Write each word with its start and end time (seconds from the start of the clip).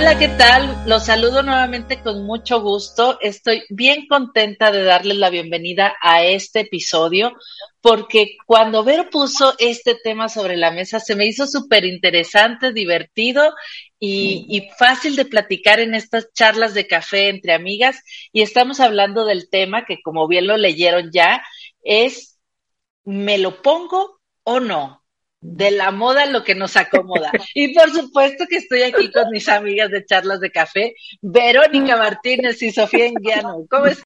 Hola, 0.00 0.18
¿qué 0.18 0.28
tal? 0.28 0.82
Los 0.86 1.04
saludo 1.04 1.42
nuevamente 1.42 2.00
con 2.00 2.24
mucho 2.24 2.62
gusto. 2.62 3.18
Estoy 3.20 3.64
bien 3.68 4.06
contenta 4.06 4.72
de 4.72 4.82
darles 4.82 5.18
la 5.18 5.28
bienvenida 5.28 5.94
a 6.00 6.24
este 6.24 6.60
episodio 6.60 7.34
porque 7.82 8.38
cuando 8.46 8.82
Vero 8.82 9.10
puso 9.10 9.54
este 9.58 9.94
tema 9.94 10.30
sobre 10.30 10.56
la 10.56 10.70
mesa 10.70 11.00
se 11.00 11.16
me 11.16 11.26
hizo 11.26 11.46
súper 11.46 11.84
interesante, 11.84 12.72
divertido 12.72 13.52
y, 13.98 14.46
y, 14.48 14.70
fácil 14.78 15.16
de 15.16 15.26
platicar 15.26 15.80
en 15.80 15.94
estas 15.94 16.32
charlas 16.32 16.72
de 16.72 16.86
café 16.86 17.28
entre 17.28 17.52
amigas. 17.52 18.00
Y 18.32 18.40
estamos 18.40 18.80
hablando 18.80 19.26
del 19.26 19.50
tema 19.50 19.84
que, 19.84 20.00
como 20.00 20.26
bien 20.26 20.46
lo 20.46 20.56
leyeron 20.56 21.10
ya, 21.12 21.42
es 21.82 22.40
¿me 23.04 23.36
lo 23.36 23.60
pongo 23.60 24.18
o 24.44 24.60
no? 24.60 24.99
De 25.40 25.70
la 25.70 25.90
moda 25.90 26.26
lo 26.26 26.44
que 26.44 26.54
nos 26.54 26.76
acomoda. 26.76 27.30
Y 27.54 27.74
por 27.74 27.90
supuesto 27.90 28.44
que 28.48 28.56
estoy 28.56 28.82
aquí 28.82 29.10
con 29.10 29.30
mis 29.30 29.48
amigas 29.48 29.90
de 29.90 30.04
charlas 30.04 30.40
de 30.40 30.50
café, 30.50 30.94
Verónica 31.20 31.96
Martínez 31.96 32.62
y 32.62 32.70
Sofía 32.70 33.06
Enguiano. 33.06 33.64
¿Cómo 33.68 33.86
están? 33.86 34.04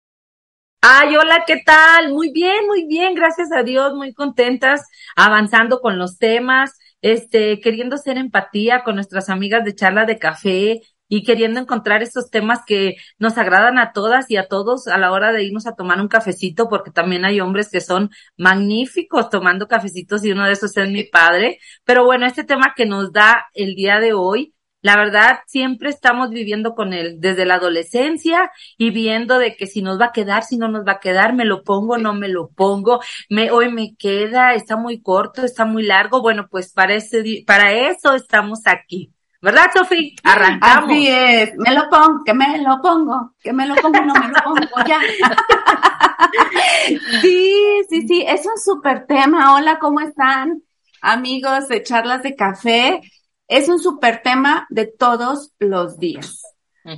Ay, 0.86 1.16
hola, 1.16 1.44
¿qué 1.46 1.62
tal? 1.64 2.12
Muy 2.12 2.30
bien, 2.30 2.66
muy 2.66 2.86
bien, 2.86 3.14
gracias 3.14 3.50
a 3.52 3.62
Dios, 3.62 3.94
muy 3.94 4.12
contentas, 4.12 4.86
avanzando 5.16 5.80
con 5.80 5.98
los 5.98 6.18
temas, 6.18 6.78
este, 7.00 7.58
queriendo 7.60 7.94
hacer 7.94 8.18
empatía 8.18 8.84
con 8.84 8.96
nuestras 8.96 9.30
amigas 9.30 9.64
de 9.64 9.74
charla 9.74 10.04
de 10.04 10.18
café, 10.18 10.82
y 11.14 11.22
queriendo 11.22 11.60
encontrar 11.60 12.02
estos 12.02 12.28
temas 12.28 12.58
que 12.66 12.96
nos 13.18 13.38
agradan 13.38 13.78
a 13.78 13.92
todas 13.92 14.28
y 14.32 14.36
a 14.36 14.48
todos 14.48 14.88
a 14.88 14.98
la 14.98 15.12
hora 15.12 15.30
de 15.32 15.44
irnos 15.44 15.64
a 15.68 15.76
tomar 15.76 16.00
un 16.00 16.08
cafecito, 16.08 16.68
porque 16.68 16.90
también 16.90 17.24
hay 17.24 17.40
hombres 17.40 17.70
que 17.70 17.80
son 17.80 18.10
magníficos 18.36 19.30
tomando 19.30 19.68
cafecitos 19.68 20.24
y 20.24 20.32
uno 20.32 20.44
de 20.44 20.52
esos 20.54 20.76
es 20.76 20.90
mi 20.90 21.04
padre. 21.04 21.60
Pero 21.84 22.04
bueno, 22.04 22.26
este 22.26 22.42
tema 22.42 22.74
que 22.76 22.84
nos 22.84 23.12
da 23.12 23.46
el 23.54 23.76
día 23.76 24.00
de 24.00 24.12
hoy, 24.12 24.54
la 24.82 24.96
verdad, 24.96 25.38
siempre 25.46 25.88
estamos 25.88 26.30
viviendo 26.30 26.74
con 26.74 26.92
él 26.92 27.18
desde 27.20 27.46
la 27.46 27.54
adolescencia 27.54 28.50
y 28.76 28.90
viendo 28.90 29.38
de 29.38 29.54
que 29.54 29.68
si 29.68 29.82
nos 29.82 30.00
va 30.00 30.06
a 30.06 30.12
quedar, 30.12 30.42
si 30.42 30.56
no 30.56 30.66
nos 30.68 30.84
va 30.84 30.94
a 30.94 31.00
quedar, 31.00 31.32
me 31.32 31.44
lo 31.44 31.62
pongo, 31.62 31.96
no 31.96 32.12
me 32.12 32.26
lo 32.26 32.48
pongo, 32.48 32.98
me, 33.30 33.52
hoy 33.52 33.72
me 33.72 33.94
queda, 33.96 34.54
está 34.54 34.76
muy 34.76 35.00
corto, 35.00 35.44
está 35.44 35.64
muy 35.64 35.84
largo. 35.84 36.22
Bueno, 36.22 36.48
pues 36.50 36.72
para, 36.72 36.94
ese, 36.96 37.44
para 37.46 37.72
eso 37.72 38.14
estamos 38.14 38.62
aquí. 38.66 39.13
¿Verdad, 39.44 39.66
Sofi? 39.74 40.16
Arrancamos. 40.24 40.90
Así 40.90 41.06
es. 41.06 41.54
Me 41.58 41.74
lo 41.74 41.90
pongo, 41.90 42.24
que 42.24 42.32
me 42.32 42.62
lo 42.62 42.80
pongo, 42.80 43.34
que 43.42 43.52
me 43.52 43.66
lo 43.66 43.74
pongo, 43.74 44.00
no 44.00 44.14
me 44.14 44.28
lo 44.28 44.42
pongo, 44.42 44.88
ya. 44.88 44.98
sí, 47.20 47.82
sí, 47.90 48.08
sí, 48.08 48.24
es 48.26 48.46
un 48.46 48.56
súper 48.56 49.04
tema. 49.06 49.54
Hola, 49.54 49.78
¿cómo 49.78 50.00
están? 50.00 50.62
Amigos 51.02 51.68
de 51.68 51.82
charlas 51.82 52.22
de 52.22 52.34
café. 52.34 53.02
Es 53.46 53.68
un 53.68 53.78
súper 53.78 54.22
tema 54.22 54.66
de 54.70 54.86
todos 54.86 55.52
los 55.58 55.98
días. 55.98 56.42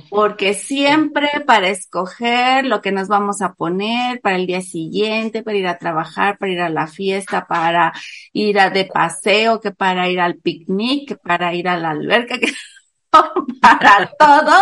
Porque 0.09 0.53
siempre 0.53 1.29
para 1.45 1.69
escoger 1.69 2.65
lo 2.65 2.81
que 2.81 2.91
nos 2.91 3.07
vamos 3.07 3.41
a 3.41 3.53
poner 3.53 4.19
para 4.19 4.35
el 4.35 4.45
día 4.45 4.61
siguiente, 4.61 5.43
para 5.43 5.57
ir 5.57 5.67
a 5.67 5.77
trabajar, 5.77 6.37
para 6.37 6.51
ir 6.51 6.59
a 6.59 6.69
la 6.69 6.87
fiesta, 6.87 7.47
para 7.47 7.93
ir 8.33 8.59
a 8.59 8.69
de 8.69 8.85
paseo, 8.85 9.61
que 9.61 9.71
para 9.71 10.09
ir 10.09 10.19
al 10.19 10.35
picnic, 10.35 11.07
que 11.07 11.15
para 11.15 11.53
ir 11.53 11.69
a 11.69 11.77
la 11.77 11.91
alberca, 11.91 12.37
que 12.37 12.51
para 13.61 14.11
todo, 14.19 14.55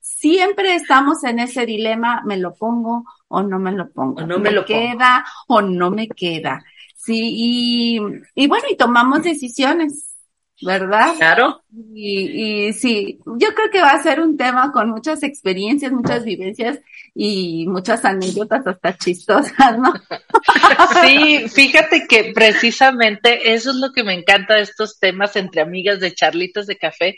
siempre 0.00 0.76
estamos 0.76 1.24
en 1.24 1.40
ese 1.40 1.66
dilema, 1.66 2.22
me 2.24 2.36
lo 2.36 2.54
pongo 2.54 3.04
o 3.26 3.42
no 3.42 3.58
me 3.58 3.72
lo 3.72 3.90
pongo, 3.90 4.22
o 4.22 4.26
no 4.26 4.38
me, 4.38 4.50
me 4.50 4.52
lo 4.52 4.64
queda 4.64 5.24
pongo. 5.48 5.60
o 5.60 5.62
no 5.62 5.90
me 5.90 6.08
queda. 6.08 6.62
Sí, 6.94 7.20
y, 7.36 8.00
y 8.34 8.46
bueno, 8.46 8.66
y 8.70 8.76
tomamos 8.76 9.22
decisiones. 9.24 10.13
¿Verdad? 10.62 11.14
Claro. 11.16 11.62
Y, 11.94 12.68
y 12.68 12.72
sí, 12.72 13.18
yo 13.24 13.54
creo 13.54 13.70
que 13.70 13.80
va 13.80 13.90
a 13.90 14.02
ser 14.02 14.20
un 14.20 14.36
tema 14.36 14.72
con 14.72 14.90
muchas 14.90 15.22
experiencias, 15.22 15.92
muchas 15.92 16.24
vivencias 16.24 16.78
y 17.14 17.66
muchas 17.68 18.04
anécdotas 18.04 18.66
hasta 18.66 18.96
chistosas, 18.96 19.78
¿no? 19.78 19.92
Sí, 21.02 21.48
fíjate 21.48 22.06
que 22.08 22.32
precisamente 22.34 23.54
eso 23.54 23.70
es 23.70 23.76
lo 23.76 23.92
que 23.92 24.04
me 24.04 24.14
encanta 24.14 24.54
de 24.54 24.62
estos 24.62 24.98
temas 24.98 25.36
entre 25.36 25.60
amigas 25.62 26.00
de 26.00 26.14
charlitas 26.14 26.66
de 26.66 26.76
café, 26.76 27.16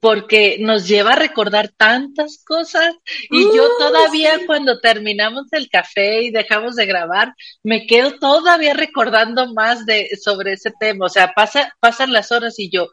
porque 0.00 0.58
nos 0.60 0.86
lleva 0.86 1.12
a 1.12 1.16
recordar 1.16 1.70
tantas 1.76 2.42
cosas 2.44 2.94
y 3.30 3.44
uh, 3.44 3.56
yo 3.56 3.68
todavía 3.78 4.38
sí. 4.38 4.46
cuando 4.46 4.78
terminamos 4.80 5.52
el 5.52 5.68
café 5.68 6.22
y 6.22 6.30
dejamos 6.30 6.76
de 6.76 6.86
grabar, 6.86 7.34
me 7.62 7.86
quedo 7.86 8.18
todavía 8.18 8.74
recordando 8.74 9.52
más 9.54 9.86
de 9.86 10.08
sobre 10.22 10.52
ese 10.52 10.72
tema, 10.78 11.06
o 11.06 11.08
sea, 11.08 11.32
pasa, 11.34 11.74
pasan 11.80 12.12
las 12.12 12.30
horas 12.30 12.58
y 12.58 12.70
yo, 12.70 12.88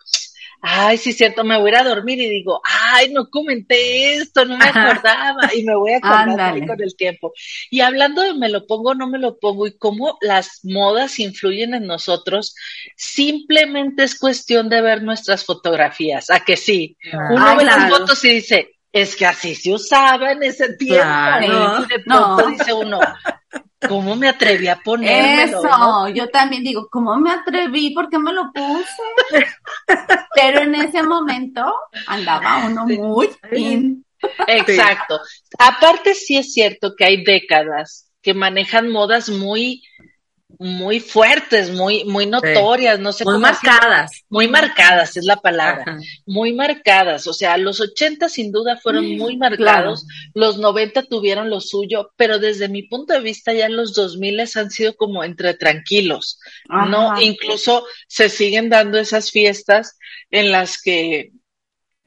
ay, 0.68 0.98
sí, 0.98 1.14
cierto, 1.14 1.44
me 1.44 1.60
voy 1.60 1.68
a 1.68 1.74
ir 1.74 1.76
a 1.78 1.84
dormir 1.84 2.20
y 2.20 2.28
digo, 2.28 2.60
ay, 2.64 3.14
no 3.14 3.30
comenté 3.30 4.16
esto, 4.16 4.46
no 4.46 4.58
me 4.58 4.66
acordaba 4.66 5.54
y 5.56 5.64
me 5.64 5.76
voy 5.76 5.92
a 5.92 5.98
acordar 5.98 6.66
con 6.66 6.82
el 6.82 6.96
tiempo. 6.96 7.34
Y 7.70 7.82
hablando 7.82 8.24
de 8.24 8.34
me 8.34 8.50
lo 8.50 8.66
pongo, 8.66 8.96
no 8.96 9.08
me 9.08 9.20
lo 9.20 9.38
pongo 9.38 9.68
y 9.68 9.78
cómo 9.78 10.18
las 10.22 10.62
modas 10.64 11.20
influyen 11.20 11.76
en 11.76 11.86
nosotros, 11.86 12.56
simplemente 12.98 14.04
es 14.04 14.18
cuestión 14.18 14.68
de 14.68 14.82
ver 14.82 15.04
nuestras 15.04 15.46
fotografías, 15.46 16.32
a 16.32 16.40
que 16.40 16.58
sí, 16.58 16.98
uno 17.14 17.46
ay, 17.48 17.58
ve 17.58 17.64
claro. 17.64 17.82
las 17.82 17.90
fotos 17.92 18.26
y 18.26 18.30
dice, 18.30 18.72
es 18.92 19.16
que 19.16 19.28
así 19.28 19.54
se 19.54 19.72
usaba 19.72 20.32
en 20.32 20.42
ese 20.42 20.74
tiempo. 20.78 21.04
Claro. 21.04 21.84
Y 21.84 21.88
de 21.94 22.00
pronto 22.00 22.42
no. 22.42 22.48
dice 22.48 22.74
uno, 22.74 23.00
¿cómo 23.88 24.16
me 24.16 24.28
atreví 24.28 24.68
a 24.68 24.78
ponérmelo? 24.78 25.60
Eso, 25.60 25.78
¿no? 25.78 26.10
yo 26.10 26.30
también 26.30 26.64
digo, 26.64 26.88
¿cómo 26.92 27.16
me 27.18 27.32
atreví? 27.32 27.92
¿Por 27.94 28.10
qué 28.10 28.20
me 28.20 28.34
lo 28.34 28.52
puse? 28.54 29.48
Pero 30.36 30.62
en 30.62 30.76
ese 30.76 31.04
momento 31.04 31.64
andaba 32.08 32.66
uno 32.66 32.86
muy 32.86 33.30
in. 33.52 34.06
Exacto. 34.48 35.20
Aparte 35.60 36.14
sí 36.14 36.38
es 36.38 36.54
cierto 36.54 36.96
que 36.96 37.06
hay 37.06 37.24
décadas 37.24 38.12
que 38.22 38.34
manejan 38.34 38.90
modas 38.90 39.30
muy 39.30 39.84
muy 40.60 41.00
fuertes, 41.00 41.72
muy, 41.72 42.04
muy 42.06 42.26
notorias, 42.26 42.98
sí. 42.98 43.04
no 43.04 43.12
sé 43.14 43.24
muy 43.24 43.34
cómo 43.34 43.42
marcadas. 43.42 44.12
Decir, 44.12 44.26
muy 44.30 44.48
marcadas 44.48 45.18
es 45.18 45.26
la 45.26 45.38
palabra, 45.38 45.84
Ajá. 45.88 46.00
muy 46.26 46.54
marcadas. 46.54 47.28
O 47.28 47.34
sea, 47.34 47.58
los 47.58 47.80
80 47.80 48.30
sin 48.30 48.52
duda 48.52 48.78
fueron 48.78 49.18
muy 49.18 49.38
marcados, 49.38 50.06
claro. 50.06 50.30
los 50.34 50.58
90 50.58 51.04
tuvieron 51.04 51.50
lo 51.50 51.62
suyo, 51.62 52.12
pero 52.16 52.40
desde 52.40 52.70
mi 52.70 52.84
punto 52.84 53.14
de 53.14 53.22
vista 53.22 53.54
ya 53.54 53.70
los 53.70 53.94
2000 53.94 54.36
han 54.56 54.72
sido 54.72 54.96
como 54.96 55.24
entre 55.24 55.54
tranquilos, 55.54 56.40
Ajá. 56.70 56.86
¿no? 56.88 57.22
Incluso 57.22 57.86
se 58.08 58.30
siguen 58.30 58.70
dando 58.70 58.98
esas 58.98 59.32
fiestas 59.32 59.98
en 60.30 60.52
las 60.52 60.82
que 60.82 61.32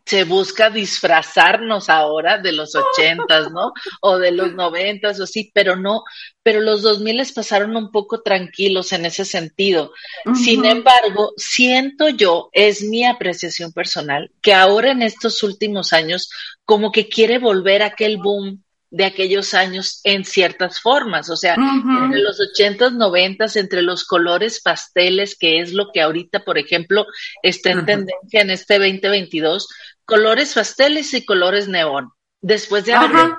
se 0.09 0.25
busca 0.25 0.71
disfrazarnos 0.71 1.91
ahora 1.91 2.39
de 2.39 2.53
los 2.53 2.75
ochentas, 2.75 3.51
¿no? 3.53 3.73
O 4.01 4.17
de 4.19 4.31
los 4.33 4.55
noventas 4.55 5.21
o 5.21 5.27
sí, 5.27 5.51
pero 5.53 5.77
no, 5.77 6.03
pero 6.43 6.61
los 6.61 6.81
dos 6.81 7.01
miles 7.01 7.33
pasaron 7.33 7.77
un 7.77 7.91
poco 7.91 8.23
tranquilos 8.23 8.93
en 8.93 9.05
ese 9.05 9.27
sentido. 9.27 9.93
Uh 10.25 10.31
-huh. 10.31 10.35
Sin 10.35 10.65
embargo, 10.65 11.33
siento 11.37 12.09
yo, 12.09 12.49
es 12.53 12.83
mi 12.83 13.05
apreciación 13.05 13.73
personal, 13.73 14.31
que 14.41 14.55
ahora 14.55 14.93
en 14.93 15.03
estos 15.03 15.43
últimos 15.43 15.93
años 15.93 16.31
como 16.65 16.91
que 16.91 17.09
quiere 17.09 17.39
volver 17.39 17.83
aquel 17.83 18.17
boom 18.17 18.63
de 18.91 19.05
aquellos 19.05 19.53
años 19.53 20.01
en 20.05 20.25
ciertas 20.25 20.81
formas, 20.81 21.29
o 21.29 21.37
sea, 21.37 21.57
uh 21.59 21.61
-huh. 21.61 22.05
entre 22.05 22.21
los 22.21 22.41
ochentas, 22.41 22.93
noventas, 22.93 23.57
entre 23.57 23.83
los 23.83 24.05
colores 24.05 24.61
pasteles, 24.63 25.37
que 25.39 25.61
es 25.61 25.75
lo 25.75 25.91
que 25.93 26.01
ahorita, 26.01 26.45
por 26.45 26.57
ejemplo, 26.57 27.07
está 27.43 27.71
en 27.71 27.79
uh 27.79 27.83
-huh. 27.83 27.87
tendencia 27.87 28.41
en 28.41 28.51
este 28.51 28.79
2022, 28.79 29.69
colores 30.09 30.55
pasteles 30.55 31.13
y 31.13 31.25
colores 31.25 31.69
neón. 31.69 32.11
Después 32.41 32.85
de, 32.87 32.95
haber, 32.95 33.35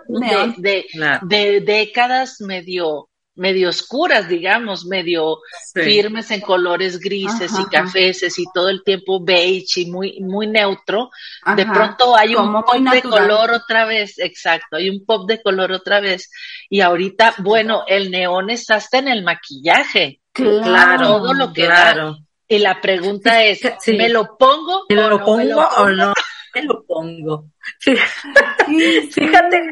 de, 0.57 0.86
de, 1.24 1.62
décadas 1.62 2.42
medio, 2.42 3.10
medio 3.33 3.69
oscuras, 3.69 4.27
digamos, 4.27 4.86
medio 4.86 5.38
firmes 5.74 6.30
en 6.31 6.42
colores 6.42 7.00
grises 7.00 7.54
y 7.57 7.66
cafeses 7.69 8.38
y 8.38 8.44
todo 8.54 8.69
el 8.69 8.83
tiempo 8.83 9.24
beige 9.24 9.81
y 9.81 9.86
muy, 9.89 10.19
muy 10.19 10.48
neutro, 10.48 11.10
de 11.56 11.66
pronto 11.66 12.16
hay 12.16 12.36
un 12.36 12.51
pop 12.51 12.75
de 12.75 13.01
color 13.01 13.51
otra 13.51 13.86
vez, 13.86 14.19
exacto, 14.19 14.75
hay 14.75 14.89
un 14.89 15.06
pop 15.06 15.27
de 15.27 15.42
color 15.42 15.71
otra 15.71 16.01
vez. 16.01 16.30
Y 16.69 16.81
ahorita, 16.81 17.36
bueno, 17.39 17.86
el 17.88 18.12
neón 18.12 18.50
está 18.50 18.75
hasta 18.75 19.00
en 19.00 19.07
el 19.07 19.24
maquillaje. 19.24 20.19
Claro. 20.33 21.07
Todo 21.07 21.33
lo 21.33 21.51
que 21.51 21.66
claro. 21.66 22.18
Y 22.48 22.60
la 22.60 22.81
pregunta 22.81 23.44
es, 23.44 23.62
¿me 23.88 24.10
lo 24.10 24.38
pongo? 24.38 24.86
¿Me 24.89 24.95
lo 24.95 25.24
pongo 25.24 25.68
o 25.77 25.89
no? 25.89 26.13
Me 26.56 26.63
lo 26.63 26.86
pongo. 26.86 27.46
Fíjate 29.12 29.72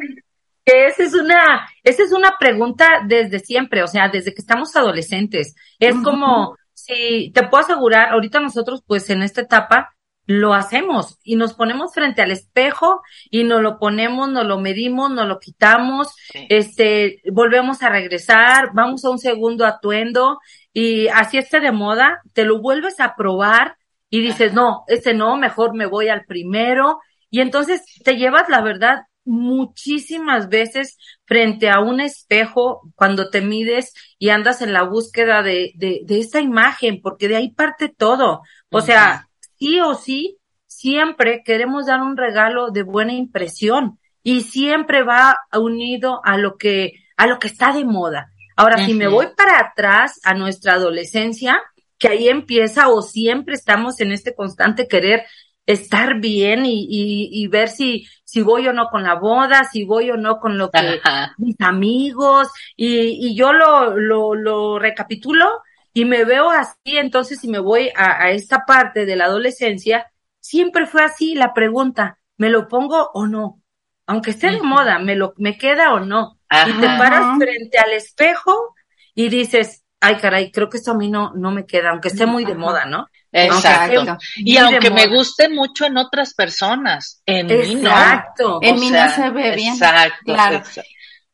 que 0.66 0.88
esa 0.88 1.04
es 1.04 1.14
una, 1.14 1.70
esa 1.84 2.04
es 2.04 2.12
una 2.12 2.38
pregunta 2.40 3.02
desde 3.06 3.40
siempre, 3.40 3.84
o 3.84 3.88
sea, 3.88 4.10
desde 4.10 4.34
que 4.34 4.42
estamos 4.42 4.76
adolescentes. 4.76 5.56
Es 5.80 5.96
como, 6.04 6.58
si 6.74 7.32
te 7.34 7.48
puedo 7.48 7.64
asegurar, 7.64 8.10
ahorita 8.10 8.40
nosotros, 8.40 8.84
pues 8.86 9.10
en 9.10 9.22
esta 9.22 9.42
etapa, 9.42 9.98
lo 10.28 10.54
hacemos 10.54 11.18
y 11.24 11.38
nos 11.38 11.54
ponemos 11.54 11.94
frente 11.94 12.22
al 12.22 12.32
espejo 12.32 13.02
y 13.32 13.46
nos 13.46 13.62
lo 13.62 13.80
ponemos, 13.80 14.30
nos 14.30 14.46
lo 14.46 14.60
medimos, 14.60 15.10
nos 15.10 15.26
lo 15.26 15.40
quitamos, 15.40 16.14
este, 16.50 17.22
volvemos 17.32 17.82
a 17.82 17.90
regresar, 17.90 18.72
vamos 18.74 19.06
a 19.06 19.10
un 19.10 19.20
segundo 19.20 19.66
atuendo 19.66 20.40
y 20.74 21.08
así 21.08 21.38
esté 21.38 21.62
de 21.62 21.72
moda, 21.72 22.22
te 22.34 22.44
lo 22.44 22.62
vuelves 22.62 23.00
a 23.00 23.16
probar 23.16 23.77
y 24.10 24.22
dices, 24.22 24.54
no, 24.54 24.84
este 24.88 25.14
no, 25.14 25.38
mejor 25.38 25.76
me 25.76 25.86
voy 25.86 26.10
al 26.10 26.26
primero 26.26 27.00
y 27.30 27.42
entonces 27.42 27.82
te 28.04 28.16
llevas 28.16 28.50
la 28.50 28.62
verdad 28.62 29.02
muchísimas 29.28 30.48
veces 30.48 30.98
frente 31.26 31.70
a 31.70 31.82
un 31.82 32.00
espejo 32.00 32.82
cuando 32.96 33.30
te 33.30 33.42
mides 33.42 33.94
y 34.18 34.30
andas 34.30 34.62
en 34.62 34.72
la 34.72 34.84
búsqueda 34.84 35.44
de, 35.44 35.74
de, 35.76 36.02
de 36.06 36.20
esa 36.20 36.40
imagen, 36.40 37.02
porque 37.02 37.28
de 37.28 37.36
ahí 37.36 37.52
parte 37.52 37.90
todo. 37.90 38.42
O 38.72 38.80
sea, 38.80 39.28
sí 39.60 39.82
o 39.82 39.96
sí, 39.96 40.38
siempre 40.66 41.44
queremos 41.44 41.88
dar 41.88 42.02
un 42.02 42.16
regalo 42.16 42.72
de 42.72 42.84
buena 42.84 43.14
impresión 43.14 44.00
y 44.24 44.42
siempre 44.42 45.04
va 45.04 45.38
unido 45.54 46.22
a 46.24 46.38
lo 46.38 46.58
que, 46.58 46.94
a 47.18 47.28
lo 47.28 47.38
que 47.38 47.48
está 47.48 47.74
de 47.74 47.84
moda. 47.84 48.32
Ahora, 48.56 48.86
si 48.86 48.94
me 48.94 49.08
voy 49.08 49.28
para 49.36 49.60
atrás 49.60 50.20
a 50.24 50.34
nuestra 50.34 50.74
adolescencia, 50.74 51.62
que 51.98 52.08
ahí 52.08 52.30
empieza 52.30 52.90
o 52.90 53.02
siempre 53.02 53.56
estamos 53.56 54.00
en 54.00 54.12
este 54.12 54.36
constante 54.36 54.88
querer 54.88 55.26
estar 55.68 56.20
bien 56.22 56.66
y, 56.66 56.88
y, 56.90 57.48
ver 57.48 57.68
si, 57.68 58.08
si 58.24 58.42
voy 58.42 58.68
o 58.70 58.74
no 58.74 58.88
con 58.88 59.04
la 59.04 59.16
boda, 59.16 59.66
si 59.66 59.84
voy 59.84 60.10
o 60.10 60.16
no 60.16 60.40
con 60.40 60.58
lo 60.58 60.72
que 60.72 61.02
mis 61.38 61.60
amigos, 61.60 62.48
y, 62.78 63.28
y 63.28 63.36
yo 63.36 63.52
lo, 63.52 63.98
lo, 63.98 64.34
lo 64.34 64.80
recapitulo 64.80 65.46
y 65.92 66.06
me 66.06 66.24
veo 66.24 66.50
así, 66.50 66.98
entonces 66.98 67.42
si 67.42 67.50
me 67.50 67.60
voy 67.60 67.90
a, 67.96 68.24
a, 68.24 68.32
esta 68.32 68.66
parte 68.66 69.06
de 69.06 69.18
la 69.18 69.26
adolescencia, 69.26 70.10
siempre 70.40 70.86
fue 70.86 71.04
así 71.04 71.36
la 71.36 71.54
pregunta, 71.54 72.18
¿me 72.38 72.50
lo 72.50 72.70
pongo 72.70 73.10
o 73.14 73.28
no? 73.28 73.62
Aunque 74.06 74.32
esté 74.32 74.52
de 74.52 74.62
moda, 74.62 75.00
¿me 75.00 75.16
lo, 75.16 75.34
me 75.36 75.58
queda 75.58 75.94
o 75.94 76.00
no? 76.00 76.40
Y 76.50 76.80
te 76.80 76.88
paras 76.88 77.38
frente 77.38 77.78
al 77.78 77.92
espejo 77.92 78.74
y 79.14 79.28
dices, 79.28 79.84
ay 80.00 80.18
caray, 80.18 80.52
creo 80.52 80.70
que 80.70 80.78
esto 80.78 80.92
a 80.92 80.96
mí 80.96 81.10
no, 81.10 81.32
no 81.36 81.52
me 81.52 81.66
queda, 81.66 81.90
aunque 81.90 82.10
esté 82.10 82.26
muy 82.26 82.46
de 82.46 82.56
moda, 82.56 82.86
¿no? 82.86 83.08
Exacto. 83.32 84.18
y 84.38 84.58
aunque 84.58 84.90
me 84.90 85.08
guste 85.08 85.50
mucho 85.50 85.86
en 85.86 85.98
otras 85.98 86.34
personas, 86.34 87.22
en 87.26 87.48
mí 87.48 87.76
no. 87.76 87.90
Exacto. 87.90 88.60
En 88.62 88.80
mí 88.80 88.90
no 88.90 89.10
se 89.10 89.30
ve 89.30 89.56
bien. 89.56 89.74
Exacto. 89.74 90.34
Claro. 90.34 90.64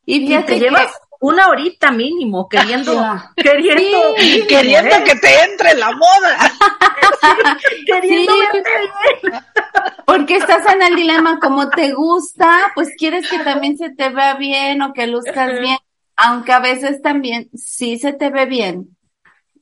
Y 0.05 0.27
fíjate, 0.27 0.53
te 0.53 0.59
llevas 0.59 0.91
una 1.23 1.47
horita 1.47 1.89
mínimo 1.89 2.49
queriendo, 2.49 3.01
queriendo, 3.37 4.15
queriendo 4.49 5.03
que 5.05 5.15
te 5.15 5.43
entre 5.45 5.73
la 5.75 5.91
moda. 5.91 6.51
queriendo 7.85 8.33
Porque 10.05 10.35
estás 10.35 10.65
en 10.73 10.81
el 10.81 10.95
dilema, 10.95 11.39
como 11.39 11.69
te 11.69 11.93
gusta, 11.93 12.73
pues 12.75 12.89
quieres 12.97 13.29
que 13.29 13.39
también 13.39 13.77
se 13.77 13.89
te 13.91 14.09
vea 14.09 14.35
bien 14.35 14.81
o 14.81 14.91
que 14.91 15.07
luzcas 15.07 15.59
bien, 15.61 15.77
aunque 16.23 16.53
a 16.53 16.59
veces 16.59 17.01
también 17.01 17.49
sí 17.53 17.99
se 17.99 18.13
te 18.13 18.29
ve 18.29 18.45
bien, 18.45 18.95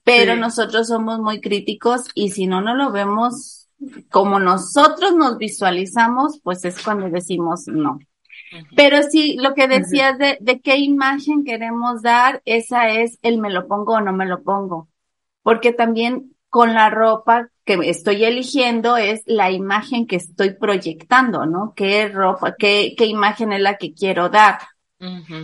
pero 0.03 0.35
nosotros 0.35 0.87
somos 0.87 1.19
muy 1.19 1.41
críticos 1.41 2.09
y 2.13 2.29
si 2.29 2.45
no 2.45 2.61
no 2.61 2.75
lo 2.75 2.91
vemos 2.91 3.67
como 4.11 4.39
nosotros 4.39 5.15
nos 5.15 5.37
visualizamos, 5.39 6.39
pues 6.43 6.63
es 6.65 6.81
cuando 6.83 7.09
decimos 7.09 7.67
no. 7.67 7.97
Pero 8.75 9.01
sí, 9.01 9.37
lo 9.41 9.55
que 9.55 9.67
decías 9.67 10.19
de, 10.19 10.37
de 10.39 10.59
qué 10.59 10.77
imagen 10.77 11.43
queremos 11.43 12.03
dar, 12.03 12.43
esa 12.45 12.89
es 12.89 13.17
el 13.23 13.39
me 13.39 13.49
lo 13.49 13.67
pongo 13.67 13.93
o 13.93 14.01
no 14.01 14.13
me 14.13 14.27
lo 14.27 14.43
pongo. 14.43 14.87
Porque 15.41 15.73
también 15.73 16.35
con 16.49 16.75
la 16.75 16.91
ropa 16.91 17.49
que 17.65 17.79
estoy 17.85 18.23
eligiendo 18.23 18.97
es 18.97 19.23
la 19.25 19.49
imagen 19.49 20.05
que 20.05 20.17
estoy 20.17 20.53
proyectando, 20.53 21.47
¿no? 21.47 21.73
¿Qué 21.75 22.07
ropa, 22.07 22.55
qué, 22.55 22.93
qué 22.95 23.05
imagen 23.05 23.51
es 23.51 23.61
la 23.61 23.77
que 23.77 23.93
quiero 23.93 24.29
dar? 24.29 24.59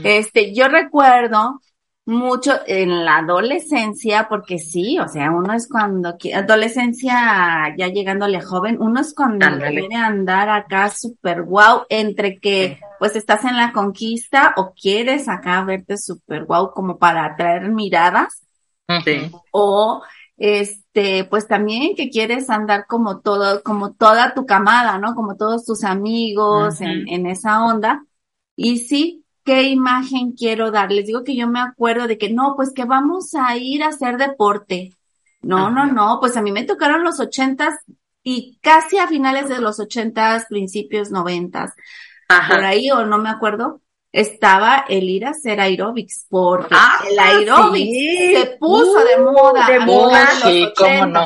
Este, 0.03 0.53
yo 0.53 0.67
recuerdo 0.67 1.61
mucho 2.05 2.53
en 2.67 3.03
la 3.03 3.17
adolescencia, 3.17 4.27
porque 4.29 4.59
sí, 4.59 4.97
o 4.97 5.09
sea, 5.09 5.29
uno 5.29 5.53
es 5.53 5.67
cuando, 5.67 6.15
adolescencia 6.33 7.75
ya 7.77 7.87
llegándole 7.87 8.41
joven, 8.41 8.77
uno 8.79 9.01
es 9.01 9.13
cuando 9.13 9.45
quiere 9.57 9.95
andar 9.95 10.49
acá 10.49 10.89
súper 10.89 11.43
guau, 11.43 11.83
entre 11.89 12.39
que 12.39 12.79
pues 12.97 13.17
estás 13.17 13.43
en 13.43 13.57
la 13.57 13.73
conquista 13.73 14.53
o 14.55 14.73
quieres 14.73 15.27
acá 15.27 15.61
verte 15.65 15.97
súper 15.97 16.45
guau 16.45 16.71
como 16.71 16.97
para 16.97 17.25
atraer 17.25 17.69
miradas, 17.69 18.41
o 19.51 20.01
este, 20.37 21.25
pues 21.25 21.45
también 21.47 21.93
que 21.95 22.09
quieres 22.09 22.49
andar 22.49 22.85
como 22.87 23.19
todo, 23.19 23.63
como 23.63 23.93
toda 23.93 24.33
tu 24.33 24.45
camada, 24.45 24.97
¿no? 24.97 25.13
Como 25.13 25.35
todos 25.35 25.65
tus 25.65 25.83
amigos 25.83 26.79
en, 26.79 27.07
en 27.09 27.25
esa 27.25 27.65
onda. 27.65 28.05
Y 28.55 28.77
sí, 28.77 29.25
qué 29.47 29.63
imagen 29.63 30.33
quiero 30.33 30.69
dar. 30.71 30.91
Les 30.91 31.07
digo 31.07 31.23
que 31.23 31.35
yo 31.35 31.47
me 31.47 31.61
acuerdo 31.61 32.05
de 32.05 32.17
que 32.17 32.29
no, 32.29 32.53
pues 32.57 32.73
que 32.73 32.83
vamos 32.83 33.33
a 33.33 33.55
ir 33.55 33.81
a 33.81 33.87
hacer 33.87 34.17
deporte. 34.17 34.91
No, 35.41 35.71
no, 35.71 35.85
no, 35.85 36.17
pues 36.19 36.35
a 36.35 36.41
mí 36.41 36.51
me 36.51 36.65
tocaron 36.65 37.03
los 37.03 37.21
ochentas 37.21 37.73
y 38.21 38.59
casi 38.61 38.97
a 38.97 39.07
finales 39.07 39.47
de 39.47 39.61
los 39.61 39.79
ochentas, 39.79 40.45
principios 40.49 41.11
noventas. 41.11 41.71
Por 42.27 42.65
ahí, 42.65 42.91
o 42.91 43.05
no 43.05 43.19
me 43.19 43.29
acuerdo, 43.29 43.81
estaba 44.11 44.83
el 44.89 45.09
ir 45.09 45.25
a 45.25 45.29
hacer 45.29 45.61
aerobics, 45.61 46.25
porque 46.29 46.75
ah, 46.77 46.99
el 47.09 47.17
aerobics 47.17 48.39
se 48.39 48.57
puso 48.59 48.99
de 49.05 49.17
moda. 49.17 49.67
De 49.67 49.79
moda, 49.79 50.27
sí, 50.43 50.67
cómo 50.75 51.05
no 51.05 51.25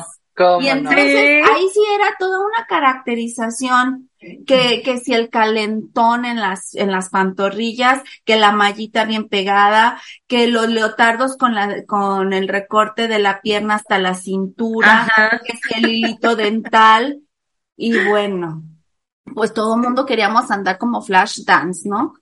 y 0.62 0.67
entonces 0.67 1.44
ahí 1.50 1.69
sí 1.74 1.83
era 1.94 2.15
toda 2.17 2.39
una 2.39 2.65
caracterización 2.67 4.09
que, 4.45 4.81
que 4.83 5.00
si 5.00 5.13
el 5.13 5.29
calentón 5.29 6.25
en 6.25 6.39
las, 6.39 6.75
en 6.75 6.91
las 6.91 7.09
pantorrillas, 7.09 8.01
que 8.23 8.38
la 8.38 8.51
mallita 8.51 9.06
bien 9.06 9.27
pegada, 9.27 10.00
que 10.27 10.47
los 10.47 10.69
leotardos 10.69 11.38
con 11.38 11.56
la, 11.56 11.85
con 11.85 12.33
el 12.33 12.47
recorte 12.47 13.07
de 13.07 13.19
la 13.19 13.41
pierna 13.41 13.75
hasta 13.75 13.98
la 13.98 14.13
cintura, 14.13 15.07
que 15.45 15.53
si 15.57 15.79
el 15.79 15.89
hilito 15.89 16.36
dental, 16.36 17.22
y 17.75 17.98
bueno, 18.07 18.63
pues 19.34 19.53
todo 19.53 19.75
el 19.75 19.81
mundo 19.81 20.05
queríamos 20.05 20.51
andar 20.51 20.77
como 20.77 21.01
flash 21.01 21.39
dance, 21.43 21.89
¿no? 21.89 22.13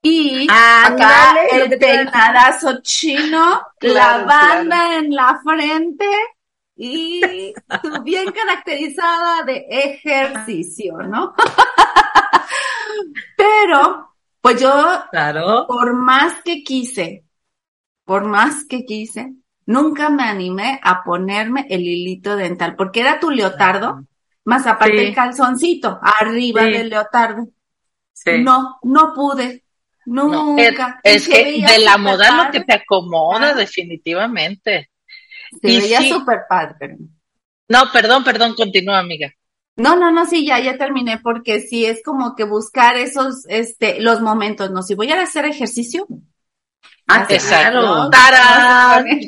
Y 0.00 0.48
acá 0.50 1.36
el 1.52 1.78
peinadazo 1.78 2.80
chino, 2.82 3.62
la 3.80 4.24
banda 4.24 4.96
en 4.96 5.14
la 5.14 5.40
frente, 5.44 6.06
y 6.84 7.54
tú 7.80 8.02
bien 8.02 8.32
caracterizada 8.32 9.44
de 9.44 9.66
ejercicio, 9.70 10.98
¿no? 10.98 11.32
Pero, 13.36 14.16
pues 14.40 14.60
yo, 14.60 15.04
claro. 15.12 15.66
por 15.68 15.94
más 15.94 16.42
que 16.42 16.64
quise, 16.64 17.24
por 18.04 18.24
más 18.24 18.64
que 18.64 18.84
quise, 18.84 19.32
nunca 19.64 20.10
me 20.10 20.24
animé 20.24 20.80
a 20.82 21.04
ponerme 21.04 21.68
el 21.70 21.82
hilito 21.82 22.34
dental, 22.34 22.74
porque 22.74 22.98
era 22.98 23.20
tu 23.20 23.30
leotardo, 23.30 24.04
más 24.44 24.66
aparte 24.66 25.06
el 25.06 25.14
calzoncito, 25.14 26.00
arriba 26.02 26.64
del 26.64 26.88
leotardo. 26.88 27.46
No, 28.40 28.80
no 28.82 29.14
pude. 29.14 29.62
Nunca. 30.06 31.00
es, 31.04 31.28
que 31.28 31.64
de 31.64 31.78
la 31.78 31.96
moda 31.96 32.44
lo 32.44 32.50
que 32.50 32.64
te 32.64 32.74
acomoda, 32.74 33.54
definitivamente. 33.54 34.90
Se 35.60 35.66
veía 35.66 36.02
súper 36.02 36.42
padre. 36.48 36.96
No, 37.68 37.80
perdón, 37.92 38.24
perdón, 38.24 38.54
continúa, 38.54 38.98
amiga. 38.98 39.32
No, 39.76 39.96
no, 39.96 40.10
no, 40.10 40.26
sí, 40.26 40.46
ya, 40.46 40.60
ya 40.60 40.76
terminé, 40.76 41.18
porque 41.22 41.60
sí 41.60 41.86
es 41.86 42.02
como 42.02 42.36
que 42.36 42.44
buscar 42.44 42.96
esos, 42.96 43.46
este, 43.48 44.00
los 44.00 44.20
momentos, 44.20 44.70
¿no? 44.70 44.82
Si 44.82 44.94
voy 44.94 45.10
a 45.10 45.22
hacer 45.22 45.46
ejercicio. 45.46 46.06
Ah, 47.08 47.26
exacto. 47.28 48.10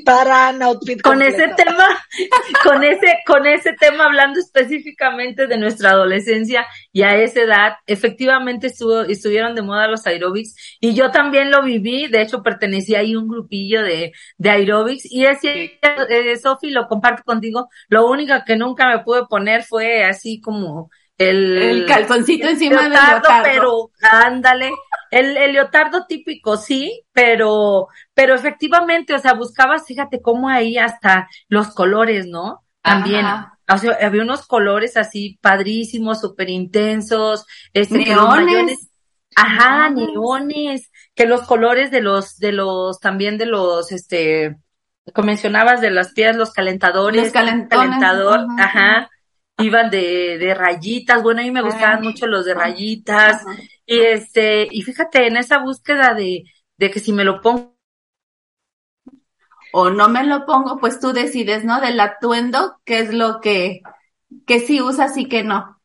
¡Tarán! 0.04 0.62
outfit 0.62 1.02
con 1.02 1.20
ese 1.20 1.48
tema, 1.48 1.88
con 2.62 2.84
ese, 2.84 3.18
con 3.26 3.46
ese 3.46 3.72
tema 3.74 4.06
hablando 4.06 4.38
específicamente 4.38 5.46
de 5.46 5.58
nuestra 5.58 5.90
adolescencia 5.90 6.66
y 6.92 7.02
a 7.02 7.16
esa 7.16 7.40
edad, 7.42 7.72
efectivamente 7.86 8.68
estuvo, 8.68 9.02
estuvieron 9.02 9.54
de 9.54 9.62
moda 9.62 9.88
los 9.88 10.06
aerobics 10.06 10.54
y 10.80 10.94
yo 10.94 11.10
también 11.10 11.50
lo 11.50 11.62
viví, 11.62 12.06
de 12.06 12.22
hecho 12.22 12.42
pertenecía 12.42 13.00
ahí 13.00 13.14
a 13.14 13.18
un 13.18 13.28
grupillo 13.28 13.82
de, 13.82 14.12
de 14.38 14.50
aerobics 14.50 15.04
y 15.10 15.24
es 15.24 15.38
eh, 15.42 16.36
Sofi, 16.40 16.70
lo 16.70 16.86
comparto 16.86 17.22
contigo, 17.24 17.68
lo 17.88 18.06
único 18.08 18.34
que 18.46 18.56
nunca 18.56 18.88
me 18.88 19.00
pude 19.00 19.26
poner 19.26 19.64
fue 19.64 20.04
así 20.04 20.40
como 20.40 20.90
el, 21.18 21.62
el 21.62 21.86
calzoncito 21.86 22.48
encima 22.48 22.82
del 22.82 22.92
leotardo. 22.92 23.42
Pero 23.42 23.90
ándale, 24.10 24.72
el, 25.10 25.36
el 25.36 25.52
leotardo 25.52 26.06
típico 26.06 26.56
sí, 26.56 27.04
pero, 27.12 27.88
pero 28.14 28.34
efectivamente, 28.34 29.14
o 29.14 29.18
sea, 29.18 29.34
buscabas, 29.34 29.86
fíjate 29.86 30.20
cómo 30.20 30.48
ahí 30.48 30.76
hasta 30.78 31.28
los 31.48 31.68
colores, 31.74 32.26
¿no? 32.26 32.64
También. 32.82 33.24
O 33.66 33.78
sea, 33.78 33.96
había 34.02 34.22
unos 34.22 34.46
colores 34.46 34.96
así 34.96 35.38
padrísimos, 35.40 36.20
súper 36.20 36.50
intensos, 36.50 37.46
este, 37.72 37.98
neones. 37.98 38.90
ajá, 39.36 39.88
neones, 39.88 40.90
que 41.14 41.24
los 41.26 41.42
colores 41.42 41.90
de 41.90 42.02
los, 42.02 42.36
de 42.36 42.52
los, 42.52 43.00
también 43.00 43.38
de 43.38 43.46
los, 43.46 43.90
este, 43.90 44.56
como 45.14 45.26
mencionabas 45.26 45.80
de 45.80 45.90
las 45.90 46.12
piedras, 46.12 46.36
los 46.36 46.52
calentadores, 46.52 47.22
los 47.22 47.32
calentador, 47.32 48.46
ajá, 48.58 49.10
iban 49.58 49.90
de, 49.90 50.38
de 50.38 50.54
rayitas, 50.54 51.22
bueno, 51.22 51.40
a 51.40 51.44
mí 51.44 51.50
me 51.50 51.62
gustaban 51.62 52.02
mucho 52.02 52.26
los 52.26 52.44
de 52.44 52.54
rayitas, 52.54 53.42
y 53.86 53.98
este, 54.00 54.68
y 54.70 54.82
fíjate, 54.82 55.26
en 55.26 55.36
esa 55.36 55.58
búsqueda 55.58 56.14
de, 56.14 56.44
de 56.76 56.90
que 56.90 57.00
si 57.00 57.12
me 57.12 57.24
lo 57.24 57.40
pongo 57.40 57.74
o 59.72 59.90
no 59.90 60.08
me 60.08 60.24
lo 60.24 60.46
pongo, 60.46 60.78
pues 60.78 61.00
tú 61.00 61.12
decides, 61.12 61.64
¿no? 61.64 61.80
Del 61.80 61.98
atuendo, 61.98 62.76
qué 62.84 63.00
es 63.00 63.12
lo 63.12 63.40
que, 63.40 63.82
que 64.46 64.60
sí 64.60 64.80
usas 64.80 65.16
y 65.16 65.28
que 65.28 65.42
no. 65.42 65.80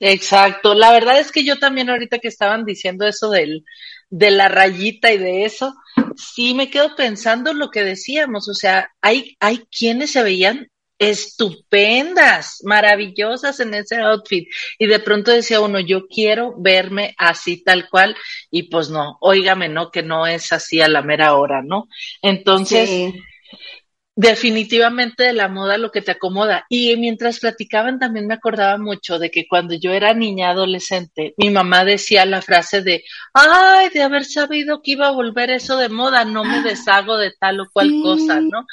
Exacto, 0.00 0.74
la 0.74 0.92
verdad 0.92 1.18
es 1.18 1.32
que 1.32 1.44
yo 1.44 1.58
también 1.58 1.90
ahorita 1.90 2.20
que 2.20 2.28
estaban 2.28 2.64
diciendo 2.64 3.04
eso 3.06 3.30
del, 3.30 3.64
de 4.10 4.30
la 4.30 4.48
rayita 4.48 5.12
y 5.12 5.18
de 5.18 5.44
eso, 5.44 5.74
sí 6.16 6.54
me 6.54 6.70
quedo 6.70 6.94
pensando 6.94 7.52
lo 7.52 7.70
que 7.70 7.82
decíamos, 7.82 8.48
o 8.48 8.54
sea, 8.54 8.92
hay, 9.00 9.36
hay 9.40 9.66
quienes 9.66 10.12
se 10.12 10.22
veían 10.22 10.68
estupendas, 10.98 12.60
maravillosas 12.64 13.60
en 13.60 13.74
ese 13.74 13.96
outfit. 13.96 14.48
Y 14.78 14.86
de 14.86 14.98
pronto 14.98 15.30
decía 15.30 15.60
uno, 15.60 15.80
yo 15.80 16.06
quiero 16.08 16.54
verme 16.58 17.14
así 17.18 17.62
tal 17.62 17.88
cual, 17.88 18.16
y 18.50 18.64
pues 18.64 18.90
no, 18.90 19.16
óigame, 19.20 19.68
no, 19.68 19.90
que 19.90 20.02
no 20.02 20.26
es 20.26 20.52
así 20.52 20.80
a 20.80 20.88
la 20.88 21.02
mera 21.02 21.36
hora, 21.36 21.62
¿no? 21.62 21.88
Entonces, 22.22 23.14
definitivamente 24.18 25.22
de 25.22 25.32
la 25.32 25.46
moda 25.46 25.78
lo 25.78 25.92
que 25.92 26.02
te 26.02 26.10
acomoda. 26.10 26.66
Y 26.68 26.96
mientras 26.96 27.38
platicaban 27.38 28.00
también 28.00 28.26
me 28.26 28.34
acordaba 28.34 28.76
mucho 28.76 29.20
de 29.20 29.30
que 29.30 29.46
cuando 29.46 29.74
yo 29.74 29.92
era 29.92 30.12
niña 30.12 30.50
adolescente, 30.50 31.34
mi 31.36 31.50
mamá 31.50 31.84
decía 31.84 32.26
la 32.26 32.42
frase 32.42 32.82
de, 32.82 33.04
ay, 33.32 33.90
de 33.90 34.02
haber 34.02 34.24
sabido 34.24 34.82
que 34.82 34.90
iba 34.92 35.06
a 35.06 35.12
volver 35.12 35.50
eso 35.50 35.76
de 35.76 35.88
moda, 35.88 36.24
no 36.24 36.42
me 36.42 36.62
deshago 36.62 37.16
de 37.16 37.32
tal 37.38 37.60
o 37.60 37.70
cual 37.72 37.92
cosa, 38.02 38.40
¿no? 38.40 38.66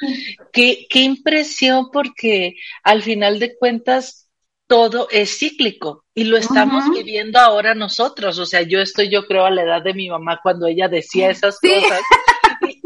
Qué, 0.51 0.87
qué 0.89 1.01
impresión 1.01 1.91
porque 1.93 2.55
al 2.81 3.03
final 3.03 3.37
de 3.37 3.55
cuentas 3.55 4.27
todo 4.65 5.07
es 5.11 5.37
cíclico 5.37 6.05
y 6.15 6.23
lo 6.23 6.37
estamos 6.37 6.89
viviendo 6.89 7.37
ahora 7.37 7.75
nosotros. 7.75 8.39
O 8.39 8.47
sea, 8.47 8.63
yo 8.63 8.79
estoy, 8.79 9.09
yo 9.09 9.27
creo, 9.27 9.45
a 9.45 9.51
la 9.51 9.61
edad 9.61 9.83
de 9.83 9.93
mi 9.93 10.09
mamá 10.09 10.39
cuando 10.41 10.65
ella 10.65 10.87
decía 10.87 11.29
esas 11.29 11.59
cosas. 11.59 12.01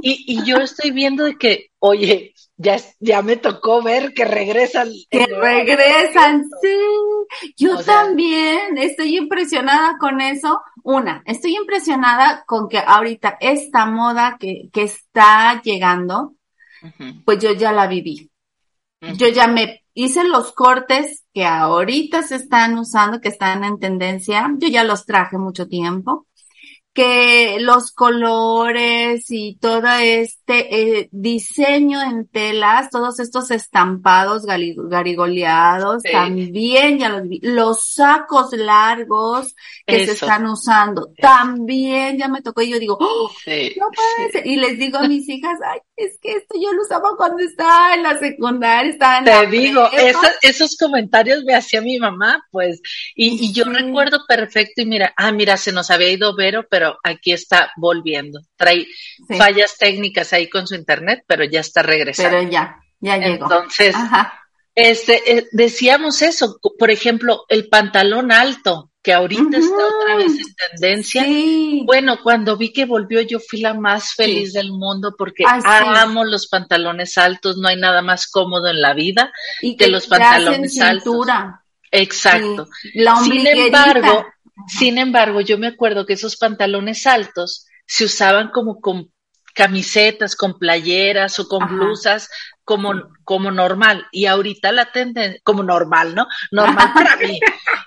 Y, 0.01 0.23
y, 0.27 0.45
yo 0.45 0.57
estoy 0.57 0.91
viendo 0.91 1.25
de 1.25 1.37
que, 1.37 1.71
oye, 1.79 2.33
ya, 2.61 2.75
ya 2.99 3.21
me 3.21 3.37
tocó 3.37 3.81
ver 3.81 4.13
que 4.13 4.25
regresan. 4.25 4.89
Que 5.09 5.25
regresan, 5.25 6.43
sí. 6.61 7.53
Yo 7.55 7.81
también 7.83 8.77
estoy 8.77 9.17
impresionada 9.17 9.97
con 9.97 10.19
eso. 10.19 10.61
Una, 10.83 11.23
estoy 11.25 11.55
impresionada 11.55 12.43
con 12.45 12.67
que 12.67 12.79
ahorita 12.79 13.37
esta 13.39 13.85
moda 13.85 14.35
que, 14.37 14.69
que 14.73 14.83
está 14.83 15.61
llegando, 15.63 16.35
pues 17.23 17.39
yo 17.39 17.53
ya 17.53 17.71
la 17.71 17.87
viví. 17.87 18.29
Yo 19.15 19.29
ya 19.29 19.47
me 19.47 19.85
hice 19.93 20.25
los 20.25 20.51
cortes 20.51 21.23
que 21.33 21.45
ahorita 21.45 22.23
se 22.23 22.35
están 22.35 22.77
usando, 22.77 23.21
que 23.21 23.29
están 23.29 23.63
en 23.63 23.79
tendencia. 23.79 24.51
Yo 24.57 24.67
ya 24.67 24.83
los 24.83 25.05
traje 25.05 25.37
mucho 25.37 25.69
tiempo 25.69 26.27
que 26.93 27.57
los 27.59 27.91
colores 27.91 29.25
y 29.29 29.57
todo 29.61 29.87
este 30.01 30.99
eh, 30.99 31.09
diseño 31.11 32.01
en 32.01 32.27
telas, 32.27 32.89
todos 32.89 33.19
estos 33.19 33.51
estampados 33.51 34.45
garigoleados, 34.45 36.03
también 36.03 36.97
ya 36.97 37.09
los 37.09 37.27
vi. 37.27 37.39
Los 37.41 37.93
sacos 37.93 38.51
largos 38.53 39.55
que 39.85 40.05
se 40.05 40.13
están 40.13 40.47
usando, 40.47 41.11
también 41.21 42.17
ya 42.17 42.27
me 42.27 42.41
tocó 42.41 42.61
y 42.61 42.71
yo 42.71 42.79
digo, 42.79 42.97
¡Oh, 42.99 43.29
no 43.29 43.35
puede 43.45 44.31
ser. 44.31 44.47
Y 44.47 44.55
les 44.57 44.77
digo 44.79 44.97
a 44.97 45.07
mis 45.07 45.29
hijas, 45.29 45.59
ay, 45.65 45.79
es 45.95 46.17
que 46.21 46.33
esto 46.37 46.55
yo 46.59 46.73
lo 46.73 46.81
usaba 46.81 47.09
cuando 47.17 47.43
estaba 47.43 47.93
en 47.93 48.03
la 48.03 48.17
secundaria, 48.17 48.91
estaba 48.91 49.17
en 49.19 49.25
Te 49.25 49.47
digo, 49.47 49.87
esos 50.41 50.75
comentarios 50.77 51.43
me 51.43 51.55
hacía 51.55 51.81
mi 51.81 51.99
mamá, 51.99 52.45
pues, 52.51 52.81
y, 53.15 53.45
y 53.45 53.53
yo 53.53 53.65
recuerdo 53.65 54.25
perfecto 54.27 54.81
y 54.81 54.85
mira, 54.85 55.13
ah, 55.17 55.31
mira, 55.31 55.57
se 55.57 55.71
nos 55.71 55.91
había 55.91 56.11
ido 56.11 56.35
Vero, 56.35 56.65
pero 56.69 56.78
pero 56.79 56.97
aquí 57.03 57.33
está 57.33 57.73
volviendo. 57.75 58.39
Trae 58.55 58.87
fallas 59.37 59.77
técnicas 59.77 60.31
ahí 60.31 60.49
con 60.49 60.65
su 60.65 60.75
internet, 60.75 61.25
pero 61.27 61.43
ya 61.43 61.59
está 61.59 61.83
regresando. 61.83 62.37
Pero 62.37 62.49
ya, 62.49 62.79
ya 63.01 63.17
llegó. 63.17 63.43
Entonces, 63.43 63.93
este, 64.75 65.37
eh, 65.37 65.47
decíamos 65.51 66.21
eso, 66.21 66.57
por 66.77 66.89
ejemplo, 66.89 67.43
el 67.49 67.67
pantalón 67.67 68.31
alto, 68.31 68.91
que 69.03 69.11
ahorita 69.11 69.57
está 69.57 69.75
otra 69.75 70.15
vez 70.15 70.31
en 70.31 70.55
tendencia. 70.71 71.25
Bueno, 71.83 72.19
cuando 72.23 72.55
vi 72.55 72.71
que 72.71 72.85
volvió, 72.85 73.19
yo 73.19 73.41
fui 73.41 73.59
la 73.59 73.73
más 73.73 74.13
feliz 74.13 74.53
del 74.53 74.71
mundo 74.71 75.15
porque 75.17 75.43
amo 75.45 76.23
los 76.23 76.47
pantalones 76.47 77.17
altos, 77.17 77.57
no 77.57 77.67
hay 77.67 77.75
nada 77.75 78.01
más 78.01 78.27
cómodo 78.31 78.69
en 78.69 78.79
la 78.79 78.93
vida 78.93 79.33
y 79.61 79.75
que, 79.75 79.89
los 79.89 80.07
pantalones 80.07 80.79
altos. 80.79 81.27
Exacto. 81.91 82.69
Sin 83.23 83.47
embargo, 83.47 84.25
sin 84.67 84.97
embargo, 84.97 85.41
yo 85.41 85.57
me 85.57 85.67
acuerdo 85.67 86.05
que 86.05 86.13
esos 86.13 86.37
pantalones 86.37 87.07
altos 87.07 87.65
se 87.85 88.05
usaban 88.05 88.49
como 88.49 88.79
con 88.81 89.11
camisetas, 89.53 90.35
con 90.35 90.57
playeras 90.57 91.39
o 91.39 91.47
con 91.47 91.67
blusas 91.67 92.29
como, 92.63 92.93
como 93.23 93.51
normal. 93.51 94.07
Y 94.11 94.25
ahorita 94.25 94.71
la 94.71 94.91
tendencia, 94.91 95.39
como 95.43 95.63
normal, 95.63 96.15
¿no? 96.15 96.27
Normal 96.51 96.91
para 96.93 97.15
mí, 97.17 97.39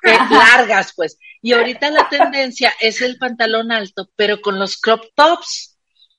eh, 0.02 0.18
largas 0.30 0.92
pues. 0.94 1.18
Y 1.40 1.52
ahorita 1.52 1.90
la 1.90 2.08
tendencia 2.08 2.72
es 2.80 3.00
el 3.00 3.16
pantalón 3.16 3.72
alto, 3.72 4.08
pero 4.16 4.40
con 4.40 4.58
los 4.58 4.76
crop 4.76 5.02
tops. 5.14 5.71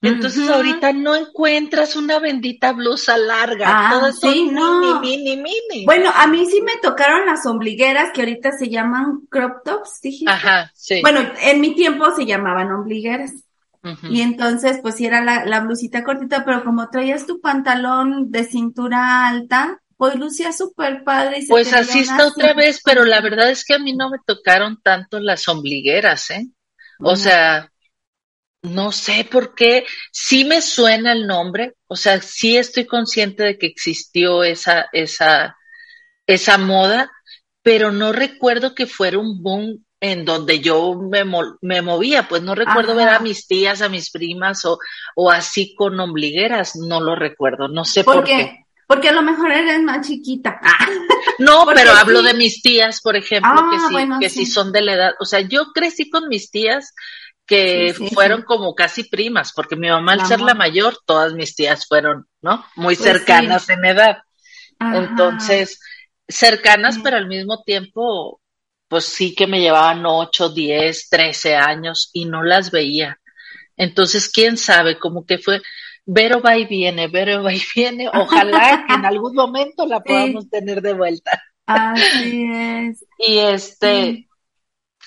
Entonces 0.08 0.48
ahorita 0.48 0.92
no 0.92 1.14
encuentras 1.14 1.96
una 1.96 2.18
bendita 2.18 2.72
blusa 2.72 3.16
larga, 3.16 3.66
ah, 3.68 3.90
todas 3.90 4.20
sí, 4.20 4.46
son 4.46 4.54
no. 4.54 5.00
mini, 5.00 5.18
mini, 5.18 5.36
mini. 5.36 5.84
Bueno, 5.86 6.10
a 6.14 6.26
mí 6.26 6.46
sí 6.46 6.60
me 6.62 6.76
tocaron 6.82 7.26
las 7.26 7.46
ombligueras 7.46 8.10
que 8.12 8.22
ahorita 8.22 8.52
se 8.52 8.68
llaman 8.68 9.20
crop 9.30 9.64
tops, 9.64 10.00
dijiste. 10.02 10.30
Ajá, 10.30 10.70
sí. 10.74 11.00
Bueno, 11.02 11.20
en 11.42 11.60
mi 11.60 11.74
tiempo 11.74 12.14
se 12.14 12.26
llamaban 12.26 12.70
ombligueras. 12.70 13.32
Y 14.08 14.22
entonces, 14.22 14.78
pues 14.80 14.94
sí 14.94 15.04
era 15.04 15.22
la, 15.22 15.44
la 15.44 15.60
blusita 15.60 16.04
cortita, 16.04 16.42
pero 16.46 16.64
como 16.64 16.88
traías 16.88 17.26
tu 17.26 17.42
pantalón 17.42 18.30
de 18.30 18.44
cintura 18.44 19.28
alta, 19.28 19.82
pues 19.98 20.14
lucía 20.16 20.52
súper 20.52 21.04
padre. 21.04 21.40
Y 21.40 21.42
se 21.42 21.48
pues 21.48 21.72
así 21.74 22.00
está 22.00 22.26
otra 22.26 22.54
vez, 22.54 22.80
pero 22.82 23.04
la 23.04 23.20
verdad 23.20 23.50
es 23.50 23.62
que 23.62 23.74
a 23.74 23.78
mí 23.78 23.94
no 23.94 24.08
me 24.08 24.18
tocaron 24.24 24.80
tanto 24.82 25.20
las 25.20 25.46
ombligueras, 25.48 26.30
¿eh? 26.30 26.48
O 27.00 27.16
sea, 27.16 27.70
no 28.64 28.92
sé 28.92 29.26
por 29.30 29.54
qué, 29.54 29.86
sí 30.12 30.44
me 30.44 30.60
suena 30.62 31.12
el 31.12 31.26
nombre, 31.26 31.74
o 31.86 31.96
sea, 31.96 32.20
sí 32.20 32.56
estoy 32.56 32.86
consciente 32.86 33.42
de 33.44 33.58
que 33.58 33.66
existió 33.66 34.42
esa, 34.44 34.86
esa, 34.92 35.56
esa 36.26 36.58
moda, 36.58 37.10
pero 37.62 37.92
no 37.92 38.12
recuerdo 38.12 38.74
que 38.74 38.86
fuera 38.86 39.18
un 39.18 39.42
boom 39.42 39.84
en 40.00 40.24
donde 40.26 40.60
yo 40.60 40.94
me, 41.00 41.24
mo- 41.24 41.56
me 41.62 41.80
movía, 41.82 42.28
pues 42.28 42.42
no 42.42 42.54
recuerdo 42.54 42.92
Ajá. 42.92 43.04
ver 43.04 43.08
a 43.14 43.18
mis 43.20 43.46
tías, 43.46 43.80
a 43.82 43.88
mis 43.88 44.10
primas 44.10 44.64
o, 44.66 44.78
o 45.14 45.30
así 45.30 45.74
con 45.74 45.98
ombligueras, 45.98 46.76
no 46.76 47.00
lo 47.00 47.16
recuerdo, 47.16 47.68
no 47.68 47.84
sé 47.84 48.04
por, 48.04 48.16
¿Por 48.16 48.24
qué. 48.24 48.36
qué? 48.36 48.58
Porque 48.86 49.08
a 49.08 49.12
lo 49.12 49.22
mejor 49.22 49.50
eres 49.50 49.80
más 49.82 50.06
chiquita. 50.06 50.60
Ah, 50.62 50.86
No, 51.38 51.64
pero 51.74 51.92
hablo 51.92 52.20
sí. 52.20 52.26
de 52.26 52.34
mis 52.34 52.62
tías, 52.62 53.00
por 53.00 53.16
ejemplo, 53.16 53.50
Ah, 53.54 53.68
que 53.70 53.78
sí, 53.78 53.92
bueno, 53.92 54.20
que 54.20 54.28
sí. 54.28 54.44
sí 54.44 54.52
son 54.52 54.72
de 54.72 54.82
la 54.82 54.92
edad. 54.94 55.12
O 55.20 55.24
sea, 55.24 55.40
yo 55.40 55.72
crecí 55.72 56.10
con 56.10 56.28
mis 56.28 56.50
tías 56.50 56.94
que 57.46 57.94
Sí, 57.96 58.08
sí, 58.08 58.10
fueron 58.12 58.42
sí. 58.42 58.44
como 58.44 58.74
casi 58.74 59.04
primas, 59.04 59.52
porque 59.54 59.76
mi 59.76 59.88
mamá 59.88 60.14
al 60.14 60.26
ser 60.26 60.40
la 60.40 60.54
mayor, 60.54 60.98
todas 61.06 61.34
mis 61.34 61.54
tías 61.56 61.86
fueron, 61.86 62.26
¿no? 62.42 62.64
Muy 62.76 62.96
Pues 62.96 63.10
cercanas 63.10 63.68
en 63.70 63.84
edad. 63.84 64.18
Ajá. 64.78 64.98
Entonces, 64.98 65.80
cercanas, 66.28 66.98
pero 67.02 67.16
al 67.16 67.26
mismo 67.28 67.62
tiempo, 67.64 68.40
pues 68.88 69.04
sí 69.06 69.34
que 69.34 69.46
me 69.46 69.60
llevaban 69.60 70.04
8, 70.06 70.50
10, 70.50 71.08
13 71.08 71.56
años 71.56 72.10
y 72.12 72.26
no 72.26 72.42
las 72.42 72.70
veía. 72.70 73.18
Entonces, 73.76 74.28
quién 74.30 74.56
sabe, 74.58 74.98
como 74.98 75.26
que 75.26 75.38
fue, 75.38 75.62
Vero 76.06 76.40
va 76.42 76.56
y 76.58 76.66
viene, 76.66 77.08
Vero 77.08 77.42
va 77.42 77.54
y 77.54 77.62
viene. 77.74 78.08
Ojalá 78.12 78.84
que 78.86 78.94
en 78.94 79.04
algún 79.06 79.34
momento 79.34 79.86
la 79.86 80.00
podamos 80.04 80.48
tener 80.50 80.82
de 80.82 80.94
vuelta. 80.94 81.42
Así 81.66 82.44
es. 82.52 83.04
Y 83.18 83.38
este, 83.38 84.28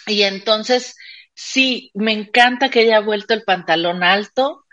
y 0.08 0.24
entonces, 0.24 0.96
sí, 1.38 1.92
me 1.94 2.14
encanta 2.14 2.70
que 2.70 2.80
haya 2.80 3.00
vuelto 3.00 3.36
el 3.36 3.44
pantalón 3.44 4.04
alto. 4.04 4.66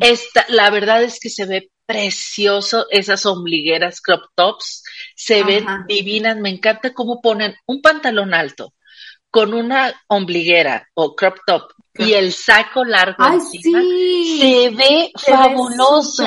Esta, 0.00 0.44
la 0.48 0.68
verdad 0.70 1.04
es 1.04 1.20
que 1.20 1.30
se 1.30 1.46
ve 1.46 1.70
precioso 1.86 2.86
esas 2.90 3.24
ombligueras 3.24 4.00
crop 4.00 4.24
tops, 4.34 4.82
se 5.14 5.44
ven 5.44 5.64
divinas, 5.86 6.36
me 6.36 6.50
encanta 6.50 6.92
cómo 6.92 7.22
ponen 7.22 7.54
un 7.66 7.80
pantalón 7.80 8.34
alto 8.34 8.74
con 9.30 9.54
una 9.54 9.94
ombliguera 10.08 10.88
o 10.94 11.14
crop 11.14 11.38
top 11.46 11.70
y 11.94 12.14
el 12.14 12.32
saco 12.32 12.84
largo 12.84 13.16
Ay, 13.18 13.36
encima, 13.36 13.80
sí. 13.80 14.38
se 14.40 14.70
ve 14.70 15.12
Se 15.14 15.30
fabuloso, 15.30 16.26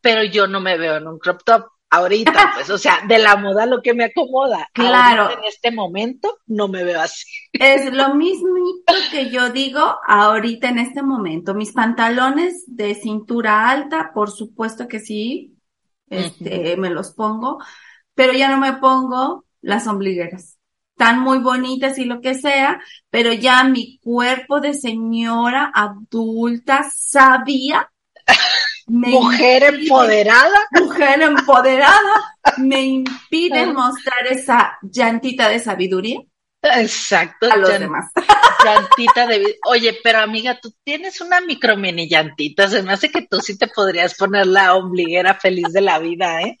pero 0.00 0.22
yo 0.22 0.46
no 0.46 0.60
me 0.60 0.76
veo 0.76 0.98
en 0.98 1.08
un 1.08 1.18
crop 1.18 1.42
top 1.44 1.66
ahorita, 1.90 2.52
pues, 2.54 2.70
o 2.70 2.78
sea, 2.78 3.00
de 3.06 3.18
la 3.18 3.36
moda 3.36 3.66
lo 3.66 3.82
que 3.82 3.94
me 3.94 4.04
acomoda. 4.04 4.68
Claro. 4.72 5.24
Ahorita, 5.24 5.40
en 5.40 5.46
este 5.46 5.70
momento 5.72 6.38
no 6.46 6.68
me 6.68 6.84
veo 6.84 7.00
así. 7.00 7.26
Es 7.52 7.92
lo 7.92 8.14
mismito 8.14 8.94
que 9.10 9.30
yo 9.30 9.50
digo 9.50 9.98
ahorita 10.06 10.68
en 10.68 10.78
este 10.78 11.02
momento. 11.02 11.54
Mis 11.54 11.72
pantalones 11.72 12.64
de 12.66 12.94
cintura 12.94 13.68
alta, 13.68 14.12
por 14.14 14.30
supuesto 14.30 14.88
que 14.88 15.00
sí, 15.00 15.56
este, 16.08 16.76
me 16.76 16.90
los 16.90 17.12
pongo, 17.12 17.58
pero 18.14 18.32
ya 18.32 18.48
no 18.48 18.58
me 18.58 18.74
pongo 18.74 19.44
las 19.60 19.86
ombligueras. 19.86 20.56
Están 20.92 21.20
muy 21.20 21.38
bonitas 21.38 21.98
y 21.98 22.04
lo 22.04 22.20
que 22.20 22.34
sea, 22.34 22.80
pero 23.08 23.32
ya 23.32 23.64
mi 23.64 23.98
cuerpo 24.00 24.60
de 24.60 24.74
señora 24.74 25.72
adulta 25.74 26.90
sabia, 26.94 27.90
me 28.90 29.08
Mujer 29.08 29.62
impide- 29.62 29.82
empoderada. 29.84 30.58
mujer 30.80 31.22
empoderada, 31.22 32.36
me 32.58 32.82
impide 32.82 33.66
mostrar 33.72 34.26
esa 34.28 34.78
llantita 34.82 35.48
de 35.48 35.58
sabiduría 35.60 36.20
Exacto. 36.62 37.48
a 37.50 37.56
los 37.56 37.70
llan- 37.70 37.80
demás. 37.80 38.10
Llantita 38.64 39.26
de 39.26 39.56
Oye, 39.66 39.96
pero 40.04 40.18
amiga, 40.18 40.58
tú 40.60 40.70
tienes 40.84 41.20
una 41.22 41.40
micro 41.40 41.78
mini 41.78 42.06
llantita. 42.08 42.68
Se 42.68 42.82
me 42.82 42.92
hace 42.92 43.10
que 43.10 43.22
tú 43.26 43.40
sí 43.40 43.56
te 43.56 43.68
podrías 43.68 44.14
poner 44.14 44.46
la 44.46 44.74
ombliguera 44.74 45.32
feliz 45.34 45.72
de 45.72 45.80
la 45.80 45.98
vida, 45.98 46.42
¿eh? 46.42 46.58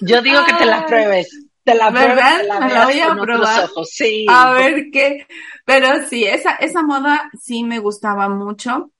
Yo 0.00 0.22
digo 0.22 0.44
que 0.44 0.52
te 0.52 0.64
la 0.66 0.86
pruebes. 0.86 1.28
Te 1.64 1.74
la 1.74 1.90
pruebes, 1.90 2.16
te 2.40 2.46
la 2.46 2.60
Me 2.60 2.72
la 2.72 2.84
voy 2.84 3.00
a 3.00 3.14
probar. 3.16 3.64
ojos. 3.64 3.88
Sí. 3.92 4.26
A 4.28 4.52
ver 4.52 4.86
qué, 4.92 5.26
pero 5.64 6.06
sí, 6.08 6.24
esa, 6.24 6.52
esa 6.54 6.82
moda 6.82 7.28
sí 7.40 7.64
me 7.64 7.80
gustaba 7.80 8.28
mucho. 8.28 8.92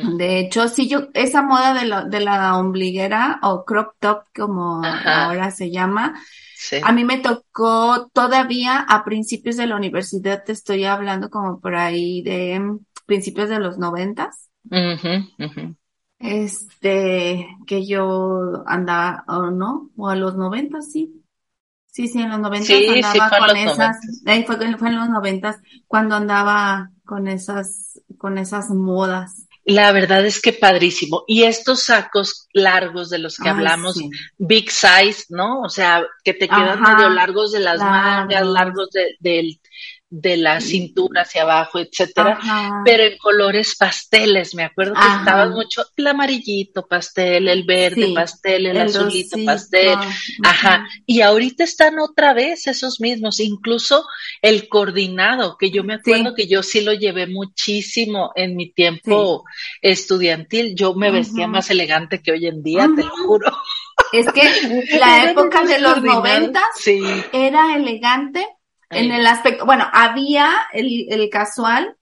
De 0.00 0.38
hecho, 0.40 0.68
sí, 0.68 0.88
yo, 0.88 1.08
esa 1.14 1.42
moda 1.42 1.72
de 1.74 1.86
la, 1.86 2.04
de 2.04 2.20
la 2.20 2.58
ombliguera 2.58 3.38
o 3.42 3.64
crop 3.64 3.94
top, 4.00 4.24
como 4.34 4.84
Ajá. 4.86 5.14
ahora 5.14 5.50
se 5.50 5.70
llama, 5.70 6.20
Sí. 6.54 6.76
a 6.82 6.92
mí 6.92 7.04
me 7.04 7.18
tocó 7.20 8.08
todavía 8.12 8.80
a 8.80 9.04
principios 9.04 9.56
de 9.56 9.66
la 9.66 9.76
universidad, 9.76 10.44
te 10.44 10.52
estoy 10.52 10.84
hablando 10.84 11.30
como 11.30 11.60
por 11.60 11.74
ahí 11.76 12.22
de 12.22 12.60
mm, 12.60 12.80
principios 13.06 13.48
de 13.48 13.60
los 13.60 13.78
noventas, 13.78 14.50
Ujú, 14.70 15.12
ujú. 15.44 15.62
este, 16.18 17.46
que 17.66 17.86
yo 17.86 18.62
andaba, 18.66 19.24
o 19.28 19.50
no, 19.50 19.90
o 19.96 20.08
a 20.08 20.16
los 20.16 20.36
noventas, 20.36 20.90
sí. 20.90 21.20
Sí, 21.86 22.08
sí, 22.08 22.20
en 22.20 22.30
los 22.30 22.40
noventas 22.40 22.68
Sí, 22.68 23.02
sí, 23.04 23.18
andaba 23.18 23.30
en 23.30 23.38
con 23.48 23.56
esas, 23.56 23.96
ahí 24.26 24.44
fue, 24.44 24.56
fue 24.78 24.88
en 24.88 24.96
los 24.96 25.08
noventas 25.10 25.60
cuando 25.86 26.16
andaba 26.16 26.90
con 27.04 27.28
esas, 27.28 28.00
con 28.18 28.38
esas 28.38 28.70
modas. 28.70 29.43
La 29.66 29.92
verdad 29.92 30.24
es 30.26 30.42
que 30.42 30.52
padrísimo. 30.52 31.24
Y 31.26 31.44
estos 31.44 31.84
sacos 31.84 32.48
largos 32.52 33.08
de 33.08 33.18
los 33.18 33.36
que 33.38 33.48
Ay, 33.48 33.54
hablamos, 33.54 33.94
sí. 33.96 34.10
big 34.36 34.70
size, 34.70 35.24
¿no? 35.30 35.62
O 35.62 35.68
sea, 35.70 36.04
que 36.22 36.34
te 36.34 36.48
quedan 36.48 36.82
Ajá, 36.82 36.94
medio 36.96 37.08
largos 37.08 37.52
de 37.52 37.60
las 37.60 37.78
largos. 37.78 37.96
mangas, 38.04 38.46
largos 38.46 38.90
de, 38.90 39.16
del- 39.20 39.58
de 40.16 40.36
la 40.36 40.60
cintura 40.60 41.22
hacia 41.22 41.42
abajo, 41.42 41.80
etcétera. 41.80 42.38
Ajá. 42.40 42.82
Pero 42.84 43.02
en 43.02 43.18
colores 43.18 43.74
pasteles, 43.76 44.54
me 44.54 44.62
acuerdo 44.62 44.94
que 44.94 45.00
Ajá. 45.00 45.18
estaba 45.18 45.50
mucho 45.50 45.84
el 45.96 46.06
amarillito 46.06 46.86
pastel, 46.86 47.48
el 47.48 47.64
verde 47.64 48.06
Sí, 48.06 48.12
pastel, 48.14 48.66
el, 48.66 48.80
azulito 48.80 49.36
pastel. 49.44 49.96
Ajá, 50.44 50.86
y 51.04 51.20
ahorita 51.20 51.64
están 51.64 51.98
otra 51.98 52.32
vez 52.32 52.68
esos 52.68 53.00
mismos, 53.00 53.40
incluso 53.40 54.04
el 54.40 54.68
coordinado, 54.68 55.56
que 55.58 55.70
yo 55.72 55.82
me 55.82 55.94
acuerdo 55.94 56.30
Sí. 56.30 56.34
que 56.36 56.46
yo 56.46 56.62
sí 56.62 56.82
lo 56.82 56.92
llevé 56.92 57.26
muchísimo 57.26 58.30
en 58.36 58.54
mi 58.54 58.70
tiempo 58.70 59.42
estudiantil, 59.82 60.76
yo 60.76 60.94
me 60.94 61.10
vestía 61.10 61.48
más 61.48 61.70
elegante 61.70 62.22
que 62.22 62.30
hoy 62.32 62.46
en 62.46 62.62
día, 62.62 62.88
te 62.94 63.02
lo 63.02 63.10
juro. 63.26 63.52
Es 64.12 64.26
que 64.32 64.42
la 64.98 65.30
época 65.30 65.64
de 65.64 65.80
los 65.80 66.02
noventas 66.02 66.64
Sí, 66.78 67.02
era 67.32 67.74
elegante 67.76 68.46
en 68.94 69.12
el 69.12 69.26
aspecto, 69.26 69.66
bueno, 69.66 69.86
había 69.92 70.50
el, 70.72 71.06
el 71.08 71.28
casual 71.30 71.96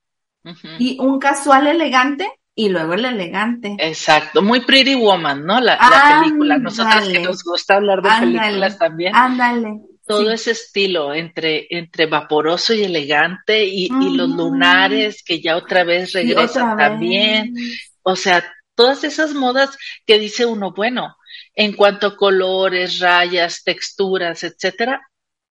y 0.78 0.98
un 1.00 1.18
casual 1.18 1.66
elegante 1.66 2.28
y 2.54 2.68
luego 2.68 2.94
el 2.94 3.04
elegante. 3.04 3.76
Exacto, 3.78 4.42
muy 4.42 4.60
Pretty 4.60 4.94
Woman, 4.94 5.46
¿no? 5.46 5.60
La, 5.60 5.76
la 5.76 6.20
película, 6.22 6.58
nosotras 6.58 7.08
que 7.08 7.20
nos 7.20 7.42
gusta 7.44 7.76
hablar 7.76 8.02
de 8.02 8.10
Ándale. 8.10 8.38
películas 8.40 8.78
también. 8.78 9.14
Ándale. 9.14 9.80
todo 10.06 10.26
sí. 10.28 10.32
ese 10.34 10.50
estilo 10.50 11.14
entre, 11.14 11.66
entre 11.70 12.06
vaporoso 12.06 12.74
y 12.74 12.82
elegante 12.84 13.64
y, 13.64 13.84
y 13.86 14.16
los 14.16 14.28
lunares 14.30 15.22
que 15.24 15.40
ya 15.40 15.56
otra 15.56 15.84
vez 15.84 16.12
regresan 16.12 16.72
otra 16.72 16.88
también. 16.88 17.54
O 18.02 18.16
sea, 18.16 18.44
todas 18.74 19.04
esas 19.04 19.32
modas 19.32 19.78
que 20.04 20.18
dice 20.18 20.44
uno, 20.44 20.72
bueno, 20.72 21.16
en 21.54 21.72
cuanto 21.74 22.08
a 22.08 22.16
colores, 22.16 22.98
rayas, 22.98 23.62
texturas, 23.64 24.42
etcétera, 24.42 25.00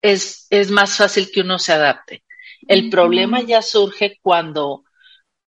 es, 0.02 0.46
es 0.50 0.70
más 0.70 0.96
fácil 0.96 1.30
que 1.32 1.40
uno 1.40 1.58
se 1.58 1.72
adapte. 1.72 2.22
El 2.68 2.90
problema 2.90 3.42
ya 3.42 3.62
surge 3.62 4.18
cuando, 4.22 4.84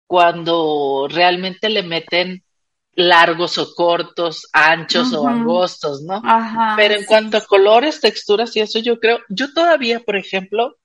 cuando 0.08 1.08
realmente 1.10 1.70
le 1.70 1.84
meten 1.84 2.44
largos 2.94 3.58
o 3.58 3.74
cortos, 3.74 4.48
anchos 4.52 5.14
o 5.14 5.28
angostos, 5.28 6.02
¿no? 6.02 6.22
Ajá. 6.24 6.74
Pero 6.76 6.96
en 6.96 7.02
sí. 7.02 7.06
cuanto 7.06 7.38
a 7.38 7.46
colores, 7.46 8.02
texturas 8.02 8.56
y 8.56 8.62
eso, 8.62 8.80
yo 8.80 9.00
creo, 9.00 9.20
yo 9.30 9.54
todavía, 9.54 10.02
por 10.02 10.18
ejemplo, 10.18 10.78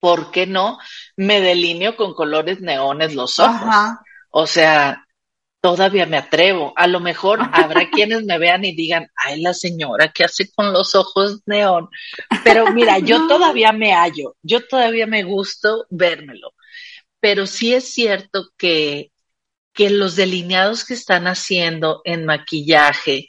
¿por 0.00 0.30
qué 0.30 0.46
no 0.46 0.78
me 1.16 1.40
delineo 1.40 1.96
con 1.96 2.14
colores 2.14 2.60
neones 2.60 3.14
los 3.14 3.38
ojos? 3.40 3.54
Ajá. 3.54 4.02
O 4.30 4.46
sea, 4.46 5.03
todavía 5.64 6.04
me 6.06 6.18
atrevo. 6.18 6.74
A 6.76 6.86
lo 6.86 7.00
mejor 7.00 7.40
habrá 7.52 7.88
quienes 7.90 8.24
me 8.24 8.38
vean 8.38 8.64
y 8.66 8.74
digan, 8.76 9.08
ay, 9.16 9.40
la 9.40 9.54
señora, 9.54 10.12
¿qué 10.12 10.24
hace 10.24 10.50
con 10.52 10.72
los 10.74 10.94
ojos 10.94 11.40
neón? 11.46 11.88
Pero 12.44 12.70
mira, 12.72 12.98
yo 13.00 13.20
No. 13.20 13.26
todavía 13.26 13.72
me 13.72 13.92
hallo, 13.94 14.36
yo 14.42 14.66
todavía 14.66 15.06
me 15.06 15.22
gusto 15.24 15.86
vérmelo. 15.90 16.52
Pero 17.20 17.46
sí 17.46 17.74
es 17.74 17.90
cierto 17.92 18.50
que, 18.58 19.10
que 19.74 19.90
los 19.90 20.16
delineados 20.16 20.84
que 20.84 20.94
están 20.94 21.26
haciendo 21.26 22.02
en 22.04 22.26
maquillaje, 22.26 23.26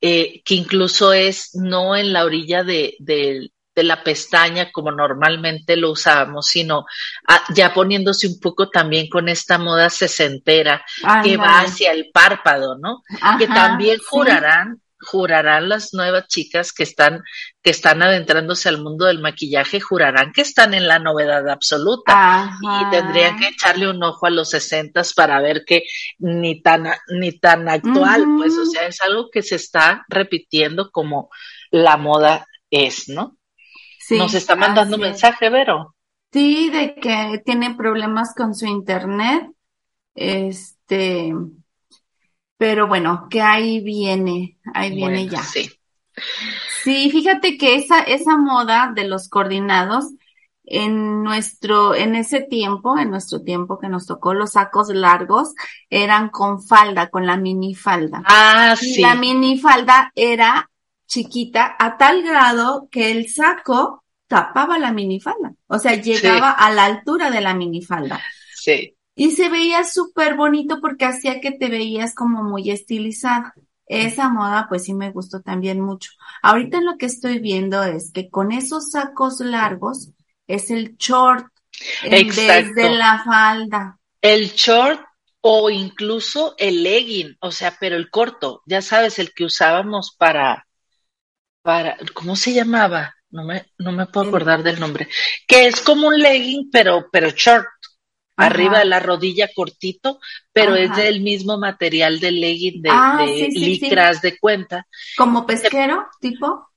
eh, 0.00 0.42
que 0.44 0.54
incluso 0.54 1.12
es 1.12 1.54
no 1.54 1.96
en 1.96 2.12
la 2.12 2.24
orilla 2.24 2.64
de, 2.64 2.96
de- 3.00 3.50
de 3.74 3.82
la 3.82 4.02
pestaña 4.02 4.70
como 4.70 4.92
normalmente 4.92 5.76
lo 5.76 5.90
usábamos, 5.90 6.46
sino 6.46 6.84
ah, 7.26 7.42
ya 7.54 7.74
poniéndose 7.74 8.26
un 8.26 8.38
poco 8.38 8.70
también 8.70 9.08
con 9.08 9.28
esta 9.28 9.58
moda 9.58 9.90
sesentera 9.90 10.84
que 11.22 11.36
va 11.36 11.60
hacia 11.60 11.92
el 11.92 12.10
párpado, 12.12 12.76
¿no? 12.78 13.02
que 13.38 13.46
también 13.46 13.98
sí. 13.98 14.04
jurarán, 14.08 14.80
jurarán 15.00 15.68
las 15.68 15.92
nuevas 15.92 16.28
chicas 16.28 16.72
que 16.72 16.84
están, 16.84 17.22
que 17.62 17.70
están 17.70 18.02
adentrándose 18.02 18.68
al 18.68 18.80
mundo 18.80 19.06
del 19.06 19.20
maquillaje, 19.20 19.80
jurarán 19.80 20.32
que 20.32 20.42
están 20.42 20.72
en 20.72 20.86
la 20.86 21.00
novedad 21.00 21.48
absoluta. 21.48 22.12
Ajá. 22.14 22.58
Y 22.62 22.90
tendrían 22.90 23.38
que 23.38 23.48
echarle 23.48 23.88
un 23.88 24.02
ojo 24.02 24.26
a 24.26 24.30
los 24.30 24.50
sesentas 24.50 25.14
para 25.14 25.40
ver 25.40 25.64
que 25.66 25.82
ni 26.18 26.62
tan, 26.62 26.86
ni 27.08 27.32
tan 27.38 27.68
actual, 27.68 28.24
pues, 28.38 28.56
o 28.56 28.66
sea, 28.66 28.86
es 28.86 29.00
algo 29.02 29.30
que 29.30 29.42
se 29.42 29.56
está 29.56 30.04
repitiendo 30.08 30.90
como 30.90 31.28
la 31.70 31.96
moda 31.96 32.46
es, 32.70 33.08
¿no? 33.08 33.36
Sí, 34.06 34.18
Nos 34.18 34.34
está 34.34 34.54
mandando 34.54 34.96
un 34.96 35.02
mensaje, 35.02 35.48
Vero. 35.50 35.94
Sí, 36.32 36.68
de 36.70 36.94
que 36.96 37.42
tiene 37.44 37.74
problemas 37.74 38.34
con 38.34 38.54
su 38.54 38.66
internet. 38.66 39.50
Este, 40.14 41.32
pero 42.56 42.86
bueno, 42.86 43.26
que 43.30 43.40
ahí 43.40 43.80
viene, 43.80 44.58
ahí 44.74 44.94
viene 44.94 45.28
ya. 45.28 45.42
Sí. 45.42 45.70
Sí, 46.82 47.10
fíjate 47.10 47.56
que 47.56 47.76
esa, 47.76 48.00
esa 48.00 48.36
moda 48.36 48.92
de 48.94 49.08
los 49.08 49.28
coordinados, 49.28 50.06
en 50.66 51.22
nuestro, 51.22 51.94
en 51.94 52.14
ese 52.14 52.40
tiempo, 52.40 52.98
en 52.98 53.10
nuestro 53.10 53.42
tiempo 53.42 53.78
que 53.78 53.88
nos 53.88 54.06
tocó, 54.06 54.34
los 54.34 54.52
sacos 54.52 54.88
largos 54.88 55.54
eran 55.90 56.30
con 56.30 56.62
falda, 56.62 57.10
con 57.10 57.26
la 57.26 57.36
minifalda. 57.36 58.22
Ah, 58.26 58.74
Y 58.80 58.94
sí. 58.94 59.02
la 59.02 59.14
minifalda 59.14 60.12
era 60.14 60.70
chiquita 61.06 61.76
a 61.78 61.96
tal 61.96 62.22
grado 62.22 62.88
que 62.90 63.10
el 63.10 63.28
saco 63.28 64.04
tapaba 64.26 64.78
la 64.78 64.92
minifalda. 64.92 65.54
O 65.66 65.78
sea, 65.78 65.94
llegaba 65.94 66.50
a 66.50 66.70
la 66.72 66.84
altura 66.84 67.30
de 67.30 67.40
la 67.40 67.54
minifalda. 67.54 68.20
Sí. 68.54 68.96
Y 69.14 69.30
se 69.32 69.48
veía 69.48 69.84
súper 69.84 70.36
bonito 70.36 70.80
porque 70.80 71.04
hacía 71.04 71.40
que 71.40 71.52
te 71.52 71.68
veías 71.68 72.14
como 72.14 72.42
muy 72.42 72.70
estilizada. 72.70 73.54
Esa 73.86 74.28
moda 74.28 74.66
pues 74.68 74.84
sí 74.84 74.94
me 74.94 75.10
gustó 75.10 75.42
también 75.42 75.80
mucho. 75.80 76.10
Ahorita 76.42 76.80
lo 76.80 76.96
que 76.96 77.06
estoy 77.06 77.38
viendo 77.38 77.82
es 77.84 78.10
que 78.12 78.30
con 78.30 78.50
esos 78.50 78.90
sacos 78.90 79.40
largos 79.40 80.10
es 80.46 80.70
el 80.70 80.96
short 80.96 81.46
en 82.02 82.28
vez 82.28 82.74
de 82.74 82.90
la 82.90 83.22
falda. 83.24 83.98
El 84.20 84.52
short 84.52 85.00
o 85.40 85.68
incluso 85.68 86.54
el 86.56 86.82
legging, 86.82 87.36
o 87.40 87.52
sea, 87.52 87.76
pero 87.78 87.96
el 87.96 88.08
corto, 88.08 88.62
ya 88.64 88.80
sabes, 88.80 89.18
el 89.18 89.34
que 89.34 89.44
usábamos 89.44 90.16
para, 90.16 90.63
para, 91.64 91.96
¿cómo 92.12 92.36
se 92.36 92.52
llamaba? 92.52 93.14
No 93.30 93.42
me, 93.44 93.64
no 93.78 93.90
me 93.90 94.06
puedo 94.06 94.28
acordar 94.28 94.62
del 94.62 94.78
nombre. 94.78 95.08
Que 95.48 95.66
es 95.66 95.80
como 95.80 96.08
un 96.08 96.18
legging, 96.18 96.70
pero, 96.70 97.08
pero 97.10 97.30
short. 97.30 97.66
Arriba 98.36 98.80
de 98.80 98.84
la 98.86 98.98
rodilla 99.00 99.48
cortito, 99.54 100.18
pero 100.52 100.74
es 100.74 100.94
del 100.96 101.20
mismo 101.20 101.56
material 101.56 102.18
del 102.18 102.40
legging 102.40 102.82
de, 102.82 102.90
Ah, 102.92 103.16
de 103.20 103.28
sí, 103.32 103.52
sí, 103.52 103.76
sí. 103.76 103.80
licras 103.80 104.20
de 104.22 104.36
cuenta. 104.38 104.86
Como 105.16 105.46
pesquero, 105.46 106.06
tipo. 106.20 106.68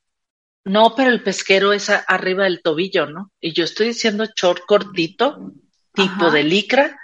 No, 0.65 0.93
pero 0.95 1.09
el 1.09 1.23
pesquero 1.23 1.73
es 1.73 1.89
a- 1.89 1.97
arriba 2.07 2.43
del 2.43 2.61
tobillo, 2.61 3.07
¿no? 3.07 3.31
Y 3.41 3.53
yo 3.53 3.63
estoy 3.63 3.87
diciendo 3.87 4.25
short 4.35 4.65
cortito, 4.67 5.51
tipo 5.93 6.25
Ajá. 6.25 6.31
de 6.31 6.43
licra, 6.43 6.99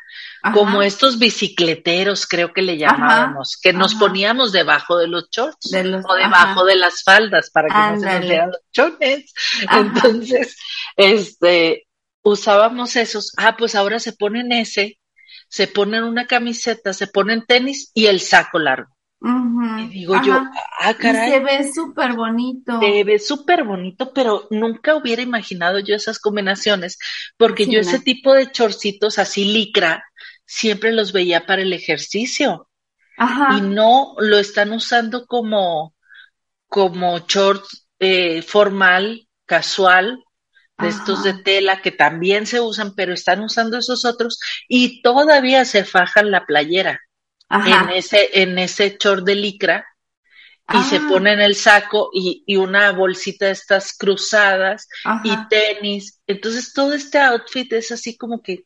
Ajá. 0.46 0.54
como 0.54 0.82
estos 0.82 1.20
bicicleteros, 1.20 2.28
creo 2.28 2.52
que 2.52 2.62
le 2.62 2.78
llamábamos, 2.78 3.58
que 3.62 3.72
nos 3.74 3.92
ajá. 3.94 4.00
poníamos 4.00 4.52
debajo 4.52 4.98
de 4.98 5.08
los 5.08 5.30
shorts 5.32 5.72
De 5.72 5.84
los- 5.86 6.04
o 6.08 6.14
debajo 6.16 6.66
de 6.66 6.76
las 6.76 7.02
faldas 7.04 7.50
para 7.50 7.70
que 7.70 7.74
no 7.96 8.00
se 8.00 8.20
nos 8.20 8.28
vean 8.30 8.50
los 8.52 8.62
chones. 8.74 9.34
Entonces, 9.72 10.58
este, 10.98 11.88
usábamos 12.24 12.96
esos. 12.96 13.34
Ah, 13.38 13.56
pues 13.58 13.76
ahora 13.76 14.00
se 14.00 14.14
ponen 14.14 14.52
ese, 14.52 15.00
se 15.48 15.68
ponen 15.68 16.04
una 16.04 16.28
camiseta, 16.28 16.94
se 16.94 17.08
ponen 17.08 17.46
tenis 17.46 17.92
y 17.94 18.08
el 18.08 18.20
saco 18.20 18.60
largo. 18.60 18.90
Y 19.80 19.88
digo 19.88 20.22
yo, 20.22 20.34
ah, 20.82 20.92
Y 20.92 20.96
caray. 20.96 21.32
se 21.32 21.40
ve 21.40 21.72
súper 21.74 22.12
bonito. 22.12 22.78
Se 22.82 23.04
ve 23.06 23.20
súper 23.20 23.64
bonito, 23.64 24.12
pero 24.14 24.48
nunca 24.50 24.96
hubiera 24.96 25.22
imaginado 25.22 25.80
yo 25.80 25.96
esas 25.96 26.20
combinaciones, 26.20 26.98
porque 27.38 27.64
Sí, 27.64 27.72
yo 27.72 27.82
no. 27.82 27.88
ese 27.88 28.00
tipo 28.00 28.34
de 28.34 28.52
chorcitos 28.52 29.20
así 29.20 29.46
licra, 29.46 30.04
siempre 30.46 30.92
los 30.92 31.12
veía 31.14 31.46
para 31.46 31.62
el 31.62 31.74
ejercicio 31.74 32.70
Ajá. 33.18 33.58
y 33.58 33.62
no 33.62 34.16
lo 34.20 34.38
están 34.40 34.72
usando 34.74 35.26
como, 35.26 35.96
como 36.68 37.20
short 37.28 37.64
eh, 38.00 38.42
formal, 38.42 39.28
casual, 39.46 40.24
de 40.78 40.90
estos 40.90 41.24
de 41.24 41.32
Ajá. 41.32 41.44
tela 41.44 41.82
que 41.82 41.92
también 41.92 42.48
se 42.48 42.60
usan, 42.60 42.96
pero 42.96 43.14
están 43.14 43.42
usando 43.42 43.78
esos 43.78 44.06
otros 44.06 44.40
y 44.68 45.02
todavía 45.02 45.66
se 45.66 45.86
fajan 45.86 46.32
la 46.32 46.46
playera 46.46 47.00
Ajá. 47.50 47.84
en 47.84 47.98
ese, 47.98 48.42
en 48.42 48.58
ese 48.60 48.98
short 49.00 49.24
de 49.26 49.36
licra 49.36 49.86
y 50.70 50.84
se 50.84 50.98
Ah. 50.98 51.08
ponen 51.10 51.42
el 51.42 51.56
saco 51.56 52.10
y, 52.14 52.44
y 52.48 52.56
una 52.56 52.92
bolsita 52.92 53.48
de 53.48 53.52
estas 53.52 53.94
cruzadas 53.98 54.88
y 55.24 55.30
Ajá. 55.30 55.48
tenis. 55.50 56.20
Entonces 56.28 56.74
todo 56.74 56.94
este 56.94 57.20
outfit 57.20 57.72
es 57.74 57.92
así 57.92 58.18
como 58.18 58.42
que, 58.42 58.64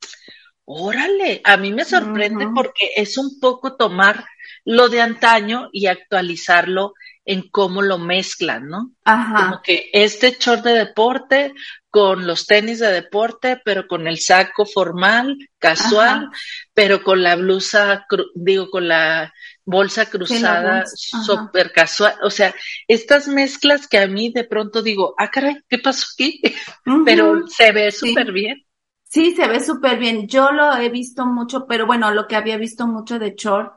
órale, 0.70 1.40
a 1.46 1.56
mí 1.56 1.72
me 1.72 1.86
sorprende 1.86 2.48
porque 2.54 2.90
es 2.98 3.18
un 3.18 3.40
poco 3.40 3.78
tomar 3.78 4.26
lo 4.66 4.90
de 4.90 5.02
antaño 5.02 5.70
y 5.72 5.88
actualizarlo 5.88 6.94
en 7.24 7.50
cómo 7.50 7.82
lo 7.82 7.98
mezclan, 7.98 8.68
¿no? 8.68 8.92
Como 9.06 9.18
Ajá. 9.18 9.62
que 9.64 9.90
este 9.94 10.36
short 10.38 10.64
de 10.64 10.74
deporte 10.74 11.54
con 11.90 12.28
los 12.28 12.46
tenis 12.46 12.80
de 12.80 12.92
deporte, 12.92 13.62
pero 13.64 13.88
con 13.88 14.08
el 14.08 14.20
saco 14.20 14.66
formal, 14.66 15.38
casual, 15.58 16.10
Ajá. 16.26 16.32
pero 16.74 17.02
con 17.02 17.24
la 17.24 17.38
blusa, 17.38 18.06
digo, 18.36 18.70
con 18.70 18.90
la 18.90 19.34
bolsa 19.64 20.06
cruzada, 20.10 20.84
súper 20.86 21.72
casual. 21.72 22.16
O 22.24 22.30
sea, 22.30 22.54
estas 22.90 23.30
mezclas 23.30 23.88
que 23.88 24.00
a 24.00 24.08
mí 24.08 24.32
de 24.34 24.44
pronto 24.44 24.82
digo, 24.82 25.16
ah, 25.18 25.32
caray, 25.32 25.58
¿qué 25.70 25.78
pasó 25.80 26.08
aquí? 26.14 26.42
Pero 27.06 27.48
se 27.48 27.72
ve 27.72 27.90
Sí. 27.92 28.10
súper 28.10 28.32
bien. 28.34 28.64
Sí, 29.10 29.34
se 29.36 29.48
ve 29.48 29.60
súper 29.62 30.00
bien. 30.00 30.28
Yo 30.28 30.52
lo 30.52 30.76
he 30.76 30.90
visto 30.90 31.26
mucho, 31.26 31.66
pero 31.66 31.86
bueno, 31.86 32.12
lo 32.12 32.28
que 32.28 32.36
había 32.36 32.58
visto 32.58 32.88
mucho 32.88 33.20
de 33.20 33.36
short 33.36 33.74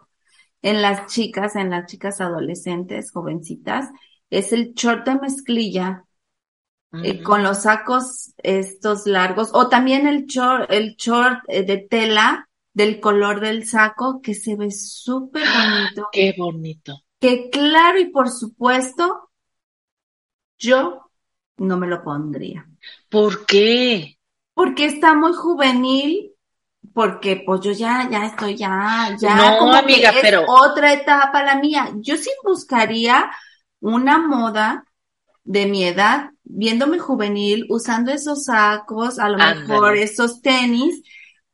en 0.63 0.83
las 0.83 1.07
chicas, 1.07 1.57
en 1.57 1.71
las 1.71 1.87
chicas 1.87 2.21
adolescentes, 2.21 3.13
jovencitas, 3.13 3.89
es 4.29 4.53
el 4.53 4.75
short 4.75 5.07
de 5.07 5.17
mezclilla 5.17 6.05
eh, 7.03 7.23
con 7.23 7.43
los 7.43 7.63
sacos 7.63 8.35
estos 8.39 9.07
largos, 9.07 9.51
o 9.53 9.69
también 9.69 10.07
el 10.07 10.27
short, 10.27 10.71
el 10.71 10.97
short 10.97 11.45
eh, 11.49 11.63
de 11.63 11.79
tela 11.79 12.49
del 12.73 13.01
color 13.01 13.41
del 13.41 13.65
saco, 13.67 14.21
que 14.21 14.35
se 14.35 14.57
ve 14.57 14.71
súper 14.71 15.45
bonito. 15.47 16.09
Qué 16.13 16.35
bonito. 16.37 17.01
Que 17.21 17.51
claro 17.51 17.99
y 18.01 18.11
por 18.11 18.31
supuesto, 18.31 19.31
yo 20.59 21.11
no 21.59 21.77
me 21.77 21.87
lo 21.87 22.03
pondría. 22.03 22.69
¿Por 23.09 23.47
qué? 23.47 24.19
Porque 24.61 24.85
está 24.85 25.15
muy 25.15 25.33
juvenil, 25.33 26.33
porque 26.93 27.43
pues 27.47 27.63
yo 27.63 27.73
ya, 27.73 28.07
ya 28.11 28.27
estoy, 28.27 28.57
ya, 28.57 29.17
ya, 29.19 29.35
No, 29.37 29.59
como 29.59 29.73
que 29.87 30.03
es 30.03 30.13
pero- 30.21 30.45
otra 30.47 30.93
etapa 30.93 31.43
la 31.43 31.55
mía. 31.57 31.91
Yo 31.97 32.19
sí 32.19 32.29
buscaría 32.45 33.31
una 33.81 34.19
moda 34.19 34.85
de 35.45 35.65
mi 35.65 35.83
edad, 35.85 36.33
viéndome 36.45 36.99
juvenil, 36.99 37.65
usando 37.71 38.13
esos 38.13 38.45
sacos, 38.45 39.19
a 39.19 39.31
lo 39.31 39.41
Ándale. 39.41 39.61
mejor 39.67 39.97
esos 39.97 40.43
tenis, 40.43 41.03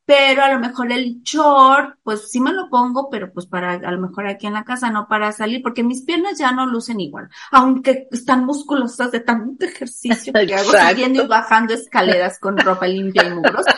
pero 0.07 0.45
a 0.45 0.53
lo 0.53 0.61
mejor 0.61 0.92
el 0.92 1.21
short, 1.23 1.99
pues 2.05 2.31
sí 2.31 2.40
me 2.40 2.53
lo 2.53 2.71
pongo, 2.71 3.11
pero 3.11 3.33
pues 3.33 3.47
para, 3.47 3.73
a 3.73 3.90
lo 3.90 4.01
mejor 4.01 4.29
aquí 4.29 4.47
en 4.47 4.53
la 4.53 4.64
casa, 4.64 4.88
no 4.88 5.09
para 5.09 5.33
salir, 5.33 5.62
porque 5.62 5.83
mis 5.83 6.03
piernas 6.03 6.38
ya 6.38 6.53
no 6.53 6.64
lucen 6.64 7.01
igual, 7.01 7.29
aunque 7.51 8.07
están 8.12 8.47
musculosas 8.47 9.11
de 9.11 9.21
tanto 9.21 9.66
ejercicio 9.66 10.33
que 10.33 10.55
hago 10.55 10.71
Exacto. 10.71 10.90
subiendo 10.92 11.25
y 11.25 11.27
bajando 11.27 11.75
escaleras 11.75 12.38
con 12.38 12.57
ropa 12.57 12.87
limpia 12.87 13.25
y 13.27 13.35
mugrosa, 13.35 13.77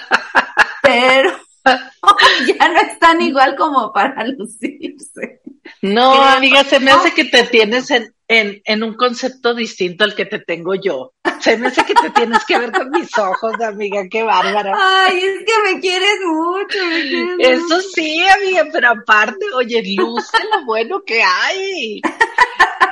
pero 0.83 1.31
ya 2.59 2.69
no 2.69 2.81
están 2.81 3.21
igual 3.23 3.57
como 3.57 3.93
para 3.93 4.25
lucirse. 4.27 5.41
No, 5.83 6.13
Creo- 6.13 6.23
amiga, 6.25 6.65
se 6.65 6.81
me 6.81 6.91
no. 6.91 6.99
hace 6.99 7.13
que 7.13 7.25
te 7.25 7.45
tienes 7.45 7.91
en, 7.91 8.13
en, 8.27 8.61
en 8.65 8.83
un 8.83 8.95
concepto 8.95 9.55
distinto 9.55 10.05
al 10.05 10.15
que 10.15 10.25
te 10.27 10.39
tengo 10.41 10.75
yo. 10.75 11.13
Se 11.41 11.57
me 11.57 11.69
hace 11.69 11.85
que 11.85 11.95
te 11.95 12.11
tienes 12.11 12.45
que 12.47 12.59
ver 12.59 12.73
con 12.73 12.91
mis 12.91 13.17
ojos, 13.19 13.55
amiga, 13.61 14.03
qué 14.11 14.23
bárbara. 14.23 14.73
Ay, 14.77 15.19
es 15.19 15.45
que 15.47 15.73
me 15.75 15.81
quieres 15.81 16.19
mucho, 16.27 16.79
me 16.89 17.03
quieres 17.09 17.39
Eso 17.39 17.77
mucho. 17.77 17.81
sí, 17.95 18.21
amiga, 18.29 18.67
pero 18.73 18.89
aparte, 18.91 19.45
oye, 19.55 19.83
luce 19.97 20.39
lo 20.53 20.65
bueno 20.65 21.03
que 21.07 21.23
hay. 21.23 22.01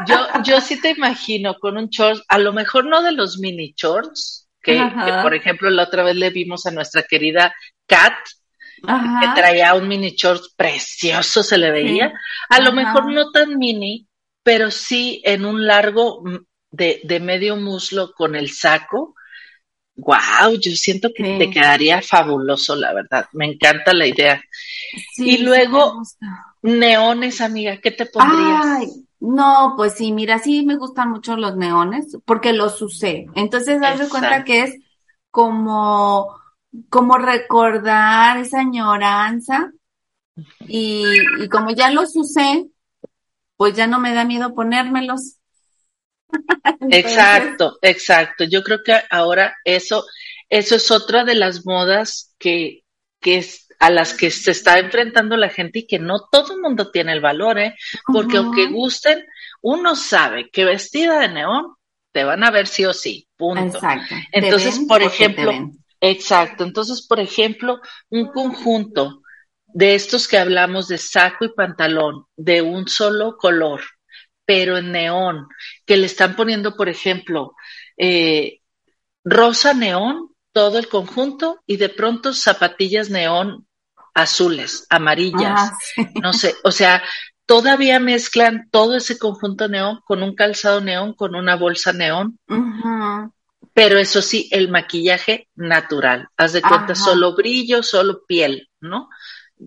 Yo, 0.07 0.17
yo 0.45 0.61
sí 0.61 0.81
te 0.81 0.91
imagino 0.91 1.59
con 1.59 1.77
un 1.79 1.89
short, 1.89 2.23
a 2.29 2.39
lo 2.39 2.53
mejor 2.53 2.85
no 2.87 3.03
de 3.03 3.13
los 3.13 3.39
mini 3.39 3.75
shorts, 3.77 4.47
que, 4.63 4.75
que, 4.75 5.13
por 5.23 5.35
ejemplo 5.35 5.71
la 5.71 5.85
otra 5.85 6.03
vez 6.03 6.17
le 6.17 6.31
vimos 6.31 6.67
a 6.67 6.71
nuestra 6.71 7.05
querida 7.05 7.55
Kat, 7.87 8.15
que 8.83 9.29
traía 9.35 9.75
un 9.75 9.89
mini 9.89 10.11
short 10.11 10.43
precioso, 10.57 11.43
se 11.43 11.59
le 11.59 11.71
veía. 11.71 12.13
A 12.49 12.61
lo 12.61 12.73
mejor 12.73 13.11
no 13.13 13.31
tan 13.31 13.57
mini, 13.59 14.07
pero 14.43 14.71
sí 14.71 15.23
en 15.25 15.45
un 15.45 15.67
largo 15.67 16.23
mm, 16.25 16.37
de, 16.71 17.01
de 17.05 17.21
medio 17.21 17.57
muslo 17.57 18.13
con 18.13 18.37
el 18.37 18.51
saco. 18.51 19.15
Wow, 19.97 20.59
yo 20.61 20.73
siento 20.73 21.11
que 21.15 21.25
Sí. 21.25 21.39
te 21.39 21.51
quedaría 21.51 22.03
fabuloso, 22.03 22.77
la 22.77 22.93
verdad. 22.93 23.27
Me 23.33 23.47
encanta 23.47 23.95
la 23.95 24.07
idea. 24.07 24.43
Sí, 25.15 25.31
Y 25.31 25.39
luego-. 25.39 26.03
Neones, 26.63 27.41
amiga, 27.41 27.79
¿qué 27.79 27.91
te 27.93 28.07
pondrías? 28.07 28.61
Ay, 28.65 28.89
no, 29.21 29.75
pues 29.77 29.95
sí, 29.95 30.13
mira, 30.13 30.39
sí 30.39 30.65
me 30.67 30.77
gustan 30.77 31.11
mucho 31.11 31.37
los 31.37 31.57
neones 31.57 32.19
porque 32.25 32.53
los 32.53 32.83
usé. 32.83 33.27
Entonces, 33.35 33.81
haz 33.83 33.99
de 34.01 34.09
cuenta 34.09 34.45
que 34.45 34.63
es 34.63 34.75
como, 35.31 36.37
como 36.89 37.19
recordar 37.19 38.39
esa 38.39 38.61
añoranza 38.61 39.73
y, 40.61 41.05
y 41.39 41.49
como 41.49 41.71
ya 41.71 41.91
los 41.91 42.17
usé, 42.17 42.67
pues 43.57 43.75
ya 43.75 43.87
no 43.87 43.99
me 43.99 44.15
da 44.15 44.25
miedo 44.25 44.55
ponérmelos. 44.55 45.37
Entonces, 46.29 46.91
Exacto, 46.91 47.79
exacto. 47.83 48.45
Yo 48.45 48.63
creo 48.63 48.83
que 48.83 48.95
ahora 49.11 49.57
eso, 49.65 50.05
eso 50.49 50.77
es 50.77 50.91
otra 50.91 51.25
de 51.25 51.35
las 51.35 51.65
modas 51.65 52.35
que, 52.39 52.83
que 53.21 53.39
es, 53.39 53.69
a 53.79 53.91
las 53.91 54.15
que 54.15 54.31
se 54.31 54.51
está 54.51 54.79
enfrentando 54.79 55.37
la 55.37 55.49
gente 55.49 55.81
y 55.81 55.87
que 55.87 55.99
no 55.99 56.21
todo 56.31 56.55
el 56.55 56.61
mundo 56.61 56.91
tiene 56.91 57.13
el 57.13 57.21
valor, 57.21 57.59
¿eh? 57.59 57.75
Porque 58.07 58.39
aunque 58.39 58.67
gusten, 58.69 59.25
uno 59.63 59.95
sabe 59.97 60.51
que 60.51 60.65
vestida 60.65 61.21
de 61.21 61.29
neón 61.29 61.75
te 62.13 62.25
van 62.25 62.45
a 62.45 62.51
ver 62.51 62.67
sí 62.67 62.85
o 62.87 62.95
sí, 62.95 63.29
punto. 63.37 63.77
Exacto. 63.77 64.15
Entonces, 64.33 64.81
por 64.89 65.03
ejemplo. 65.03 65.53
Exacto. 66.11 66.65
Entonces, 66.65 67.07
por 67.07 67.21
ejemplo, 67.21 67.81
un 68.11 68.27
conjunto 68.33 69.23
de 69.67 69.95
estos 69.95 70.27
que 70.29 70.39
hablamos 70.39 70.89
de 70.89 70.99
saco 70.99 71.45
y 71.45 71.53
pantalón 71.53 72.27
de 72.37 72.63
un 72.63 72.89
solo 72.89 73.37
color, 73.37 73.81
pero 74.45 74.79
en 74.79 74.93
neón, 74.93 75.49
que 75.85 75.97
le 75.97 76.07
están 76.07 76.37
poniendo, 76.37 76.77
por 76.77 76.89
ejemplo, 76.89 77.55
eh, 77.99 78.61
rosa 79.25 79.75
neón, 79.75 80.31
todo 80.53 80.79
el 80.79 80.89
conjunto, 80.89 81.61
y 81.67 81.77
de 81.77 81.89
pronto 81.89 82.33
zapatillas 82.33 83.11
neón 83.11 83.67
azules, 84.15 84.87
amarillas, 84.89 85.59
Ah, 85.59 85.73
sí. 85.83 86.07
no 86.23 86.33
sé, 86.33 86.55
o 86.65 86.71
sea, 86.71 87.03
todavía 87.45 88.01
mezclan 88.01 88.69
todo 88.71 88.97
ese 88.97 89.19
conjunto 89.19 89.69
neón 89.69 90.01
con 90.07 90.23
un 90.23 90.35
calzado 90.35 90.81
neón, 90.81 91.13
con 91.13 91.35
una 91.35 91.57
bolsa 91.57 91.93
neón, 91.93 92.39
Ujú. 92.49 93.33
Pero 93.77 93.99
eso 93.99 94.23
sí, 94.23 94.49
el 94.53 94.71
maquillaje 94.71 95.49
natural, 95.55 96.29
haz 96.39 96.55
de 96.55 96.63
cuenta, 96.63 96.95
Ajá. 96.95 97.05
solo 97.05 97.35
brillo, 97.37 97.83
solo 97.83 98.25
piel, 98.27 98.71
¿no? 98.81 99.11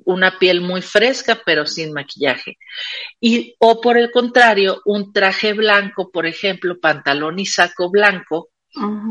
Una 0.03 0.39
piel 0.39 0.61
muy 0.61 0.81
fresca, 0.81 1.39
pero 1.45 1.67
sin 1.67 1.93
maquillaje. 1.93 2.57
Y, 3.19 3.55
o 3.59 3.79
por 3.79 3.99
el 3.99 4.09
contrario, 4.09 4.81
un 4.85 5.13
traje 5.13 5.53
blanco, 5.53 6.09
por 6.09 6.25
ejemplo, 6.25 6.79
pantalón 6.79 7.37
y 7.37 7.45
saco 7.45 7.91
blanco, 7.91 8.49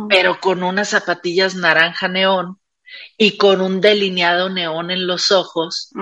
pero 0.09 0.41
con 0.41 0.65
unas 0.65 0.89
zapatillas 0.89 1.55
naranja 1.55 2.09
neón 2.09 2.59
y 3.17 3.37
con 3.37 3.61
un 3.61 3.81
delineado 3.81 4.49
neón 4.49 4.91
en 4.91 5.07
los 5.07 5.31
ojos 5.31 5.93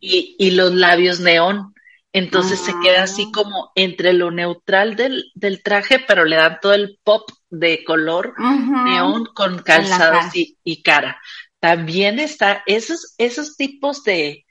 y, 0.00 0.34
y 0.40 0.50
los 0.50 0.74
labios 0.74 1.20
neón. 1.20 1.73
Entonces 2.14 2.60
se 2.60 2.72
queda 2.82 3.02
así 3.02 3.24
Ah. 3.26 3.30
como 3.34 3.72
entre 3.74 4.14
lo 4.14 4.30
neutral 4.30 4.96
del, 4.96 5.32
del 5.34 5.62
traje, 5.62 5.98
pero 6.08 6.24
le 6.24 6.36
dan 6.36 6.60
todo 6.62 6.72
el 6.72 6.98
pop 7.04 7.28
de 7.50 7.84
color 7.84 8.34
neón 8.38 9.26
con 9.34 9.58
cara. 9.58 9.64
calzados 9.82 10.34
y, 10.36 10.56
y 10.64 10.82
cara. 10.82 11.20
También 11.60 12.18
está 12.20 12.62
esos, 12.66 13.14
esos 13.18 13.56
tipos 13.56 14.04
de, 14.04 14.46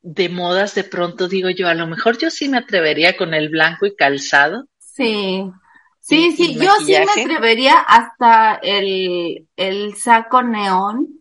de 0.00 0.28
modas, 0.30 0.74
de 0.74 0.84
pronto 0.84 1.28
digo 1.28 1.50
yo, 1.50 1.68
a 1.68 1.74
lo 1.74 1.86
mejor 1.88 2.18
yo 2.18 2.30
sí 2.30 2.48
me 2.48 2.58
atrevería 2.58 3.16
con 3.16 3.34
el 3.34 3.50
blanco 3.50 3.86
y 3.86 3.96
calzado. 3.96 4.66
Sí. 4.78 5.44
Sí, 6.00 6.28
Y- 6.28 6.36
sí, 6.36 6.52
y 6.52 6.58
yo 6.64 6.70
sí 6.86 6.92
me 6.92 6.98
atrevería 7.22 7.80
hasta 7.80 8.54
el, 8.62 9.46
el 9.56 9.94
saco 9.96 10.42
neón, 10.42 11.20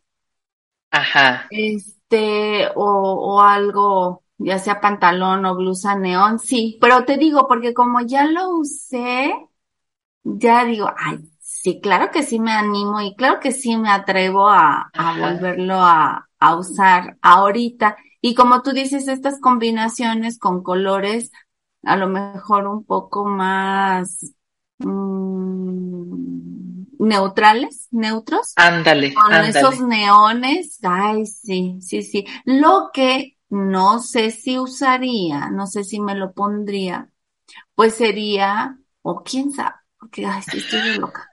Ajá, 0.92 1.48
este, 1.50 2.68
o, 2.76 2.84
o 2.86 3.42
algo, 3.42 4.24
ya 4.38 4.60
sea 4.60 4.82
pantalón 4.82 5.45
o 5.45 5.56
blusa 5.56 5.95
neón, 5.97 6.39
sí, 6.39 6.78
pero 6.82 7.06
te 7.06 7.17
digo, 7.17 7.47
porque 7.47 7.73
como 7.73 8.02
ya 8.02 8.26
lo 8.28 8.50
usé, 8.58 9.34
ya 10.23 10.65
digo, 10.65 10.89
ay, 10.97 11.19
sí, 11.39 11.80
claro 11.82 12.12
que 12.12 12.23
sí 12.23 12.39
me 12.39 12.52
animo 12.54 13.02
y 13.02 13.15
claro 13.15 13.39
que 13.39 13.52
sí 13.52 13.78
me 13.78 13.89
atrevo 13.89 14.50
a, 14.50 14.89
a 14.95 15.13
volverlo 15.13 15.76
a, 15.76 16.28
a 16.39 16.56
usar 16.58 17.17
ahorita. 17.21 17.97
Y 18.21 18.36
como 18.36 18.62
tú 18.62 18.71
dices, 18.73 19.08
estas 19.08 19.39
combinaciones 19.39 20.38
con 20.39 20.63
colores, 20.63 21.32
a 21.84 21.95
lo 21.97 22.08
mejor 22.10 22.67
un 22.67 22.84
poco 22.86 23.26
más 23.26 24.34
mm, 24.80 26.84
neutrales, 27.00 27.88
neutros, 27.91 28.54
ándale, 28.56 29.13
con 29.13 29.30
ándale. 29.30 29.43
esos 29.43 29.80
neones, 29.82 30.80
ay, 30.84 31.26
sí, 31.26 31.78
sí, 31.82 32.02
sí. 32.04 32.26
Lo 32.45 32.89
que 32.93 33.37
no 33.50 34.00
sé 34.00 34.32
si 34.32 34.60
usaría, 34.60 35.50
no 35.52 35.68
sé 35.68 35.84
si 35.84 36.00
me 36.02 36.16
lo 36.16 36.34
pondría, 36.34 37.12
pues 37.76 37.96
sería, 37.96 38.80
o 39.04 39.24
quién 39.24 39.52
sabe, 39.52 39.76
porque, 40.00 40.26
ay, 40.26 40.44
sí, 40.44 40.60
estoy 40.60 40.84
loca. 40.84 41.32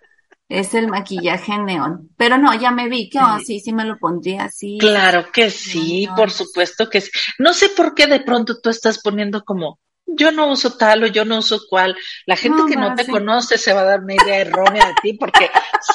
Es 0.48 0.74
el 0.74 0.88
maquillaje 0.88 1.58
neón. 1.58 2.10
Pero 2.16 2.38
no, 2.38 2.54
ya 2.54 2.70
me 2.72 2.88
vi 2.88 3.10
que, 3.10 3.18
oh, 3.20 3.40
Sí. 3.40 3.60
sí, 3.60 3.72
me 3.72 3.84
lo 3.86 3.98
pondría 3.98 4.44
así. 4.44 4.78
Claro 4.78 5.30
que 5.32 5.50
sí, 5.50 6.08
por 6.16 6.30
supuesto 6.30 6.88
que 6.90 7.00
sí. 7.00 7.10
No 7.38 7.54
sé 7.54 7.68
por 7.70 7.94
qué 7.94 8.06
de 8.06 8.20
pronto 8.20 8.60
tú 8.60 8.70
estás 8.70 9.00
poniendo 9.00 9.44
como, 9.44 9.78
yo 10.06 10.32
no 10.32 10.50
uso 10.50 10.76
tal 10.76 11.04
o 11.04 11.06
yo 11.06 11.24
no 11.24 11.38
uso 11.38 11.60
cual. 11.70 11.96
La 12.26 12.36
gente 12.36 12.56
No, 12.56 12.68
que 12.68 12.76
no 12.76 12.94
te 12.94 13.04
sí. 13.04 13.12
conoce 13.12 13.56
se 13.56 13.72
va 13.72 13.82
a 13.82 13.84
dar 13.84 14.00
una 14.00 14.14
idea 14.14 14.38
errónea 14.40 14.88
de 14.88 14.94
ti 15.02 15.12
porque 15.14 15.48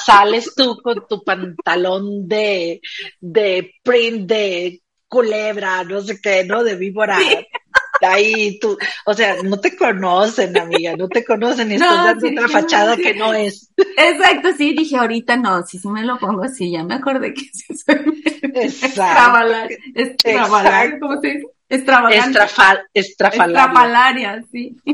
sales 0.04 0.54
tú 0.56 0.78
con 0.82 1.06
tu 1.08 1.22
pantalón 1.22 2.26
de, 2.26 2.80
de 3.20 3.72
print 3.82 4.26
de 4.28 4.82
culebra, 5.10 5.84
no 5.84 6.00
sé 6.00 6.20
qué, 6.20 6.44
¿no? 6.44 6.62
De 6.64 6.76
víbora. 6.76 7.18
Ahí 8.00 8.58
tú, 8.58 8.78
o 9.04 9.12
sea, 9.12 9.42
no 9.42 9.60
te 9.60 9.76
conocen, 9.76 10.56
amiga, 10.56 10.96
no 10.96 11.06
te 11.08 11.22
conocen 11.22 11.70
y 11.72 11.76
No, 11.76 11.84
estás 11.84 12.04
dando 12.06 12.26
sí, 12.28 12.32
otra 12.32 12.46
sí, 12.46 12.52
fachada 12.54 12.96
que 12.96 13.14
no 13.14 13.34
es. 13.34 13.70
Exacto, 13.76 14.52
sí, 14.56 14.74
dije 14.74 14.96
ahorita 14.96 15.36
no, 15.36 15.62
sí, 15.66 15.78
sí 15.78 15.88
me 15.88 16.04
lo 16.04 16.18
pongo 16.18 16.44
así, 16.44 16.70
ya 16.70 16.82
me 16.82 16.94
acordé 16.94 17.34
que 17.34 17.42
sí 17.52 17.74
soy 17.76 18.22
extravalar, 18.42 19.68
Exacto. 19.94 20.96
¿cómo 21.00 21.20
se 21.20 21.26
dice? 21.28 21.46
Extravagante. 21.68 22.30
Estrafal, 22.30 22.80
estrafalaria. 22.94 23.60
Estrafalaria, 23.60 24.44
sí. 24.50 24.76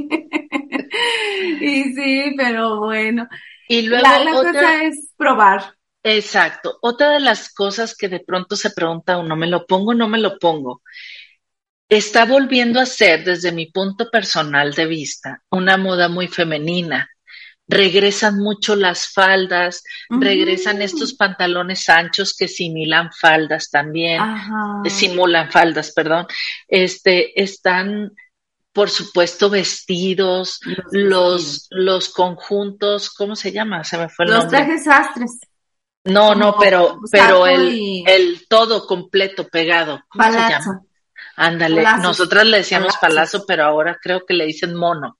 Y 1.60 1.94
sí, 1.94 2.34
pero 2.36 2.80
bueno. 2.80 3.28
Y 3.68 3.82
luego 3.82 4.02
La, 4.02 4.18
la 4.24 4.36
otra, 4.36 4.52
cosa 4.52 4.84
es 4.84 5.12
probar. 5.16 5.75
Exacto, 6.06 6.78
otra 6.82 7.10
de 7.10 7.20
las 7.20 7.52
cosas 7.52 7.96
que 7.96 8.08
de 8.08 8.20
pronto 8.20 8.56
se 8.56 8.70
pregunta 8.70 9.18
uno, 9.18 9.36
¿me 9.36 9.46
lo 9.46 9.66
pongo 9.66 9.90
o 9.90 9.94
no 9.94 10.08
me 10.08 10.18
lo 10.18 10.38
pongo? 10.38 10.82
Está 11.88 12.24
volviendo 12.24 12.80
a 12.80 12.86
ser, 12.86 13.24
desde 13.24 13.52
mi 13.52 13.66
punto 13.66 14.10
personal 14.10 14.72
de 14.72 14.86
vista, 14.86 15.42
una 15.50 15.76
moda 15.76 16.08
muy 16.08 16.28
femenina. 16.28 17.08
Regresan 17.68 18.38
mucho 18.38 18.76
las 18.76 19.08
faldas, 19.12 19.82
regresan 20.08 20.76
Ujú. 20.76 20.84
estos 20.84 21.14
pantalones 21.14 21.88
anchos 21.88 22.34
que 22.36 22.46
simulan 22.48 23.10
faldas 23.12 23.70
también, 23.70 24.20
Ajá. 24.20 24.88
simulan 24.88 25.50
faldas, 25.50 25.92
perdón. 25.92 26.26
Este, 26.68 27.40
están, 27.42 28.12
por 28.72 28.88
supuesto, 28.90 29.50
vestidos, 29.50 30.60
Los 30.64 30.92
los, 30.92 31.66
los 31.70 32.08
conjuntos, 32.10 33.10
¿cómo 33.10 33.34
se 33.34 33.50
llama? 33.50 33.82
Se 33.82 33.98
me 33.98 34.08
fue 34.08 34.26
el 34.26 34.30
Los 34.32 34.44
nombre. 34.44 34.64
trajes. 34.64 34.86
No, 36.06 36.34
no, 36.34 36.56
pero, 36.58 36.98
pero 37.10 37.46
el, 37.46 37.72
y- 37.74 38.04
el 38.06 38.46
todo 38.48 38.86
completo 38.86 39.46
pegado. 39.48 40.00
¿Cómo 40.08 40.24
se 40.24 40.38
llama? 40.38 40.82
Ándale, 41.36 41.84
nosotras 42.00 42.46
le 42.46 42.58
decíamos 42.58 42.96
palazo, 42.98 43.44
pero 43.46 43.64
ahora 43.64 43.98
creo 44.02 44.24
que 44.26 44.34
le 44.34 44.46
dicen 44.46 44.74
mono. 44.74 45.18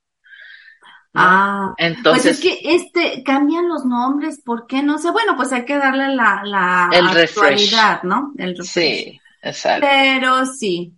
¿no? 1.12 1.22
Ah, 1.22 1.74
pues 1.76 1.96
Entonces, 1.96 2.38
es 2.38 2.40
que 2.40 2.74
este 2.74 3.22
cambian 3.24 3.68
los 3.68 3.84
nombres, 3.86 4.40
¿por 4.44 4.66
qué? 4.66 4.82
No 4.82 4.98
sé. 4.98 5.10
Bueno, 5.10 5.34
pues 5.36 5.52
hay 5.52 5.64
que 5.64 5.76
darle 5.78 6.14
la, 6.14 6.42
la 6.44 6.90
El 6.92 7.08
refresh. 7.10 7.72
actualidad, 7.74 8.02
¿no? 8.02 8.32
El 8.36 8.56
refresh. 8.56 8.66
sí, 8.66 9.20
exacto. 9.42 9.86
Pero 9.90 10.44
sí, 10.46 10.94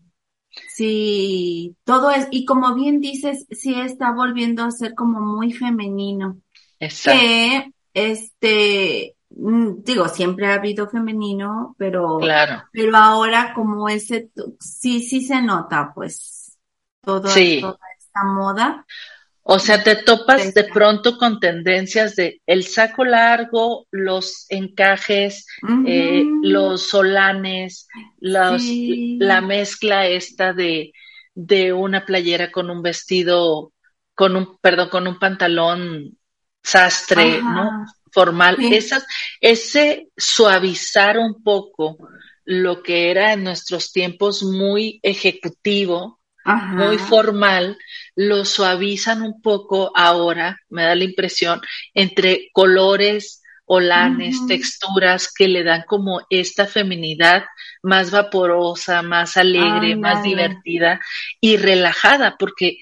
sí, 0.75 1.77
todo 1.85 2.11
es, 2.11 2.27
y 2.31 2.45
como 2.45 2.75
bien 2.75 3.01
dices, 3.01 3.47
sí 3.51 3.75
está 3.81 4.13
volviendo 4.13 4.65
a 4.65 4.71
ser 4.71 4.95
como 4.95 5.21
muy 5.21 5.53
femenino. 5.53 6.41
Exacto. 6.81 7.21
Que, 7.21 7.73
este, 7.95 9.17
digo, 9.41 10.09
siempre 10.09 10.47
ha 10.47 10.55
habido 10.55 10.89
femenino, 10.89 11.75
pero, 11.79 12.19
Claro. 12.19 12.65
pero 12.73 12.97
ahora 12.97 13.53
como 13.55 13.89
ese, 13.89 14.31
sí, 14.59 15.01
sí 15.01 15.21
se 15.21 15.41
nota, 15.43 15.93
pues, 15.95 16.59
todo, 17.03 17.29
Sí. 17.29 17.59
toda 17.61 17.79
esta 17.99 18.25
moda. 18.25 18.85
O 19.51 19.59
sea, 19.59 19.83
te 19.83 19.97
topas 19.97 20.53
de 20.53 20.65
pronto 20.65 21.17
con 21.17 21.41
tendencias 21.41 22.17
de 22.17 22.43
el 22.47 22.65
saco 22.65 23.05
largo, 23.05 23.87
los 23.91 24.45
encajes, 24.51 25.47
eh, 25.87 26.23
los 26.43 26.83
solanes, 26.89 27.87
los, 28.21 28.61
Sí. 28.61 29.17
la 29.21 29.41
mezcla 29.41 30.07
esta 30.07 30.53
de, 30.53 30.93
de 31.35 31.73
una 31.73 32.05
playera 32.05 32.51
con 32.53 32.69
un 32.69 32.83
vestido, 32.83 33.73
con 34.15 34.37
un, 34.37 34.59
perdón, 34.59 34.91
con 34.91 35.07
un 35.07 35.19
pantalón 35.19 36.19
sastre, 36.63 37.39
Ajá. 37.39 37.55
¿no? 37.55 37.87
Formal. 38.13 38.57
Sí. 38.57 38.75
Esas, 38.75 39.07
ese 39.41 40.09
suavizar 40.17 41.19
un 41.19 41.43
poco 41.43 41.99
lo 42.45 42.83
que 42.83 43.11
era 43.11 43.35
en 43.35 43.45
nuestros 43.45 43.93
tiempos 43.93 44.43
muy 44.43 45.01
ejecutivo, 45.03 46.19
Ajá. 46.45 46.75
muy 46.75 46.97
formal, 46.97 47.77
lo 48.17 48.45
suavizan 48.45 49.23
un 49.23 49.43
poco 49.43 49.93
ahora, 49.95 50.59
me 50.71 50.85
da 50.85 50.95
la 50.95 51.05
impresión, 51.05 51.61
entre 51.93 52.49
colores, 52.53 53.43
olanes, 53.67 54.47
texturas 54.47 55.31
que 55.33 55.47
le 55.47 55.63
dan 55.63 55.85
como 55.87 56.23
esta 56.31 56.67
feminidad 56.67 57.45
más 57.83 58.11
vaporosa, 58.11 59.03
más 59.03 59.37
alegre, 59.37 59.95
más 59.95 60.23
divertida 60.23 61.01
y 61.39 61.59
relajada, 61.59 62.37
porque 62.39 62.79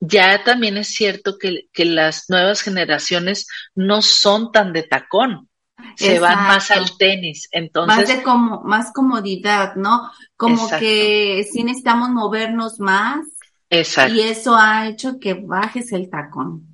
ya 0.00 0.42
también 0.44 0.76
es 0.78 0.88
cierto 0.88 1.38
que, 1.38 1.68
que 1.72 1.84
las 1.84 2.30
nuevas 2.30 2.62
generaciones 2.62 3.46
no 3.74 4.02
son 4.02 4.52
tan 4.52 4.72
de 4.72 4.82
tacón, 4.84 5.48
se 5.96 6.18
van 6.18 6.46
más 6.46 6.70
al 6.70 6.96
tenis, 6.98 7.48
Más 7.52 7.62
entonces, 7.62 8.08
de 8.08 8.22
como, 8.22 8.62
más 8.62 8.92
comodidad, 8.92 9.76
¿no? 9.76 10.10
Como 10.36 10.70
Exacto. 10.70 10.78
que 10.78 11.46
sí 11.50 11.64
necesitamos 11.64 12.10
movernos 12.10 12.80
más 12.80 13.26
exacto, 13.70 14.14
y 14.14 14.20
eso 14.20 14.56
ha 14.56 14.88
hecho 14.88 15.18
que 15.20 15.34
bajes 15.34 15.92
el 15.92 16.10
tacón. 16.10 16.66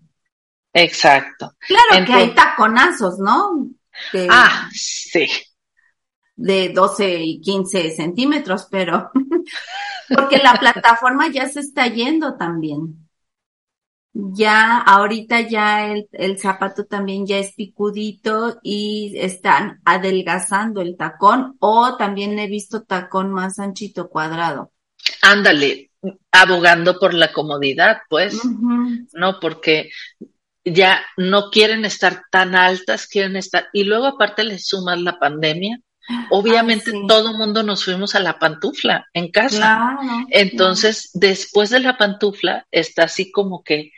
exacto. 0.72 1.52
Claro 1.66 2.04
que 2.06 2.12
hay 2.12 2.34
taconazos, 2.34 3.18
¿no? 3.18 3.68
De, 4.12 4.28
Ah, 4.30 4.68
sí. 4.72 5.26
de 6.36 6.70
12 6.70 7.22
y 7.22 7.40
15 7.40 7.90
centímetros, 7.96 8.68
pero 8.70 9.10
porque 10.14 10.38
la 10.38 10.54
plataforma 10.54 11.28
ya 11.28 11.48
se 11.48 11.60
está 11.60 11.86
yendo 11.88 12.36
también. 12.36 13.05
Ya 14.34 14.78
ahorita 14.78 15.42
ya 15.42 15.92
el, 15.92 16.08
el 16.12 16.38
zapato 16.38 16.84
también 16.84 17.26
ya 17.26 17.38
es 17.38 17.54
picudito 17.54 18.58
y 18.62 19.14
están 19.16 19.80
adelgazando 19.84 20.80
el 20.80 20.96
tacón 20.96 21.56
o 21.58 21.96
también 21.96 22.38
he 22.38 22.46
visto 22.46 22.82
tacón 22.82 23.32
más 23.32 23.58
anchito 23.58 24.08
cuadrado. 24.08 24.72
Ándale, 25.22 25.90
abogando 26.32 26.98
por 26.98 27.14
la 27.14 27.32
comodidad, 27.32 27.98
pues. 28.08 28.40
¿no? 29.12 29.40
Porque 29.40 29.90
ya 30.64 31.02
no 31.16 31.50
quieren 31.50 31.84
estar 31.84 32.22
tan 32.30 32.54
altas, 32.54 33.06
quieren 33.06 33.36
estar, 33.36 33.66
y 33.72 33.84
luego 33.84 34.06
aparte 34.06 34.44
le 34.44 34.58
sumas 34.58 35.00
la 35.00 35.18
pandemia. 35.18 35.80
Obviamente 36.30 36.92
Ay, 36.92 37.00
sí. 37.00 37.06
todo 37.08 37.32
mundo 37.32 37.64
nos 37.64 37.84
fuimos 37.84 38.14
a 38.14 38.20
la 38.20 38.38
pantufla 38.38 39.06
en 39.12 39.30
casa. 39.30 39.58
Claro. 39.58 40.26
Entonces, 40.30 41.10
después 41.14 41.70
de 41.70 41.80
la 41.80 41.98
pantufla, 41.98 42.66
está 42.70 43.04
así 43.04 43.32
como 43.32 43.64
que, 43.64 43.90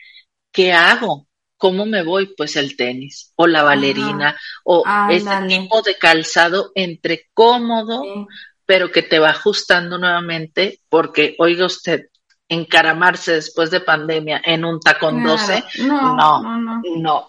¿qué 0.59 0.73
hago? 0.73 1.29
¿Cómo 1.57 1.87
me 1.87 2.03
voy? 2.03 2.35
Pues 2.37 2.57
el 2.57 2.77
tenis 2.77 3.33
o 3.37 3.47
la 3.47 3.63
bailarina 3.63 4.37
o 4.65 4.83
este 5.09 5.31
Ándale. 5.31 5.59
tipo 5.61 5.83
de 5.83 5.95
calzado 5.95 6.73
entre 6.75 7.27
cómodo, 7.33 8.03
Sí. 8.03 8.27
pero 8.67 8.91
que 8.91 9.03
te 9.03 9.21
va 9.21 9.31
ajustando 9.31 9.99
nuevamente, 9.99 10.81
porque, 10.89 11.37
oiga 11.39 11.65
usted, 11.67 12.07
encaramarse 12.49 13.35
después 13.35 13.71
de 13.71 13.83
pandemia 13.83 14.43
en 14.45 14.65
un 14.65 14.81
tacón 14.81 15.23
Claro. 15.23 15.31
12, 15.39 15.65
No, 15.87 16.17
no. 16.17 16.43
no, 16.43 16.59
no. 16.59 16.83
no. 16.97 17.27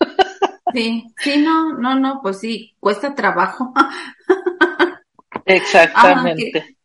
Sí, 0.74 1.04
sí, 1.22 1.38
no, 1.38 1.72
no, 1.78 1.94
no, 1.94 2.20
pues 2.22 2.40
sí, 2.40 2.76
cuesta 2.78 3.14
trabajo. 3.14 3.72
Exactamente. 5.46 6.75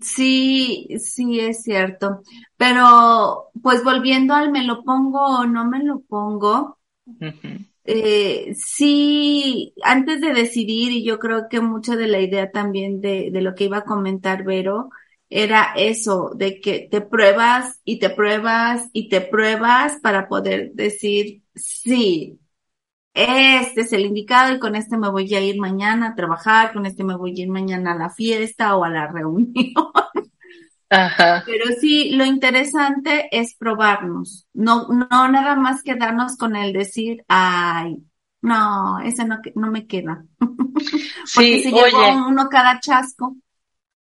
Sí, 0.00 0.88
sí, 0.98 1.40
es 1.40 1.62
cierto. 1.62 2.22
Pero, 2.56 3.50
pues 3.62 3.84
volviendo 3.84 4.34
al 4.34 4.50
me 4.50 4.64
lo 4.64 4.82
pongo 4.84 5.20
o 5.40 5.46
no 5.46 5.66
me 5.68 5.82
lo 5.84 6.00
pongo, 6.00 6.78
eh, 7.84 8.54
sí, 8.56 9.74
antes 9.82 10.20
de 10.20 10.32
decidir, 10.32 10.92
y 10.92 11.04
yo 11.04 11.18
creo 11.18 11.48
que 11.50 11.60
mucha 11.60 11.96
de 11.96 12.06
la 12.08 12.20
idea 12.20 12.50
también 12.50 13.00
de, 13.00 13.30
de 13.30 13.42
lo 13.42 13.54
que 13.54 13.64
iba 13.64 13.78
a 13.78 13.84
comentar 13.84 14.44
Vero, 14.44 14.90
era 15.30 15.72
eso, 15.76 16.30
de 16.34 16.60
que 16.60 16.88
te 16.90 17.00
pruebas 17.00 17.80
y 17.84 17.98
te 17.98 18.10
pruebas 18.10 18.88
y 18.92 19.08
te 19.08 19.20
pruebas 19.20 19.98
para 20.02 20.28
poder 20.28 20.72
decir, 20.74 21.42
sí, 21.54 22.38
este 23.14 23.82
es 23.82 23.92
el 23.92 24.06
indicado 24.06 24.54
y 24.54 24.58
con 24.58 24.74
este 24.76 24.98
me 24.98 25.08
voy 25.08 25.32
a 25.34 25.40
ir 25.40 25.58
mañana 25.58 26.08
a 26.08 26.14
trabajar, 26.14 26.72
con 26.72 26.84
este 26.86 27.04
me 27.04 27.16
voy 27.16 27.30
a 27.40 27.44
ir 27.44 27.48
mañana 27.48 27.92
a 27.92 27.98
la 27.98 28.10
fiesta 28.10 28.76
o 28.76 28.84
a 28.84 28.90
la 28.90 29.06
reunión. 29.06 29.54
Ajá. 30.90 31.42
Pero 31.46 31.66
sí, 31.80 32.10
lo 32.10 32.24
interesante 32.24 33.28
es 33.32 33.56
probarnos, 33.56 34.46
no, 34.52 34.88
no 34.88 35.28
nada 35.28 35.56
más 35.56 35.82
quedarnos 35.82 36.36
con 36.36 36.56
el 36.56 36.72
decir, 36.72 37.24
ay, 37.28 37.98
no, 38.42 39.00
ese 39.00 39.24
no, 39.24 39.40
no 39.54 39.70
me 39.70 39.86
queda. 39.86 40.24
Porque 41.34 41.60
Sí, 41.60 41.62
se 41.62 41.70
llevó 41.72 41.84
oye, 41.84 42.16
uno 42.28 42.48
cada 42.48 42.78
chasco. 42.80 43.36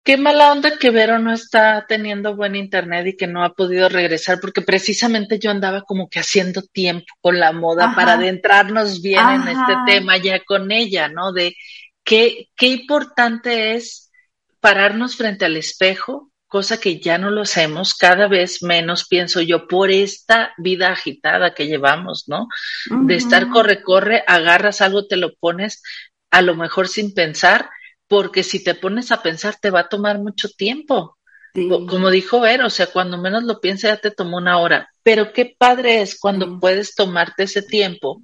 Qué 0.05 0.17
mala 0.17 0.51
onda 0.51 0.77
que 0.77 0.91
Vero 0.91 1.17
no 1.17 1.33
está 1.33 1.85
teniendo 1.87 2.35
buen 2.35 2.55
internet 2.55 3.07
y 3.07 3.17
que 3.17 3.25
no 3.25 3.43
ha 3.43 3.53
podido 3.53 3.89
regresar, 3.89 4.39
porque 4.39 4.61
precisamente 4.61 5.39
yo 5.39 5.49
andaba 5.49 5.81
como 5.81 6.09
que 6.09 6.19
haciendo 6.19 6.61
tiempo 6.61 7.07
con 7.21 7.39
la 7.39 7.51
moda 7.51 7.85
Ajá. 7.85 7.95
para 7.95 8.13
adentrarnos 8.13 9.01
bien 9.01 9.27
en 9.27 9.47
este 9.47 9.73
tema 9.87 10.15
ya 10.17 10.39
con 10.45 10.71
ella, 10.71 11.09
¿no? 11.09 11.33
De 11.33 11.55
qué, 12.03 12.49
qué 12.55 12.67
importante 12.67 13.73
es 13.73 14.11
pararnos 14.59 15.15
frente 15.15 15.43
al 15.43 15.57
espejo, 15.57 16.31
cosa 16.47 16.79
que 16.79 16.99
ya 16.99 17.17
no 17.17 17.31
lo 17.31 17.41
hacemos, 17.41 17.95
cada 17.95 18.27
vez 18.27 18.61
menos, 18.61 19.07
pienso 19.07 19.41
yo, 19.41 19.67
por 19.67 19.89
esta 19.89 20.53
vida 20.57 20.91
agitada 20.91 21.55
que 21.55 21.65
llevamos, 21.65 22.25
¿no? 22.27 22.47
de 22.89 23.15
estar 23.15 23.49
corre, 23.49 23.81
corre, 23.81 24.23
agarras 24.27 24.81
algo, 24.81 25.07
te 25.07 25.17
lo 25.17 25.33
pones 25.33 25.81
a 26.29 26.43
lo 26.43 26.55
mejor 26.55 26.87
sin 26.87 27.13
pensar, 27.15 27.69
porque 28.15 28.43
si 28.43 28.63
te 28.63 28.75
pones 28.75 29.11
a 29.11 29.21
pensar 29.21 29.57
te 29.59 29.69
va 29.69 29.81
a 29.81 29.89
tomar 29.89 30.19
mucho 30.19 30.47
tiempo. 30.47 31.17
Sí. 31.53 31.67
Como 31.67 32.09
dijo 32.09 32.39
Ver, 32.39 32.61
o 32.61 32.69
sea, 32.69 32.87
cuando 32.87 33.17
menos 33.17 33.43
lo 33.43 33.59
piensa 33.59 33.89
ya 33.89 33.97
te 33.97 34.09
tomó 34.09 34.37
una 34.37 34.57
hora. 34.57 34.89
Pero 35.03 35.33
qué 35.33 35.53
padre 35.57 36.01
es 36.01 36.17
cuando 36.17 36.45
Sí. 36.45 36.53
puedes 36.61 36.95
tomarte 36.95 37.43
ese 37.43 37.61
tiempo, 37.61 38.21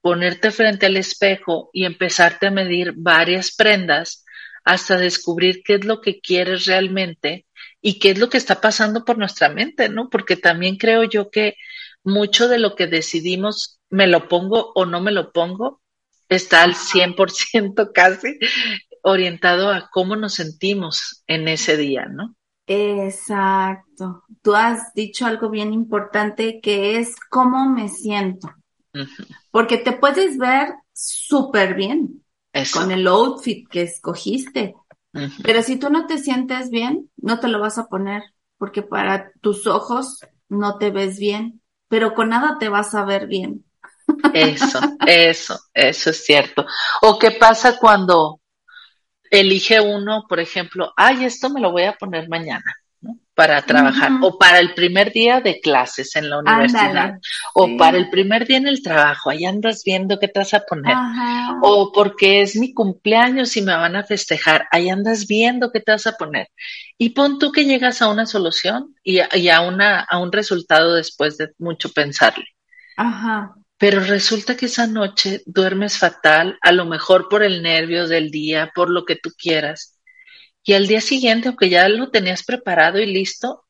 ponerte 0.00 0.52
frente 0.52 0.86
al 0.86 0.96
espejo 0.96 1.68
y 1.72 1.84
empezarte 1.84 2.46
a 2.46 2.52
medir 2.52 2.92
varias 2.94 3.56
prendas 3.56 4.24
hasta 4.62 4.96
descubrir 4.96 5.62
qué 5.64 5.74
es 5.74 5.84
lo 5.84 6.00
que 6.00 6.20
quieres 6.20 6.66
realmente 6.66 7.44
y 7.82 7.98
qué 7.98 8.10
es 8.12 8.18
lo 8.20 8.28
que 8.28 8.38
está 8.38 8.60
pasando 8.60 9.04
por 9.04 9.18
nuestra 9.18 9.48
mente, 9.48 9.88
¿no? 9.88 10.10
Porque 10.10 10.36
también 10.36 10.76
creo 10.76 11.02
yo 11.02 11.28
que 11.28 11.56
mucho 12.04 12.46
de 12.46 12.58
lo 12.60 12.76
que 12.76 12.86
decidimos, 12.86 13.80
me 13.90 14.06
lo 14.06 14.28
pongo 14.28 14.70
o 14.76 14.86
no 14.86 15.00
me 15.00 15.10
lo 15.10 15.32
pongo, 15.32 15.82
está 16.28 16.62
al 16.62 16.76
100% 16.76 17.90
casi 17.94 18.38
orientado 19.02 19.70
a 19.70 19.88
cómo 19.90 20.16
nos 20.16 20.34
sentimos 20.34 21.22
en 21.26 21.48
ese 21.48 21.76
día, 21.76 22.06
¿no? 22.06 22.34
Exacto. 22.66 24.24
Tú 24.42 24.54
has 24.54 24.92
dicho 24.94 25.26
algo 25.26 25.48
bien 25.48 25.72
importante 25.72 26.60
que 26.60 26.98
es 26.98 27.16
cómo 27.30 27.68
me 27.70 27.88
siento. 27.88 28.50
Porque 29.50 29.78
te 29.78 29.92
puedes 29.92 30.36
ver 30.38 30.74
súper 30.92 31.74
bien 31.74 32.24
Eso. 32.52 32.80
con 32.80 32.90
el 32.90 33.06
outfit 33.06 33.68
que 33.68 33.82
escogiste, 33.82 34.74
pero 35.42 35.62
si 35.62 35.76
tú 35.76 35.90
no 35.90 36.06
te 36.06 36.18
sientes 36.18 36.70
bien, 36.70 37.10
no 37.16 37.40
te 37.40 37.48
lo 37.48 37.60
vas 37.60 37.78
a 37.78 37.86
poner, 37.86 38.22
porque 38.58 38.82
para 38.82 39.32
tus 39.40 39.66
ojos 39.66 40.20
no 40.48 40.78
te 40.78 40.90
ves 40.90 41.18
bien, 41.18 41.62
pero 41.88 42.14
con 42.14 42.30
nada 42.30 42.58
te 42.58 42.68
vas 42.68 42.94
a 42.94 43.04
ver 43.04 43.26
bien. 43.26 43.64
Eso, 44.32 44.80
eso, 45.06 45.58
eso 45.74 46.10
es 46.10 46.24
cierto. 46.24 46.66
O 47.02 47.18
qué 47.18 47.32
pasa 47.32 47.78
cuando 47.78 48.37
elige 49.30 49.80
uno, 49.80 50.24
por 50.28 50.40
ejemplo, 50.40 50.92
ay, 50.96 51.24
esto 51.24 51.50
me 51.50 51.60
lo 51.60 51.70
voy 51.72 51.84
a 51.84 51.92
poner 51.94 52.28
mañana, 52.28 52.64
¿no? 53.00 53.16
Para 53.34 53.62
trabajar, 53.62 54.10
o 54.22 54.36
para 54.36 54.58
el 54.58 54.74
primer 54.74 55.12
día 55.12 55.40
de 55.40 55.60
clases 55.60 56.16
en 56.16 56.28
la 56.28 56.38
universidad, 56.40 56.86
Ándale. 56.88 57.20
o 57.54 57.66
Sí. 57.66 57.76
para 57.76 57.96
el 57.96 58.10
primer 58.10 58.46
día 58.46 58.56
en 58.56 58.66
el 58.66 58.82
trabajo, 58.82 59.30
ahí 59.30 59.44
andas 59.44 59.82
viendo 59.84 60.18
qué 60.18 60.26
te 60.28 60.40
vas 60.40 60.54
a 60.54 60.60
poner. 60.60 60.92
Ajá. 60.92 61.56
O 61.62 61.92
porque 61.92 62.42
es 62.42 62.56
mi 62.56 62.74
cumpleaños 62.74 63.56
y 63.56 63.62
me 63.62 63.74
van 63.76 63.94
a 63.94 64.02
festejar, 64.04 64.66
ahí 64.72 64.88
andas 64.90 65.26
viendo 65.28 65.70
qué 65.70 65.78
te 65.80 65.92
vas 65.92 66.06
a 66.08 66.16
poner. 66.16 66.48
Y 66.98 67.10
pon 67.10 67.38
tú 67.38 67.52
que 67.52 67.64
llegas 67.64 68.02
a 68.02 68.08
una 68.08 68.26
solución 68.26 68.94
y 69.04 69.20
a, 69.20 69.28
y 69.32 69.48
a 69.50 69.60
una, 69.60 70.00
a 70.00 70.18
un 70.18 70.32
resultado 70.32 70.94
después 70.94 71.38
de 71.38 71.50
mucho 71.58 71.90
pensarle. 71.92 72.46
Ajá. 72.96 73.54
Pero 73.78 74.00
resulta 74.00 74.56
que 74.56 74.66
esa 74.66 74.86
noche 74.86 75.42
duermes 75.46 75.98
fatal, 75.98 76.58
a 76.62 76.72
lo 76.72 76.84
mejor 76.84 77.28
por 77.28 77.42
el 77.44 77.62
nervio 77.62 78.08
del 78.08 78.30
día, 78.30 78.72
por 78.74 78.90
lo 78.90 79.04
que 79.04 79.16
tú 79.16 79.30
quieras. 79.38 79.98
Y 80.64 80.72
al 80.74 80.86
día 80.88 81.00
siguiente, 81.00 81.48
aunque 81.48 81.70
ya 81.70 81.88
lo 81.88 82.10
tenías 82.10 82.42
preparado 82.44 82.98
y 82.98 83.06
listo, 83.06 83.64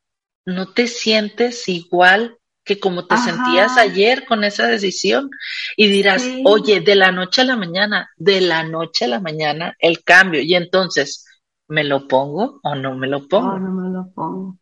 no 0.46 0.72
te 0.72 0.86
sientes 0.86 1.68
igual 1.68 2.38
que 2.64 2.80
como 2.80 3.06
te 3.06 3.14
Ajá. 3.14 3.24
sentías 3.24 3.76
ayer 3.78 4.24
con 4.26 4.44
esa 4.44 4.66
decisión. 4.66 5.30
Y 5.76 5.88
dirás, 5.88 6.22
Sí. 6.22 6.42
oye, 6.44 6.80
de 6.80 6.96
la 6.96 7.12
noche 7.12 7.42
a 7.42 7.44
la 7.44 7.56
mañana, 7.56 8.10
de 8.16 8.40
la 8.40 8.62
noche 8.64 9.04
a 9.04 9.08
la 9.08 9.20
mañana, 9.20 9.76
el 9.78 10.02
cambio. 10.04 10.40
Y 10.42 10.54
entonces, 10.54 11.24
¿me 11.68 11.84
lo 11.84 12.08
pongo 12.08 12.60
o 12.62 12.74
no 12.74 12.94
me 12.94 13.08
lo 13.08 13.28
pongo? 13.28 13.52
Oh, 13.52 13.58
no 13.58 13.72
me 13.72 13.90
lo 13.90 14.10
pongo. 14.14 14.58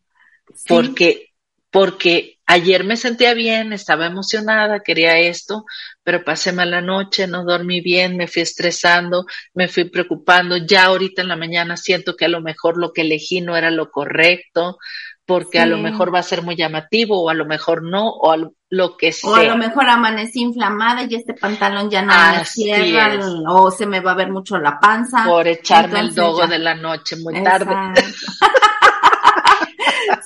Sí. 0.54 0.64
porque, 0.68 1.30
porque 1.70 2.35
ayer 2.46 2.84
me 2.84 2.96
sentía 2.96 3.34
bien, 3.34 3.72
estaba 3.72 4.06
emocionada, 4.06 4.80
quería 4.80 5.18
esto, 5.18 5.64
pero 6.02 6.24
pasé 6.24 6.52
mala 6.52 6.80
noche, 6.80 7.26
no 7.26 7.44
dormí 7.44 7.80
bien, 7.80 8.16
me 8.16 8.28
fui 8.28 8.42
estresando, 8.42 9.26
me 9.54 9.68
fui 9.68 9.84
preocupando, 9.84 10.56
ya 10.56 10.84
ahorita 10.84 11.22
en 11.22 11.28
la 11.28 11.36
mañana 11.36 11.76
siento 11.76 12.16
que 12.16 12.24
a 12.24 12.28
lo 12.28 12.40
mejor 12.40 12.78
lo 12.78 12.92
que 12.92 13.02
elegí 13.02 13.40
no 13.40 13.56
era 13.56 13.70
lo 13.70 13.90
correcto, 13.90 14.78
porque 15.26 15.58
a 15.58 15.66
lo 15.66 15.78
mejor 15.78 16.14
va 16.14 16.20
a 16.20 16.22
ser 16.22 16.42
muy 16.42 16.54
llamativo, 16.54 17.20
o 17.20 17.28
a 17.28 17.34
lo 17.34 17.46
mejor 17.46 17.82
no, 17.82 18.08
o 18.10 18.30
a 18.30 18.36
lo, 18.36 18.96
que 18.96 19.12
O 19.24 19.34
a 19.34 19.42
lo 19.42 19.44
sea. 19.44 19.56
mejor 19.56 19.88
amanecí 19.88 20.40
inflamada 20.40 21.02
y 21.02 21.16
este 21.16 21.34
pantalón 21.34 21.90
ya 21.90 22.02
no 22.02 22.14
me 22.14 22.44
cierra, 22.44 23.14
es. 23.14 23.24
o 23.48 23.72
se 23.72 23.86
me 23.86 23.98
va 23.98 24.12
a 24.12 24.14
ver 24.16 24.30
mucho 24.30 24.56
la 24.56 24.78
panza. 24.78 25.24
Por 25.26 25.48
echarme 25.48 25.98
el 25.98 26.14
dogo 26.14 26.42
ya. 26.42 26.46
de 26.46 26.60
la 26.60 26.76
noche 26.76 27.16
muy 27.16 27.42
tarde. 27.42 27.74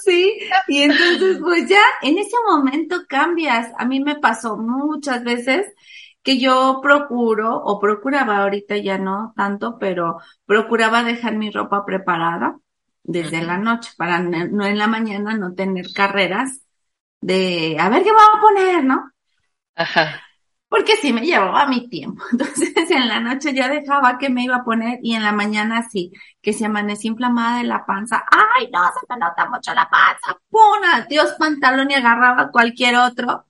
Sí, 0.05 0.39
y 0.69 0.83
entonces 0.83 1.39
pues 1.41 1.69
ya 1.69 1.81
en 2.03 2.19
ese 2.19 2.37
momento 2.49 2.97
cambias. 3.09 3.73
A 3.79 3.85
mí 3.87 4.01
me 4.01 4.17
pasó 4.17 4.57
muchas 4.57 5.25
veces 5.25 5.67
que 6.23 6.39
yo 6.39 6.81
procuro, 6.83 7.57
o 7.63 7.81
procuraba 7.81 8.39
ahorita 8.39 8.77
ya 8.77 8.99
no 8.99 9.33
tanto, 9.37 9.79
pero 9.79 10.19
procuraba 10.47 11.03
dejar 11.03 11.37
mi 11.37 11.51
ropa 11.51 11.85
preparada 11.87 12.59
desde 13.03 13.43
la 13.43 13.57
noche 13.57 13.91
para 13.97 14.21
no 14.21 14.47
no 14.47 14.67
en 14.67 14.79
la 14.79 14.87
mañana 14.87 15.35
no 15.37 15.55
tener 15.55 15.87
carreras 15.95 16.61
de 17.21 17.77
a 17.79 17.89
ver 17.89 18.03
qué 18.03 18.11
me 18.11 18.17
voy 18.17 18.25
a 18.37 18.41
poner, 18.41 18.85
¿no? 18.85 19.11
Ajá. 19.75 20.21
Porque 20.71 20.97
sí 20.97 21.13
me 21.13 21.23
llevaba 21.23 21.67
mi 21.67 21.89
tiempo. 21.91 22.25
Entonces 22.33 22.91
en 22.91 23.09
la 23.09 23.21
noche 23.21 23.55
ya 23.55 23.69
dejaba 23.69 24.19
que 24.19 24.31
me 24.31 24.45
iba 24.45 24.57
a 24.59 24.65
poner 24.65 25.01
y 25.03 25.15
en 25.15 25.25
la 25.25 25.33
mañana 25.33 25.89
sí, 25.91 26.13
que 26.41 26.55
se 26.55 26.67
amanecía 26.67 27.11
inflamada 27.11 27.59
de 27.59 27.65
la 27.65 27.85
panza. 27.87 28.25
Ay, 28.31 28.71
no, 28.73 28.81
se 28.87 29.07
me 29.11 29.19
nota 29.19 29.51
mucho 29.51 29.75
la 29.75 29.91
panza. 29.91 30.41
¡Pum! 30.51 30.63
Dios 31.11 31.35
pantalón 31.39 31.91
y 31.91 31.95
agarraba 31.95 32.51
cualquier 32.53 32.97
otro. 32.97 33.47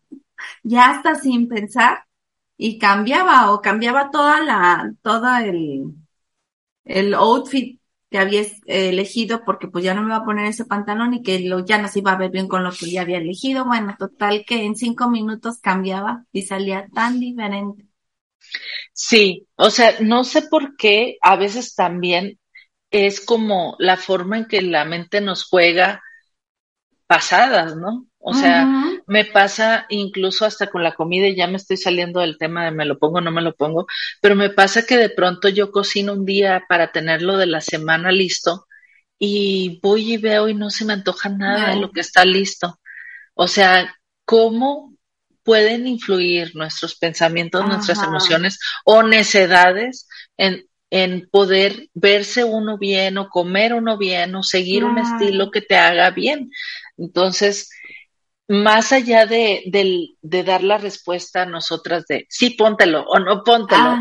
Ya 0.62 0.90
hasta 0.90 1.14
sin 1.16 1.48
pensar 1.48 2.04
y 2.56 2.78
cambiaba 2.78 3.52
o 3.52 3.60
cambiaba 3.62 4.10
toda 4.10 4.40
la, 4.42 4.92
toda 5.02 5.44
el, 5.44 5.94
el 6.84 7.14
outfit 7.14 7.79
que 8.10 8.18
había 8.18 8.42
elegido 8.66 9.44
porque 9.44 9.68
pues 9.68 9.84
ya 9.84 9.94
no 9.94 10.02
me 10.02 10.08
iba 10.08 10.16
a 10.16 10.24
poner 10.24 10.46
ese 10.46 10.64
pantalón 10.64 11.14
y 11.14 11.22
que 11.22 11.40
lo, 11.40 11.64
ya 11.64 11.78
no 11.78 11.88
se 11.88 12.00
iba 12.00 12.12
a 12.12 12.18
ver 12.18 12.30
bien 12.30 12.48
con 12.48 12.64
lo 12.64 12.72
que 12.72 12.90
ya 12.90 13.02
había 13.02 13.18
elegido. 13.18 13.64
Bueno, 13.64 13.94
total 13.98 14.44
que 14.46 14.64
en 14.64 14.74
cinco 14.74 15.08
minutos 15.08 15.58
cambiaba 15.60 16.24
y 16.32 16.42
salía 16.42 16.88
tan 16.92 17.20
diferente. 17.20 17.86
Sí, 18.92 19.46
o 19.54 19.70
sea, 19.70 19.94
no 20.00 20.24
sé 20.24 20.42
por 20.42 20.76
qué 20.76 21.18
a 21.22 21.36
veces 21.36 21.74
también 21.74 22.38
es 22.90 23.20
como 23.20 23.76
la 23.78 23.96
forma 23.96 24.38
en 24.38 24.46
que 24.46 24.60
la 24.62 24.84
mente 24.84 25.20
nos 25.20 25.44
juega 25.44 26.02
pasadas, 27.06 27.76
¿no? 27.76 28.06
O 28.18 28.34
sea, 28.34 28.68
me 29.10 29.24
pasa 29.24 29.86
incluso 29.88 30.44
hasta 30.44 30.68
con 30.68 30.84
la 30.84 30.94
comida 30.94 31.26
y 31.26 31.34
ya 31.34 31.48
me 31.48 31.56
estoy 31.56 31.76
saliendo 31.76 32.20
del 32.20 32.38
tema 32.38 32.64
de 32.64 32.70
me 32.70 32.84
lo 32.84 32.96
pongo, 32.96 33.20
no 33.20 33.32
me 33.32 33.42
lo 33.42 33.56
pongo, 33.56 33.88
pero 34.20 34.36
me 34.36 34.50
pasa 34.50 34.86
que 34.86 34.96
de 34.96 35.10
pronto 35.10 35.48
yo 35.48 35.72
cocino 35.72 36.12
un 36.12 36.24
día 36.24 36.64
para 36.68 36.92
tenerlo 36.92 37.36
de 37.36 37.46
la 37.46 37.60
semana 37.60 38.12
listo 38.12 38.68
y 39.18 39.80
voy 39.82 40.12
y 40.12 40.16
veo 40.16 40.48
y 40.48 40.54
no 40.54 40.70
se 40.70 40.84
me 40.84 40.92
antoja 40.92 41.28
nada 41.28 41.70
de 41.70 41.80
lo 41.80 41.90
que 41.90 42.02
está 42.02 42.24
listo. 42.24 42.78
O 43.34 43.48
sea, 43.48 43.96
¿cómo 44.24 44.94
pueden 45.42 45.88
influir 45.88 46.54
nuestros 46.54 46.94
pensamientos, 46.94 47.66
nuestras 47.66 48.00
emociones 48.04 48.60
o 48.84 49.02
necedades 49.02 50.06
en, 50.36 50.68
en 50.90 51.28
poder 51.32 51.88
verse 51.94 52.44
uno 52.44 52.78
bien 52.78 53.18
o 53.18 53.28
comer 53.28 53.74
uno 53.74 53.98
bien 53.98 54.36
o 54.36 54.44
seguir 54.44 54.84
un 54.84 54.98
estilo 54.98 55.50
que 55.50 55.62
te 55.62 55.76
haga 55.76 56.12
bien? 56.12 56.52
Entonces, 56.96 57.70
más 58.50 58.90
allá 58.90 59.26
de, 59.26 59.62
de, 60.22 60.42
dar 60.42 60.64
la 60.64 60.76
respuesta 60.76 61.42
a 61.42 61.46
nosotras 61.46 62.04
de 62.08 62.26
sí, 62.28 62.50
póntelo 62.50 63.04
o 63.04 63.20
no 63.20 63.44
póntelo, 63.44 63.96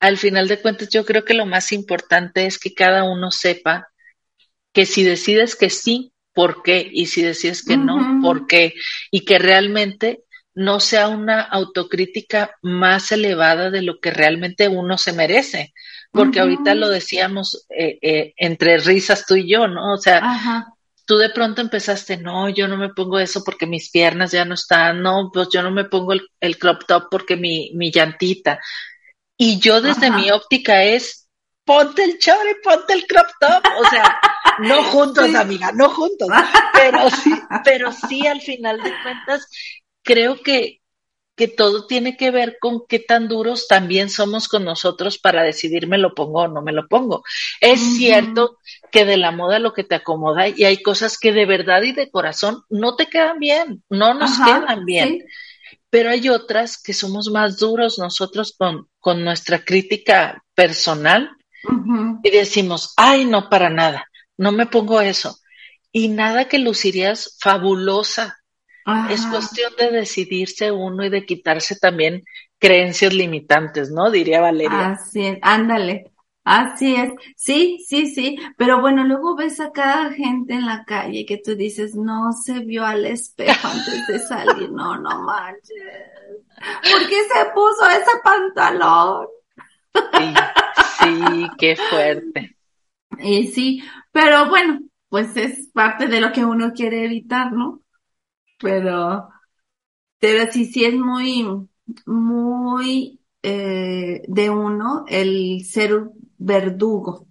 al 0.00 0.16
final 0.16 0.48
de 0.48 0.58
cuentas 0.58 0.88
yo 0.88 1.04
creo 1.04 1.22
que 1.26 1.34
lo 1.34 1.44
más 1.44 1.70
importante 1.72 2.46
es 2.46 2.58
que 2.58 2.72
cada 2.72 3.04
uno 3.04 3.30
sepa 3.30 3.88
que 4.72 4.86
si 4.86 5.02
decides 5.02 5.54
que 5.54 5.68
sí, 5.68 6.14
¿por 6.32 6.62
qué? 6.62 6.88
Y 6.90 7.06
si 7.06 7.20
decides 7.20 7.62
que 7.62 7.76
no, 7.76 8.22
¿por 8.22 8.46
qué? 8.46 8.72
Y 9.10 9.26
que 9.26 9.38
realmente 9.38 10.22
no 10.54 10.80
sea 10.80 11.08
una 11.08 11.42
autocrítica 11.42 12.56
más 12.62 13.12
elevada 13.12 13.68
de 13.68 13.82
lo 13.82 14.00
que 14.00 14.12
realmente 14.12 14.68
uno 14.68 14.96
se 14.96 15.12
merece. 15.12 15.74
Porque 16.10 16.40
ahorita 16.40 16.74
lo 16.74 16.88
decíamos 16.88 17.66
eh, 17.68 17.98
eh, 18.00 18.32
entre 18.38 18.78
risas 18.78 19.26
tú 19.26 19.34
y 19.34 19.46
yo, 19.46 19.68
¿no? 19.68 19.92
O 19.92 19.98
sea, 19.98 20.64
tú 21.12 21.18
de 21.18 21.28
pronto 21.28 21.60
empezaste, 21.60 22.16
no, 22.16 22.48
yo 22.48 22.66
no 22.68 22.78
me 22.78 22.88
pongo 22.88 23.18
eso 23.18 23.44
porque 23.44 23.66
mis 23.66 23.90
piernas 23.90 24.30
ya 24.30 24.46
no 24.46 24.54
están, 24.54 25.02
no, 25.02 25.30
pues 25.30 25.48
yo 25.52 25.62
no 25.62 25.70
me 25.70 25.84
pongo 25.84 26.14
el, 26.14 26.58
crop 26.58 26.84
top 26.86 27.08
porque 27.10 27.36
mi, 27.36 27.70
mi 27.74 27.92
llantita. 27.92 28.58
Y 29.36 29.58
yo 29.58 29.82
desde 29.82 30.10
mi 30.10 30.30
óptica 30.30 30.82
es, 30.82 31.28
ponte 31.66 32.02
el 32.02 32.16
short 32.16 32.40
y 32.50 32.62
ponte 32.64 32.94
el 32.94 33.06
crop 33.06 33.26
top. 33.38 33.62
O 33.78 33.90
sea, 33.90 34.18
no 34.60 34.82
juntos, 34.90 35.34
amiga, 35.34 35.70
no 35.74 35.90
juntos. 35.90 36.28
Pero 36.72 37.10
sí, 37.10 37.32
pero 37.62 37.92
sí, 37.92 38.26
al 38.26 38.40
final 38.40 38.82
de 38.82 38.94
cuentas, 39.02 39.46
creo 40.02 40.42
que, 40.42 40.80
que 41.34 41.48
todo 41.48 41.86
tiene 41.86 42.16
que 42.16 42.30
ver 42.30 42.58
con 42.60 42.82
qué 42.86 42.98
tan 42.98 43.26
duros 43.28 43.66
también 43.66 44.10
somos 44.10 44.48
con 44.48 44.64
nosotros 44.64 45.18
para 45.18 45.42
decidir 45.42 45.86
me 45.86 45.98
lo 45.98 46.14
pongo 46.14 46.42
o 46.42 46.48
no 46.48 46.62
me 46.62 46.72
lo 46.72 46.86
pongo. 46.88 47.24
Es 47.60 47.80
cierto 47.96 48.58
que 48.90 49.04
de 49.04 49.16
la 49.16 49.30
moda 49.30 49.58
lo 49.58 49.72
que 49.72 49.84
te 49.84 49.94
acomoda 49.94 50.48
y 50.48 50.64
hay 50.64 50.82
cosas 50.82 51.18
que 51.18 51.32
de 51.32 51.46
verdad 51.46 51.82
y 51.82 51.92
de 51.92 52.10
corazón 52.10 52.64
no 52.68 52.96
te 52.96 53.06
quedan 53.06 53.38
bien, 53.38 53.82
no 53.88 54.14
nos 54.14 54.38
quedan 54.38 54.84
bien. 54.84 55.24
Pero 55.88 56.10
hay 56.10 56.28
otras 56.28 56.80
que 56.80 56.92
somos 56.92 57.30
más 57.30 57.58
duros 57.58 57.98
nosotros 57.98 58.54
con, 58.56 58.88
con 58.98 59.24
nuestra 59.24 59.64
crítica 59.64 60.42
personal 60.54 61.30
y 62.22 62.30
decimos, 62.30 62.92
ay, 62.96 63.24
no, 63.24 63.48
para 63.48 63.70
nada, 63.70 64.06
no 64.36 64.52
me 64.52 64.66
pongo 64.66 65.00
eso. 65.00 65.38
Y 65.92 66.08
nada 66.08 66.46
que 66.48 66.58
lucirías 66.58 67.36
fabulosa 67.40 68.41
es 69.10 69.26
cuestión 69.26 69.72
de 69.78 69.90
decidirse 69.90 70.72
uno 70.72 71.04
y 71.04 71.10
de 71.10 71.24
quitarse 71.24 71.76
también 71.76 72.22
creencias 72.58 73.12
limitantes, 73.12 73.90
¿no? 73.90 74.10
Diría 74.10 74.40
Valeria. 74.40 74.92
Así 74.92 75.24
es, 75.26 75.38
ándale. 75.42 76.12
Así 76.44 76.96
es, 76.96 77.12
sí, 77.36 77.84
sí, 77.86 78.08
sí, 78.12 78.36
pero 78.56 78.80
bueno, 78.80 79.04
luego 79.04 79.36
ves 79.36 79.60
a 79.60 79.70
cada 79.70 80.10
gente 80.10 80.54
en 80.54 80.66
la 80.66 80.84
calle 80.84 81.24
que 81.24 81.38
tú 81.38 81.54
dices, 81.54 81.94
no 81.94 82.32
se 82.32 82.58
vio 82.58 82.84
al 82.84 83.06
espejo 83.06 83.68
antes 83.68 84.06
de 84.08 84.18
salir, 84.18 84.72
no, 84.72 84.98
no 84.98 85.22
manches. 85.22 85.62
¿Por 86.90 87.08
qué 87.08 87.16
se 87.32 87.44
puso 87.54 87.88
ese 87.88 88.10
pantalón? 88.24 89.28
Sí, 89.94 90.34
sí, 91.00 91.46
qué 91.58 91.76
fuerte. 91.76 92.56
Y 93.20 93.46
sí, 93.46 93.84
pero 94.10 94.48
bueno, 94.48 94.80
pues 95.08 95.36
es 95.36 95.68
parte 95.68 96.08
de 96.08 96.20
lo 96.20 96.32
que 96.32 96.44
uno 96.44 96.72
quiere 96.72 97.04
evitar, 97.04 97.52
¿no? 97.52 97.81
Pero, 98.62 99.28
pero 100.18 100.50
sí, 100.52 100.66
sí 100.66 100.84
es 100.84 100.94
muy, 100.94 101.46
muy 102.06 103.20
eh, 103.42 104.22
de 104.26 104.50
uno 104.50 105.04
el 105.08 105.64
ser 105.64 106.04
verdugo. 106.38 107.26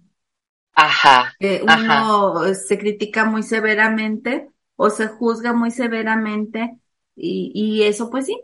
Ajá. 0.74 1.34
uno 1.62 2.54
se 2.54 2.78
critica 2.78 3.24
muy 3.24 3.42
severamente 3.42 4.48
o 4.76 4.88
se 4.88 5.08
juzga 5.08 5.52
muy 5.52 5.70
severamente 5.70 6.78
y, 7.14 7.52
y 7.54 7.82
eso 7.82 8.08
pues 8.08 8.26
sí, 8.26 8.40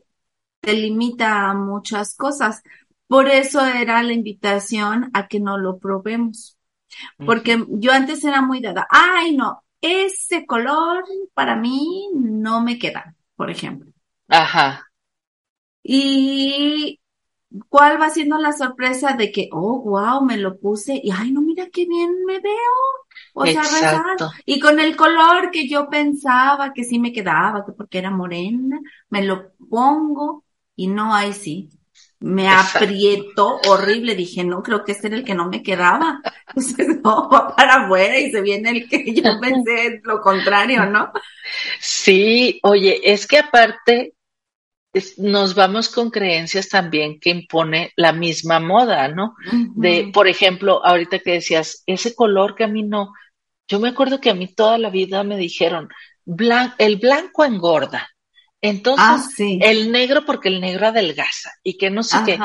te 0.61 0.75
limita 0.75 1.51
a 1.51 1.55
muchas 1.55 2.15
cosas. 2.15 2.63
Por 3.07 3.29
eso 3.29 3.65
era 3.65 4.03
la 4.03 4.13
invitación 4.13 5.11
a 5.15 5.29
que 5.29 5.41
no 5.41 5.57
lo 5.57 5.79
probemos. 5.79 6.59
Porque 7.25 7.65
yo 7.69 7.93
antes 7.93 8.25
era 8.25 8.43
muy 8.43 8.61
dada, 8.61 8.87
ay 8.91 9.37
no, 9.37 9.63
ese 9.81 10.47
color 10.47 11.05
para 11.35 11.57
mí 11.57 12.09
no 12.15 12.61
me 12.61 12.79
queda, 12.79 13.15
por 13.37 13.51
ejemplo. 13.51 13.93
Ajá. 14.29 14.91
Y 15.83 17.01
cuál 17.69 18.01
va 18.01 18.11
siendo 18.11 18.39
la 18.39 18.53
sorpresa 18.53 19.15
de 19.15 19.33
que, 19.33 19.49
oh, 19.53 19.81
wow, 19.81 20.23
me 20.25 20.37
lo 20.37 20.59
puse 20.59 21.01
y, 21.03 21.11
ay, 21.11 21.33
no, 21.33 21.41
mira 21.41 21.69
qué 21.73 21.87
bien 21.87 22.25
me 22.27 22.41
veo. 22.41 22.53
O 23.35 23.45
sea, 23.45 23.63
Exacto. 23.63 24.31
y 24.45 24.61
con 24.61 24.81
el 24.81 24.97
color 24.97 25.51
que 25.51 25.69
yo 25.69 25.89
pensaba 25.89 26.73
que 26.73 26.85
sí 26.85 26.99
me 26.99 27.13
quedaba, 27.13 27.65
que 27.65 27.73
porque 27.73 27.99
era 27.99 28.11
morena, 28.11 28.81
me 29.09 29.25
lo 29.25 29.53
pongo 29.71 30.45
y 30.77 30.89
no, 30.89 31.15
hay 31.15 31.33
sí 31.33 31.71
me 32.21 32.49
aprieto 32.49 33.61
horrible. 33.69 34.15
Dije, 34.15 34.45
no, 34.45 34.63
creo 34.63 34.85
que 34.85 34.93
este 34.93 35.09
era 35.09 35.17
el 35.17 35.25
que 35.25 35.35
no 35.35 35.49
me 35.49 35.63
quedaba. 35.63 36.21
Entonces, 36.49 37.01
no, 37.03 37.29
va 37.29 37.55
para 37.55 37.85
afuera 37.85 38.19
y 38.19 38.31
se 38.31 38.41
viene 38.41 38.71
el 38.71 38.89
que 38.89 39.13
yo 39.15 39.23
pensé 39.41 40.01
lo 40.03 40.21
contrario, 40.21 40.87
¿no? 40.87 41.13
Sí, 41.81 42.59
oye, 42.63 43.01
es 43.05 43.27
que 43.27 43.39
aparte 43.39 44.15
nos 45.19 45.55
vamos 45.55 45.89
con 45.89 46.11
creencias 46.11 46.69
también 46.69 47.21
que 47.21 47.31
impone 47.31 47.93
la 47.97 48.13
misma 48.13 48.59
moda, 48.59 49.09
¿no? 49.09 49.37
De, 49.75 50.11
por 50.13 50.29
ejemplo, 50.29 50.85
ahorita 50.85 51.19
que 51.21 51.33
decías, 51.33 51.83
ese 51.87 52.15
color 52.15 52.55
que 52.55 52.65
a 52.65 52.69
mí 52.69 52.83
no, 52.83 53.13
yo 53.69 53.81
me 53.81 53.91
acuerdo 53.91 54.21
que 54.21 54.31
a 54.31 54.35
mí 54.35 54.49
toda 54.49 54.79
la 54.79 54.91
vida 54.91 55.23
me 55.25 55.37
dijeron, 55.37 55.89
el 56.79 56.97
blanco 56.97 57.45
engorda. 57.45 58.09
Entonces, 58.61 59.05
ah, 59.05 59.61
el 59.61 59.93
negro 59.93 60.25
porque 60.25 60.49
el 60.49 60.61
negro 60.61 60.89
adelgaza 60.89 61.53
y 61.63 61.79
que 61.79 61.91
no 61.91 62.03
sé 62.03 62.19
qué. 62.27 62.39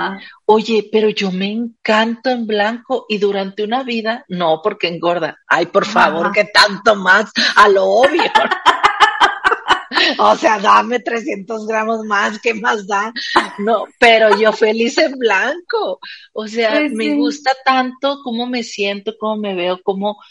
Oye, 0.45 0.87
pero 0.91 1.09
yo 1.09 1.31
me 1.31 1.51
encanto 1.51 2.29
en 2.29 2.45
blanco 2.45 3.07
y 3.09 3.17
durante 3.17 3.63
una 3.63 3.83
vida, 3.83 4.23
no, 4.27 4.61
porque 4.63 4.87
engorda. 4.87 5.39
Ay, 5.47 5.65
por 5.67 5.85
favor, 5.85 6.31
que 6.31 6.45
tanto 6.45 6.95
más 6.95 7.31
a 7.55 7.67
lo 7.67 7.85
obvio. 7.85 8.21
o 10.19 10.35
sea, 10.35 10.59
dame 10.59 10.99
300 10.99 11.65
gramos 11.65 12.05
más, 12.05 12.39
¿qué 12.39 12.53
más 12.53 12.85
da? 12.85 13.11
No, 13.57 13.85
pero 13.97 14.37
yo 14.39 14.53
feliz 14.53 14.99
en 14.99 15.17
blanco. 15.17 15.99
O 16.31 16.47
sea, 16.47 16.73
pues 16.73 16.91
me 16.91 17.15
gusta 17.15 17.53
tanto 17.65 18.19
cómo 18.23 18.45
me 18.45 18.61
siento, 18.61 19.15
cómo 19.19 19.37
me 19.37 19.55
veo, 19.55 19.79
cómo, 19.81 20.21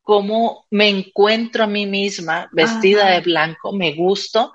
cómo 0.00 0.66
me 0.70 0.88
encuentro 0.88 1.64
a 1.64 1.66
mí 1.66 1.84
misma 1.84 2.48
vestida 2.50 3.10
de 3.10 3.20
blanco, 3.20 3.74
me 3.74 3.92
gusto 3.92 4.52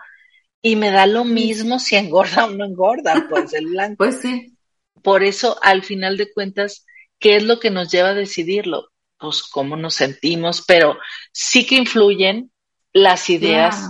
y 0.66 0.78
me 0.78 0.91
da 0.91 1.05
lo 1.05 1.26
mismo 1.26 1.78
si 1.78 1.97
engorda 1.97 2.45
o 2.45 2.51
no 2.51 2.64
engorda, 2.66 3.28
pues 3.30 3.53
el 3.53 3.68
blanco. 3.68 3.95
Pues 3.97 4.22
sí. 4.22 4.57
Por 5.03 5.22
eso, 5.22 5.59
al 5.61 5.84
final 5.84 6.16
de 6.16 6.32
cuentas, 6.32 6.86
¿qué 7.20 7.36
es 7.36 7.43
lo 7.43 7.59
que 7.59 7.70
nos 7.70 7.91
lleva 7.91 8.09
a 8.09 8.14
decidirlo? 8.14 8.88
Pues 9.20 9.43
cómo 9.43 9.76
nos 9.76 9.95
sentimos, 9.95 10.64
pero 10.66 10.97
sí 11.34 11.66
que 11.66 11.76
influyen 11.76 12.51
las 12.93 13.30
ideas. 13.30 13.89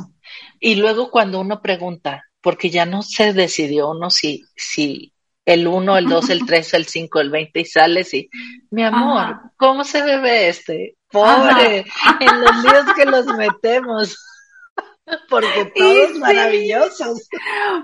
Y 0.59 0.75
luego 0.75 1.11
cuando 1.11 1.39
uno 1.39 1.61
pregunta, 1.61 2.23
porque 2.41 2.71
ya 2.71 2.87
no 2.87 3.03
se 3.03 3.33
decidió 3.33 3.91
uno 3.91 4.09
si, 4.09 4.43
si 4.55 5.13
el 5.45 5.67
1, 5.67 5.97
el 5.97 6.07
2, 6.07 6.29
el 6.31 6.45
3, 6.45 6.73
el 6.73 6.85
5, 6.87 7.19
el 7.19 7.29
20 7.29 7.59
y 7.59 7.65
sales 7.65 8.13
y, 8.15 8.29
mi 8.71 8.83
amor, 8.83 9.41
¿cómo 9.57 9.83
se 9.83 10.01
bebe 10.01 10.47
este? 10.47 10.95
Pobre, 11.11 11.85
en 12.19 12.41
los 12.41 12.63
líos 12.63 12.85
que 12.95 13.05
los 13.05 13.25
metemos. 13.37 14.17
Porque 15.29 15.71
todos 15.75 16.17
maravillosos. 16.17 17.27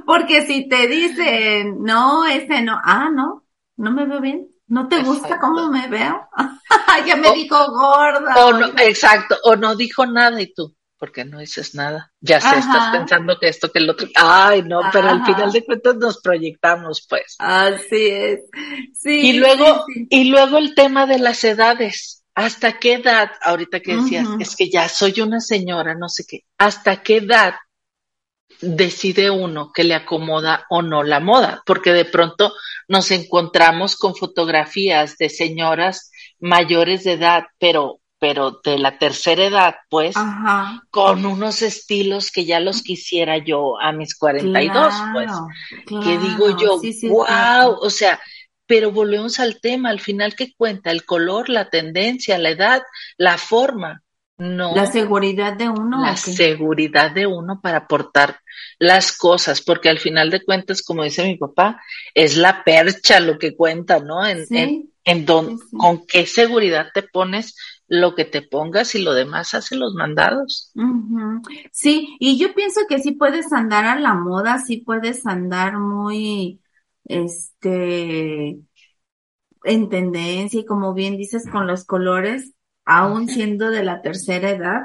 Porque 0.06 0.46
si 0.46 0.68
te 0.68 0.88
dicen, 0.88 1.84
no, 1.84 2.26
ese 2.26 2.62
no, 2.62 2.80
ah, 2.84 3.10
no, 3.12 3.46
no 3.78 3.92
me 3.92 4.06
veo 4.06 4.22
bien. 4.22 4.48
¿No 4.68 4.88
te 4.88 5.02
gusta 5.02 5.40
cómo 5.40 5.70
me 5.72 5.88
veo? 5.88 6.30
ya 7.08 7.16
me 7.16 7.32
dijo 7.34 7.72
gorda. 7.72 8.46
O 8.46 8.54
no, 8.54 8.68
exacto, 8.78 9.36
o 9.44 9.56
no 9.56 9.76
dijo 9.76 10.06
nada 10.06 10.40
y 10.40 10.54
tú, 10.54 10.76
¿por 11.00 11.12
qué 11.12 11.26
no 11.26 11.40
dices 11.40 11.74
nada? 11.74 12.14
Ya 12.22 12.40
sé, 12.40 12.60
estás 12.60 12.96
pensando 12.96 13.40
que 13.40 13.48
esto, 13.48 13.72
que 13.72 13.80
el 13.80 13.90
otro. 13.90 14.08
Ay, 14.16 14.62
no, 14.62 14.82
pero 14.94 15.10
al 15.10 15.26
final 15.26 15.52
de 15.52 15.66
cuentas 15.66 15.96
nos 15.96 16.22
proyectamos, 16.22 17.04
pues. 17.10 17.36
Así 17.40 18.10
es. 18.10 18.42
Sí. 18.94 19.30
Y 19.30 19.34
luego, 19.34 19.86
y 19.88 20.26
luego 20.26 20.60
el 20.60 20.76
tema 20.76 21.08
de 21.08 21.18
las 21.18 21.44
edades. 21.44 22.19
¿Hasta 22.40 22.80
qué 22.80 22.94
edad, 22.94 23.32
ahorita 23.42 23.82
que 23.82 23.98
decías, 23.98 24.26
es 24.40 24.56
que 24.56 24.70
ya 24.70 24.88
soy 24.88 25.20
una 25.20 25.42
señora, 25.42 25.94
no 25.94 26.08
sé 26.08 26.24
qué, 26.26 26.46
¿hasta 26.58 27.04
qué 27.04 27.18
edad 27.18 27.56
decide 28.62 29.30
uno 29.30 29.74
que 29.74 29.84
le 29.84 29.94
acomoda 29.94 30.66
o 30.70 30.82
no 30.82 31.04
la 31.04 31.20
moda? 31.20 31.62
Porque 31.66 31.92
de 31.92 32.06
pronto 32.06 32.54
nos 32.88 33.12
encontramos 33.12 33.98
con 33.98 34.16
fotografías 34.16 35.18
de 35.18 35.30
señoras 35.30 36.12
mayores 36.40 37.04
de 37.04 37.14
edad, 37.14 37.44
pero 37.60 38.00
pero 38.22 38.60
de 38.66 38.78
la 38.78 38.98
tercera 38.98 39.46
edad, 39.46 39.76
pues, 39.90 40.14
con 40.92 41.26
unos 41.26 41.62
estilos 41.62 42.32
que 42.32 42.44
ya 42.44 42.60
los 42.60 42.84
quisiera 42.84 43.38
yo 43.38 43.80
a 43.80 43.94
mis 43.94 44.18
42, 44.18 44.94
pues, 45.14 45.32
que 46.04 46.18
digo 46.18 46.58
yo, 46.58 46.82
wow, 47.10 47.78
o 47.82 47.90
sea, 47.90 48.20
pero 48.70 48.92
volvemos 48.92 49.40
al 49.40 49.60
tema, 49.60 49.90
al 49.90 50.00
final 50.00 50.36
que 50.36 50.54
cuenta 50.54 50.92
el 50.92 51.04
color, 51.04 51.50
la 51.50 51.72
tendencia, 51.72 52.38
la 52.38 52.52
edad, 52.52 52.84
la 53.18 53.40
forma, 53.40 54.04
no. 54.38 54.76
La 54.76 54.86
seguridad 54.86 55.54
de 55.54 55.68
uno. 55.68 56.02
La 56.02 56.16
seguridad 56.16 57.12
de 57.12 57.26
uno 57.26 57.60
para 57.62 57.80
aportar 57.80 58.40
las 58.78 59.18
cosas, 59.18 59.62
porque 59.62 59.90
al 59.90 59.98
final 59.98 60.30
de 60.30 60.46
cuentas, 60.46 60.84
como 60.84 61.04
dice 61.04 61.24
mi 61.24 61.36
papá, 61.36 61.82
es 62.14 62.38
la 62.38 62.64
percha 62.64 63.20
lo 63.20 63.40
que 63.40 63.56
cuenta, 63.56 64.00
¿no? 64.00 64.24
En, 64.24 64.46
en, 65.04 65.26
con 65.26 66.06
qué 66.06 66.28
seguridad 66.28 66.90
te 66.94 67.02
pones 67.02 67.56
lo 67.88 68.14
que 68.14 68.26
te 68.26 68.44
pongas 68.44 68.94
y 68.94 69.02
lo 69.02 69.16
demás 69.16 69.56
hace 69.56 69.76
los 69.76 69.96
mandados. 69.96 70.72
Sí, 71.72 72.16
y 72.20 72.38
yo 72.38 72.54
pienso 72.54 72.82
que 72.88 73.00
sí 73.00 73.14
puedes 73.14 73.52
andar 73.52 73.86
a 73.86 74.00
la 74.00 74.14
moda, 74.14 74.60
sí 74.60 74.78
puedes 74.78 75.26
andar 75.26 75.80
muy 75.80 76.62
este, 77.10 78.60
en 79.64 79.90
tendencia 79.90 80.62
y 80.62 80.66
como 80.66 80.94
bien 80.94 81.18
dices 81.18 81.50
con 81.52 81.68
los 81.68 81.84
colores, 81.84 82.54
aún 82.86 83.28
siendo 83.28 83.70
de 83.70 83.84
la 83.84 84.02
tercera 84.02 84.52
edad. 84.52 84.82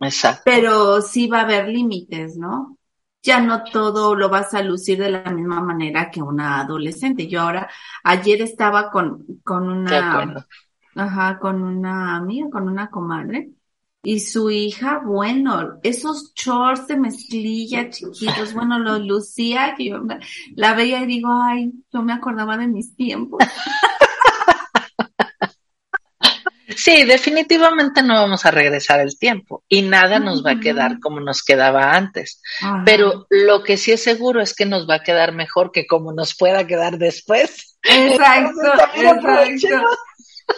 Exacto. 0.00 0.42
Pero 0.44 1.00
sí 1.02 1.28
va 1.28 1.40
a 1.40 1.42
haber 1.42 1.68
límites, 1.68 2.36
¿no? 2.36 2.76
Ya 3.22 3.40
no 3.40 3.64
todo 3.64 4.14
lo 4.14 4.28
vas 4.28 4.54
a 4.54 4.62
lucir 4.62 4.98
de 4.98 5.10
la 5.10 5.30
misma 5.30 5.60
manera 5.60 6.10
que 6.10 6.22
una 6.22 6.60
adolescente. 6.60 7.26
Yo 7.26 7.42
ahora, 7.42 7.68
ayer 8.02 8.42
estaba 8.42 8.90
con, 8.90 9.24
con 9.44 9.68
una, 9.68 10.46
ajá, 10.94 11.38
con 11.38 11.62
una 11.62 12.16
amiga, 12.16 12.48
con 12.50 12.68
una 12.68 12.90
comadre, 12.90 13.50
y 14.08 14.20
su 14.20 14.50
hija, 14.50 15.02
bueno, 15.04 15.80
esos 15.82 16.32
shorts 16.34 16.86
de 16.86 16.96
mezclilla 16.96 17.90
chiquitos, 17.90 18.54
bueno, 18.54 18.78
los 18.78 19.00
lucía, 19.04 19.74
que 19.76 19.90
yo 19.90 20.00
la 20.56 20.72
veía 20.72 21.02
y 21.02 21.06
digo, 21.06 21.28
ay, 21.30 21.72
yo 21.92 22.00
me 22.00 22.14
acordaba 22.14 22.56
de 22.56 22.68
mis 22.68 22.96
tiempos. 22.96 23.38
Sí, 26.76 27.04
definitivamente 27.04 28.02
no 28.02 28.14
vamos 28.14 28.46
a 28.46 28.52
regresar 28.52 29.00
el 29.00 29.18
tiempo 29.18 29.64
y 29.68 29.82
nada 29.82 30.20
nos 30.20 30.46
va 30.46 30.52
a 30.52 30.60
quedar 30.60 31.00
como 31.00 31.18
nos 31.18 31.42
quedaba 31.42 31.96
antes. 31.96 32.40
Pero 32.84 33.26
lo 33.30 33.64
que 33.64 33.76
sí 33.76 33.90
es 33.90 34.02
seguro 34.02 34.40
es 34.40 34.54
que 34.54 34.64
nos 34.64 34.88
va 34.88 34.96
a 34.96 35.02
quedar 35.02 35.32
mejor 35.32 35.72
que 35.72 35.86
como 35.86 36.12
nos 36.12 36.36
pueda 36.36 36.66
quedar 36.68 36.96
después. 36.96 37.78
Exacto, 37.82 38.60
exacto. 38.94 39.68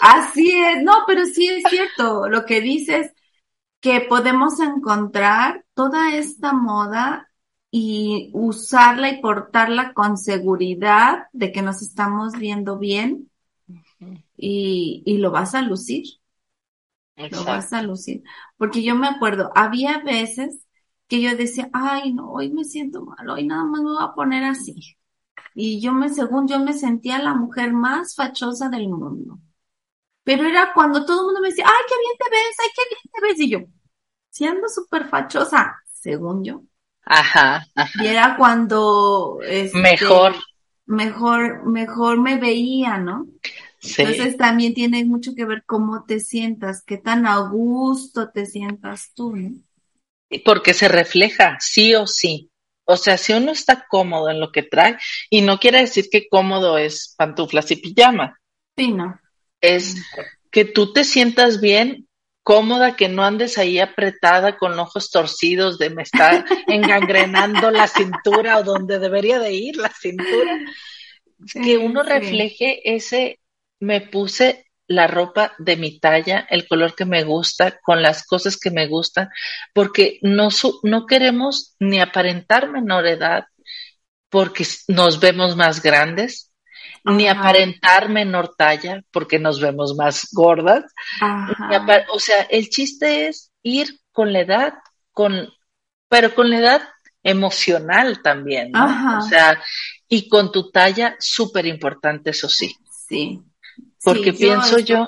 Así 0.03 0.53
es, 0.53 0.83
no, 0.83 1.05
pero 1.07 1.25
sí 1.25 1.49
es 1.49 1.65
cierto 1.71 2.29
lo 2.29 2.45
que 2.45 2.61
dices 2.61 3.13
que 3.81 4.01
podemos 4.03 4.61
encontrar 4.61 5.65
toda 5.75 6.15
esta 6.15 6.53
moda 6.53 7.31
y 7.71 8.31
usarla 8.35 9.11
y 9.11 9.21
portarla 9.21 9.93
con 9.95 10.17
seguridad 10.19 11.25
de 11.33 11.53
que 11.53 11.63
nos 11.63 11.83
estamos 11.83 12.35
viendo 12.35 12.79
bien 12.79 13.31
y, 14.37 15.03
y 15.07 15.19
lo 15.19 15.31
vas 15.31 15.55
a 15.55 15.63
lucir. 15.63 16.05
Lo 17.31 17.45
vas 17.45 17.73
a 17.73 17.83
lucir. 17.83 18.23
Porque 18.57 18.83
yo 18.83 18.95
me 18.97 19.07
acuerdo, 19.09 19.51
había 19.55 19.99
veces 19.99 20.67
que 21.07 21.21
yo 21.21 21.37
decía, 21.37 21.69
ay, 21.73 22.13
no, 22.13 22.31
hoy 22.33 22.51
me 22.53 22.65
siento 22.65 23.05
mal, 23.05 23.29
hoy 23.31 23.47
nada 23.47 23.65
más 23.65 23.83
me 23.83 23.91
voy 23.91 24.03
a 24.05 24.15
poner 24.15 24.45
así. 24.45 24.97
Y 25.55 25.81
yo 25.81 25.93
me, 25.93 26.09
según 26.11 26.49
yo 26.49 26.61
me 26.61 26.73
sentía 26.73 27.19
la 27.23 27.35
mujer 27.35 27.73
más 27.73 28.15
fachosa 28.17 28.69
del 28.69 28.89
mundo. 28.89 29.39
Pero 30.31 30.47
era 30.47 30.73
cuando 30.73 31.05
todo 31.05 31.23
el 31.23 31.27
mundo 31.27 31.41
me 31.41 31.49
decía, 31.49 31.65
ay, 31.67 31.85
qué 31.89 31.95
bien 31.99 32.17
te 32.17 32.31
ves, 32.31 32.57
ay, 32.63 32.69
qué 32.77 32.83
bien 32.89 33.01
te 33.13 33.21
ves. 33.21 33.41
Y 33.41 33.51
yo, 33.51 33.59
siendo 34.31 34.69
súper 34.69 35.09
fachosa, 35.09 35.75
según 35.93 36.45
yo. 36.45 36.63
Ajá, 37.05 37.67
Y 38.01 38.07
era 38.07 38.37
cuando... 38.37 39.41
Este, 39.43 39.77
mejor. 39.77 40.37
Mejor, 40.87 41.67
mejor 41.67 42.21
me 42.21 42.39
veía, 42.39 42.97
¿no? 42.99 43.27
Sí. 43.81 44.03
Entonces 44.03 44.37
también 44.37 44.73
tiene 44.73 45.05
mucho 45.05 45.35
que 45.35 45.45
ver 45.45 45.65
cómo 45.67 46.05
te 46.05 46.21
sientas, 46.21 46.85
qué 46.87 46.97
tan 46.97 47.27
a 47.27 47.39
gusto 47.49 48.31
te 48.31 48.47
sientas 48.47 49.11
tú, 49.17 49.35
¿no? 49.35 49.51
Porque 50.45 50.75
se 50.75 50.87
refleja, 50.87 51.57
sí 51.59 51.97
o 51.97 52.07
sí. 52.07 52.53
O 52.85 52.97
sea, 52.97 53.19
si 53.19 53.33
uno 53.33 53.51
está 53.51 53.85
cómodo 53.89 54.31
en 54.31 54.39
lo 54.39 54.53
que 54.53 54.63
trae, 54.63 54.97
y 55.29 55.41
no 55.41 55.59
quiere 55.59 55.81
decir 55.81 56.07
que 56.09 56.29
cómodo 56.29 56.79
es 56.79 57.17
pantuflas 57.19 57.69
y 57.73 57.77
pijama. 57.77 58.39
Sí, 58.77 58.93
no. 58.93 59.20
Es 59.61 59.97
que 60.51 60.65
tú 60.65 60.93
te 60.93 61.05
sientas 61.05 61.61
bien 61.61 62.09
cómoda, 62.43 62.97
que 62.97 63.09
no 63.09 63.25
andes 63.25 63.59
ahí 63.59 63.79
apretada 63.79 64.57
con 64.57 64.79
ojos 64.79 65.11
torcidos 65.11 65.79
de 65.79 65.91
me 65.91 66.03
está 66.03 66.45
engangrenando 66.67 67.71
la 67.71 67.87
cintura 67.87 68.59
o 68.59 68.65
donde 68.65 68.99
debería 68.99 69.39
de 69.39 69.53
ir 69.53 69.77
la 69.77 69.91
cintura. 69.91 70.59
que 71.53 71.79
uno 71.79 72.03
refleje 72.03 72.81
ese, 72.95 73.41
me 73.79 74.01
puse 74.01 74.67
la 74.87 75.07
ropa 75.07 75.55
de 75.59 75.77
mi 75.77 76.01
talla, 76.01 76.47
el 76.51 76.67
color 76.67 76.97
que 76.97 77.05
me 77.05 77.23
gusta, 77.23 77.79
con 77.83 78.03
las 78.03 78.27
cosas 78.27 78.57
que 78.57 78.73
me 78.73 78.89
gustan, 78.89 79.29
porque 79.73 80.19
no, 80.23 80.49
no 80.83 81.07
queremos 81.07 81.77
ni 81.79 82.01
aparentar 82.01 82.69
menor 82.69 83.07
edad 83.07 83.45
porque 84.29 84.65
nos 84.89 85.21
vemos 85.21 85.57
más 85.57 85.83
grandes, 85.83 86.50
ni 87.05 87.29
aparentar 87.29 88.09
menor 88.09 88.55
talla 88.57 89.03
porque 89.11 89.39
nos 89.39 89.61
vemos 89.61 89.95
más 89.97 90.29
gordas. 90.33 90.85
O 92.13 92.19
sea, 92.19 92.43
el 92.51 92.69
chiste 92.69 93.29
es 93.29 93.53
ir 93.63 94.01
con 94.13 94.33
la 94.33 94.41
edad, 94.41 94.75
con, 95.13 95.49
pero 96.09 96.35
con 96.35 96.51
la 96.51 96.59
edad 96.59 96.83
emocional 97.23 98.23
también, 98.23 98.73
¿no? 98.73 99.19
O 99.19 99.23
sea, 99.23 99.63
y 100.09 100.29
con 100.29 100.51
tu 100.51 100.71
talla 100.71 101.17
súper 101.19 101.67
importante, 101.67 102.31
eso 102.31 102.49
sí. 102.49 102.75
Sí. 103.09 103.43
Porque 104.03 104.33
pienso 104.33 104.79
yo, 104.79 105.07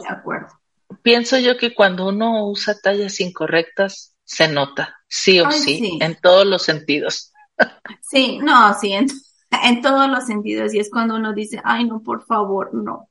pienso 1.02 1.38
yo 1.38 1.56
que 1.56 1.74
cuando 1.74 2.08
uno 2.08 2.46
usa 2.46 2.78
tallas 2.78 3.20
incorrectas, 3.20 4.14
se 4.24 4.48
nota, 4.48 4.96
sí 5.08 5.40
o 5.40 5.50
sí, 5.50 5.98
en 6.00 6.18
todos 6.20 6.46
los 6.46 6.62
sentidos. 6.62 7.32
Sí, 8.00 8.38
no, 8.38 8.74
sí, 8.78 8.92
en 8.92 9.08
en 9.64 9.82
todos 9.82 10.08
los 10.08 10.26
sentidos 10.26 10.74
y 10.74 10.78
es 10.78 10.90
cuando 10.90 11.16
uno 11.16 11.32
dice, 11.32 11.60
ay 11.64 11.84
no, 11.84 12.02
por 12.02 12.24
favor, 12.24 12.72
no. 12.74 13.08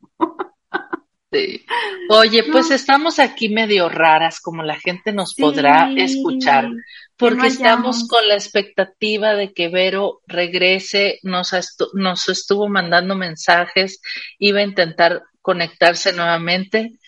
Sí. 1.32 1.66
Oye, 2.10 2.44
pues 2.52 2.72
estamos 2.72 3.18
aquí 3.18 3.48
medio 3.48 3.88
raras, 3.88 4.42
como 4.42 4.64
la 4.64 4.78
gente 4.78 5.14
nos 5.14 5.34
podrá 5.34 5.90
escuchar, 5.96 6.70
porque 7.16 7.48
estamos 7.48 8.06
con 8.10 8.28
la 8.28 8.34
expectativa 8.34 9.34
de 9.36 9.54
que 9.54 9.70
Vero 9.70 10.20
regrese, 10.28 11.20
nos, 11.24 11.54
nos 11.94 12.28
estuvo 12.28 12.68
mandando 12.68 13.16
mensajes, 13.16 14.02
iba 14.40 14.60
a 14.60 14.64
intentar 14.64 15.24
conectarse 15.42 16.12
nuevamente, 16.12 17.00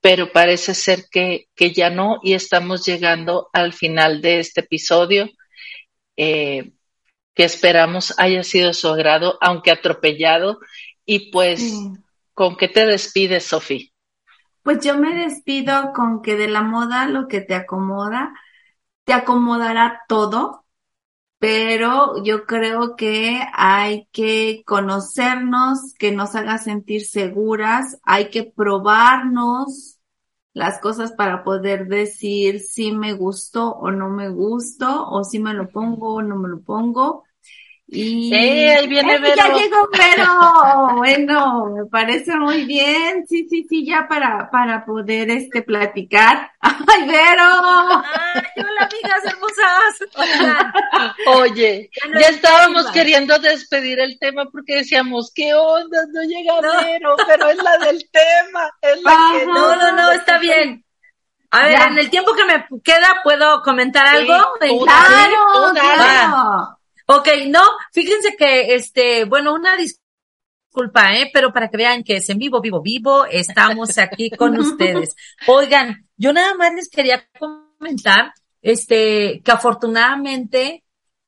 pero 0.00 0.32
parece 0.32 0.74
ser 0.74 1.04
que, 1.08 1.46
que 1.54 1.72
ya 1.72 1.88
no 1.88 2.18
y 2.22 2.34
estamos 2.34 2.84
llegando 2.84 3.48
al 3.52 3.72
final 3.72 4.20
de 4.20 4.40
este 4.40 4.62
episodio. 4.62 5.30
Eh, 6.16 6.72
que 7.38 7.44
esperamos 7.44 8.12
haya 8.18 8.42
sido 8.42 8.74
su 8.74 8.88
agrado, 8.88 9.38
aunque 9.40 9.70
atropellado. 9.70 10.58
Y 11.06 11.30
pues, 11.30 11.72
¿con 12.34 12.56
qué 12.56 12.66
te 12.66 12.84
despides, 12.84 13.44
Sofía? 13.44 13.86
Pues 14.64 14.84
yo 14.84 14.98
me 14.98 15.14
despido 15.14 15.92
con 15.94 16.20
que 16.20 16.34
de 16.34 16.48
la 16.48 16.62
moda 16.62 17.06
lo 17.06 17.28
que 17.28 17.40
te 17.40 17.54
acomoda, 17.54 18.34
te 19.04 19.12
acomodará 19.12 20.00
todo, 20.08 20.66
pero 21.38 22.24
yo 22.24 22.44
creo 22.44 22.96
que 22.96 23.40
hay 23.54 24.08
que 24.10 24.64
conocernos, 24.66 25.94
que 25.96 26.10
nos 26.10 26.34
haga 26.34 26.58
sentir 26.58 27.06
seguras, 27.06 28.00
hay 28.02 28.30
que 28.30 28.42
probarnos 28.42 30.00
las 30.54 30.80
cosas 30.80 31.12
para 31.12 31.44
poder 31.44 31.86
decir 31.86 32.58
si 32.58 32.90
me 32.90 33.12
gustó 33.12 33.76
o 33.76 33.92
no 33.92 34.08
me 34.08 34.28
gustó, 34.28 35.08
o 35.08 35.22
si 35.22 35.38
me 35.38 35.54
lo 35.54 35.68
pongo 35.68 36.14
o 36.14 36.22
no 36.22 36.34
me 36.34 36.48
lo 36.48 36.62
pongo. 36.62 37.27
Y 37.90 38.34
¡Eh, 38.34 38.70
ahí 38.76 38.86
viene 38.86 39.14
¡Eh, 39.14 39.18
Vero! 39.18 39.34
ya 39.34 39.48
llegó 39.54 39.88
Vero. 39.96 40.92
bueno, 40.96 41.66
me 41.74 41.86
parece 41.86 42.36
muy 42.36 42.66
bien. 42.66 43.24
Sí, 43.26 43.46
sí, 43.48 43.64
sí, 43.66 43.86
ya 43.86 44.06
para, 44.06 44.50
para 44.50 44.84
poder 44.84 45.30
este 45.30 45.62
platicar. 45.62 46.52
¡Ay, 46.60 47.06
Vero! 47.06 47.44
Ay, 48.04 48.42
hola, 48.58 48.90
amigas 48.92 49.24
hermosas. 49.24 51.08
Oye, 51.28 51.90
Ya 52.04 52.10
no 52.10 52.20
ya 52.20 52.26
es 52.28 52.36
estábamos 52.36 52.90
queriendo 52.90 53.38
despedir 53.38 53.98
el 54.00 54.18
tema 54.18 54.44
porque 54.52 54.76
decíamos, 54.76 55.32
¿qué 55.34 55.54
onda? 55.54 55.98
No 56.12 56.22
llega 56.24 56.60
No. 56.60 56.82
Vero, 56.84 57.16
pero 57.26 57.48
es 57.48 57.56
la 57.56 57.78
del 57.78 58.06
tema, 58.10 58.70
es 58.82 59.02
la 59.02 59.10
que 59.10 59.16
Ajá. 59.16 59.44
No, 59.46 59.76
no, 59.76 59.92
no, 59.92 60.10
está 60.12 60.38
bien. 60.38 60.84
A 61.50 61.62
ver, 61.62 61.72
Ya. 61.78 61.84
en 61.86 61.96
el 61.98 62.10
tiempo 62.10 62.32
que 62.34 62.44
me 62.44 62.66
queda, 62.84 63.20
¿puedo 63.24 63.62
comentar 63.62 64.06
Sí, 64.10 64.16
algo? 64.30 64.34
dale. 64.60 64.78
Claro, 64.84 65.72
dale. 65.72 65.94
claro. 65.94 66.77
Ok, 67.10 67.26
no, 67.46 67.62
fíjense 67.90 68.36
que, 68.36 68.74
este, 68.74 69.24
bueno, 69.24 69.54
una 69.54 69.74
disculpa, 69.76 71.16
¿eh? 71.16 71.30
Pero 71.32 71.54
para 71.54 71.70
que 71.70 71.78
vean 71.78 72.04
que 72.04 72.16
es 72.16 72.28
en 72.28 72.36
vivo, 72.36 72.60
vivo, 72.60 72.82
vivo, 72.82 73.24
estamos 73.24 73.96
aquí 73.96 74.30
con 74.30 74.58
ustedes. 74.58 75.16
Oigan, 75.46 76.06
yo 76.18 76.34
nada 76.34 76.52
más 76.54 76.74
les 76.74 76.90
quería 76.90 77.26
comentar, 77.38 78.34
este, 78.60 79.40
que 79.42 79.50
afortunadamente, 79.50 80.84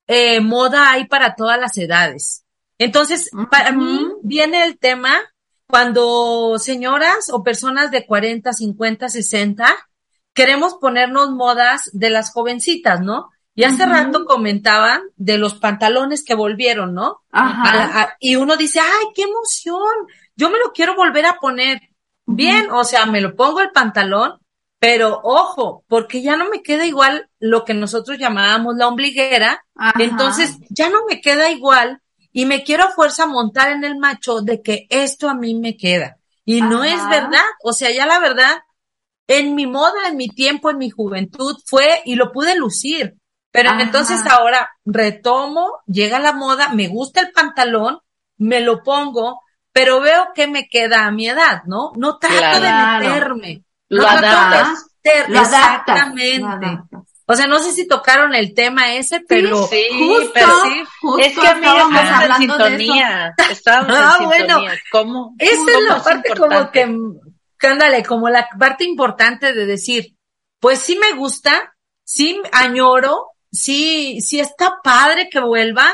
eh, 0.07 0.41
moda 0.41 0.91
hay 0.91 1.07
para 1.07 1.35
todas 1.35 1.59
las 1.59 1.79
edades. 1.79 2.45
Entonces, 2.77 3.31
para 3.51 3.73
mí 3.73 4.07
viene 4.23 4.65
el 4.65 4.79
tema 4.79 5.19
cuando 5.67 6.59
señoras 6.59 7.31
o 7.33 7.43
personas 7.43 7.91
de 7.91 8.05
40, 8.05 8.53
50, 8.53 9.09
60 9.09 9.77
queremos 10.35 10.75
ponernos 10.75 11.31
modas 11.31 11.89
de 11.95 12.11
las 12.11 12.33
jovencitas, 12.33 13.01
¿no? 13.01 13.31
Y 13.55 13.65
hace 13.65 13.85
rato 13.85 14.25
comentaban 14.25 15.03
de 15.17 15.37
los 15.37 15.55
pantalones 15.55 16.25
que 16.25 16.35
volvieron, 16.35 16.95
¿no? 16.95 17.21
Ajá. 17.31 17.83
A- 17.83 18.03
a- 18.03 18.17
y 18.21 18.37
uno 18.37 18.57
dice, 18.57 18.81
ay, 18.81 19.07
qué 19.15 19.23
emoción, 19.23 19.91
yo 20.37 20.51
me 20.51 20.59
lo 20.59 20.73
quiero 20.73 20.95
volver 20.95 21.27
a 21.27 21.35
poner. 21.41 21.81
Bien, 22.27 22.71
o 22.71 22.85
sea, 22.85 23.07
me 23.07 23.21
lo 23.21 23.35
pongo 23.35 23.61
el 23.61 23.73
pantalón, 23.73 24.39
pero 24.79 25.21
ojo, 25.25 25.85
porque 25.89 26.23
ya 26.23 26.37
no 26.37 26.49
me 26.49 26.63
queda 26.63 26.87
igual 26.87 27.29
lo 27.41 27.65
que 27.65 27.75
nosotros 27.75 28.19
llamábamos 28.19 28.77
la 28.77 28.87
ombliguera, 28.89 29.65
entonces 29.99 30.57
ya 30.71 30.89
no 30.89 30.99
me 31.09 31.21
queda 31.21 31.51
igual 31.51 32.01
y 32.33 32.47
me 32.47 32.63
quiero 32.63 32.85
a 32.85 32.91
fuerza 32.93 33.27
montar 33.27 33.73
en 33.73 33.83
el 33.85 33.99
macho 33.99 34.41
de 34.43 34.63
que 34.63 34.87
esto 34.89 35.29
a 35.29 35.35
mí 35.35 35.55
me 35.55 35.77
queda. 35.77 36.17
Y 36.45 36.63
no 36.63 36.85
es 36.85 36.97
verdad, 37.11 37.45
o 37.65 37.73
sea, 37.73 37.91
ya 37.91 38.07
la 38.07 38.21
verdad, 38.21 38.59
en 39.27 39.55
mi 39.55 39.67
moda, 39.67 40.09
en 40.09 40.17
mi 40.17 40.29
tiempo, 40.29 40.71
en 40.71 40.79
mi 40.79 40.89
juventud 40.91 41.57
fue 41.67 42.01
y 42.05 42.15
lo 42.15 42.33
pude 42.33 42.55
lucir. 42.57 43.17
Pero 43.53 43.71
Ajá. 43.71 43.83
entonces 43.83 44.21
ahora 44.27 44.71
retomo, 44.85 45.81
llega 45.87 46.19
la 46.21 46.33
moda, 46.33 46.69
me 46.69 46.89
gusta 46.89 47.21
el 47.21 47.33
pantalón, 47.33 47.99
me 48.39 48.61
lo 48.61 48.83
pongo, 48.83 49.43
pero 49.73 50.01
veo 50.01 50.29
que 50.35 50.47
me 50.47 50.69
queda 50.69 51.07
a 51.07 51.11
mi 51.11 51.29
edad, 51.29 51.63
¿no? 51.67 51.93
No 51.97 52.19
trato 52.19 52.37
Claro. 52.39 52.61
de 52.65 53.09
meterme. 53.09 53.65
Lo 53.89 54.03
no 54.03 54.09
trato 54.21 54.57
de 55.03 55.29
Lo 55.29 55.41
Exactamente. 55.41 56.45
adaptas. 56.67 57.01
O 57.27 57.35
sea, 57.37 57.47
no 57.47 57.61
sé 57.61 57.73
si 57.73 57.87
tocaron 57.87 58.35
el 58.35 58.55
tema 58.55 58.95
ese, 58.95 59.21
pero 59.21 59.67
Sí, 59.69 59.85
Justo, 59.99 60.31
pero 60.35 60.63
sí. 60.65 60.83
justo 61.01 61.21
Es 61.25 61.39
que 61.39 61.47
amiga, 61.47 61.71
estábamos 61.71 62.01
estábamos 62.01 62.09
en 62.11 62.15
hablando 62.15 62.59
de 62.59 62.65
eso. 62.65 62.69
sintonía. 62.77 63.35
Estábamos 63.51 63.97
Ah, 63.97 64.17
en 64.19 64.25
bueno. 64.27 64.45
sintonía. 64.47 64.79
¿Cómo? 64.91 65.35
esa 65.39 65.53
es 65.55 65.59
¿Cómo 65.61 65.81
la 65.89 66.03
parte 66.03 66.29
como 66.35 66.45
importante? 66.47 66.73
que, 66.73 66.99
que 67.59 67.67
ándale, 67.69 68.03
como 68.05 68.29
la 68.29 68.49
parte 68.59 68.85
importante 68.85 69.53
de 69.53 69.67
decir, 69.67 70.17
pues 70.59 70.81
sí 70.81 70.99
me 70.99 71.13
gusta, 71.17 71.73
sí 72.05 72.41
añoro, 72.53 73.30
sí, 73.51 74.21
sí 74.21 74.41
está 74.41 74.81
padre 74.83 75.29
que 75.31 75.41
vuelva, 75.41 75.93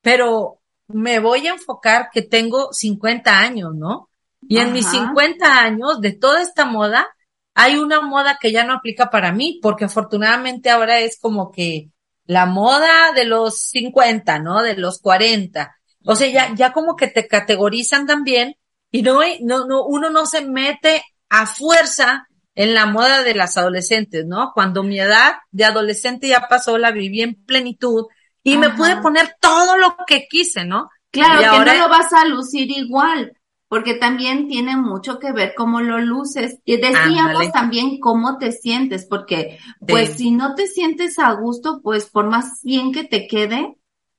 pero 0.00 0.60
me 0.88 1.18
voy 1.18 1.46
a 1.46 1.52
enfocar 1.52 2.10
que 2.12 2.22
tengo 2.22 2.72
50 2.72 3.38
años, 3.38 3.74
¿no? 3.74 4.10
Y 4.48 4.58
en 4.58 4.72
mis 4.72 4.86
Ajá. 4.86 5.06
50 5.06 5.60
años 5.60 6.00
de 6.00 6.12
toda 6.12 6.42
esta 6.42 6.64
moda, 6.64 7.06
hay 7.54 7.76
una 7.76 8.00
moda 8.00 8.38
que 8.40 8.52
ya 8.52 8.64
no 8.64 8.74
aplica 8.74 9.10
para 9.10 9.32
mí, 9.32 9.58
porque 9.62 9.84
afortunadamente 9.84 10.70
ahora 10.70 11.00
es 11.00 11.18
como 11.18 11.52
que 11.52 11.90
la 12.26 12.46
moda 12.46 13.12
de 13.14 13.24
los 13.24 13.58
50, 13.68 14.38
¿no? 14.38 14.62
De 14.62 14.76
los 14.76 15.00
40. 15.00 15.76
O 16.04 16.16
sea, 16.16 16.28
ya, 16.28 16.54
ya 16.54 16.72
como 16.72 16.96
que 16.96 17.08
te 17.08 17.28
categorizan 17.28 18.06
también 18.06 18.56
y 18.90 19.02
no, 19.02 19.20
no, 19.40 19.66
no, 19.66 19.84
uno 19.84 20.10
no 20.10 20.26
se 20.26 20.42
mete 20.42 21.02
a 21.28 21.46
fuerza 21.46 22.28
en 22.54 22.74
la 22.74 22.86
moda 22.86 23.22
de 23.22 23.34
las 23.34 23.56
adolescentes, 23.56 24.26
¿no? 24.26 24.52
Cuando 24.54 24.82
mi 24.82 25.00
edad 25.00 25.34
de 25.50 25.64
adolescente 25.64 26.28
ya 26.28 26.46
pasó, 26.48 26.76
la 26.78 26.90
viví 26.90 27.22
en 27.22 27.34
plenitud 27.44 28.06
y 28.42 28.56
me 28.58 28.70
pude 28.70 28.96
poner 28.96 29.36
todo 29.40 29.76
lo 29.78 29.96
que 30.06 30.26
quise, 30.28 30.64
¿no? 30.64 30.90
Claro, 31.10 31.36
Y 31.36 31.38
que 31.40 31.46
ahora- 31.46 31.74
no 31.74 31.78
lo 31.84 31.88
vas 31.88 32.12
a 32.12 32.24
lucir 32.26 32.70
igual, 32.70 33.36
porque 33.68 33.94
también 33.94 34.48
tiene 34.48 34.76
mucho 34.76 35.18
que 35.18 35.32
ver 35.32 35.54
cómo 35.56 35.80
lo 35.80 35.98
luces. 35.98 36.58
Y 36.64 36.76
decíamos 36.76 37.32
Ándale. 37.36 37.50
también 37.52 38.00
cómo 38.00 38.36
te 38.38 38.52
sientes, 38.52 39.06
porque 39.06 39.58
pues 39.86 40.10
Sí. 40.10 40.18
si 40.18 40.30
no 40.32 40.54
te 40.54 40.66
sientes 40.66 41.18
a 41.18 41.32
gusto, 41.32 41.80
pues 41.82 42.06
por 42.06 42.28
más 42.28 42.60
bien 42.62 42.92
que 42.92 43.04
te 43.04 43.26
quede, 43.26 43.76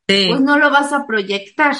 Sí. 0.07 0.25
pues 0.29 0.41
no 0.41 0.57
lo 0.57 0.69
vas 0.71 0.91
a 0.93 1.05
proyectar. 1.05 1.75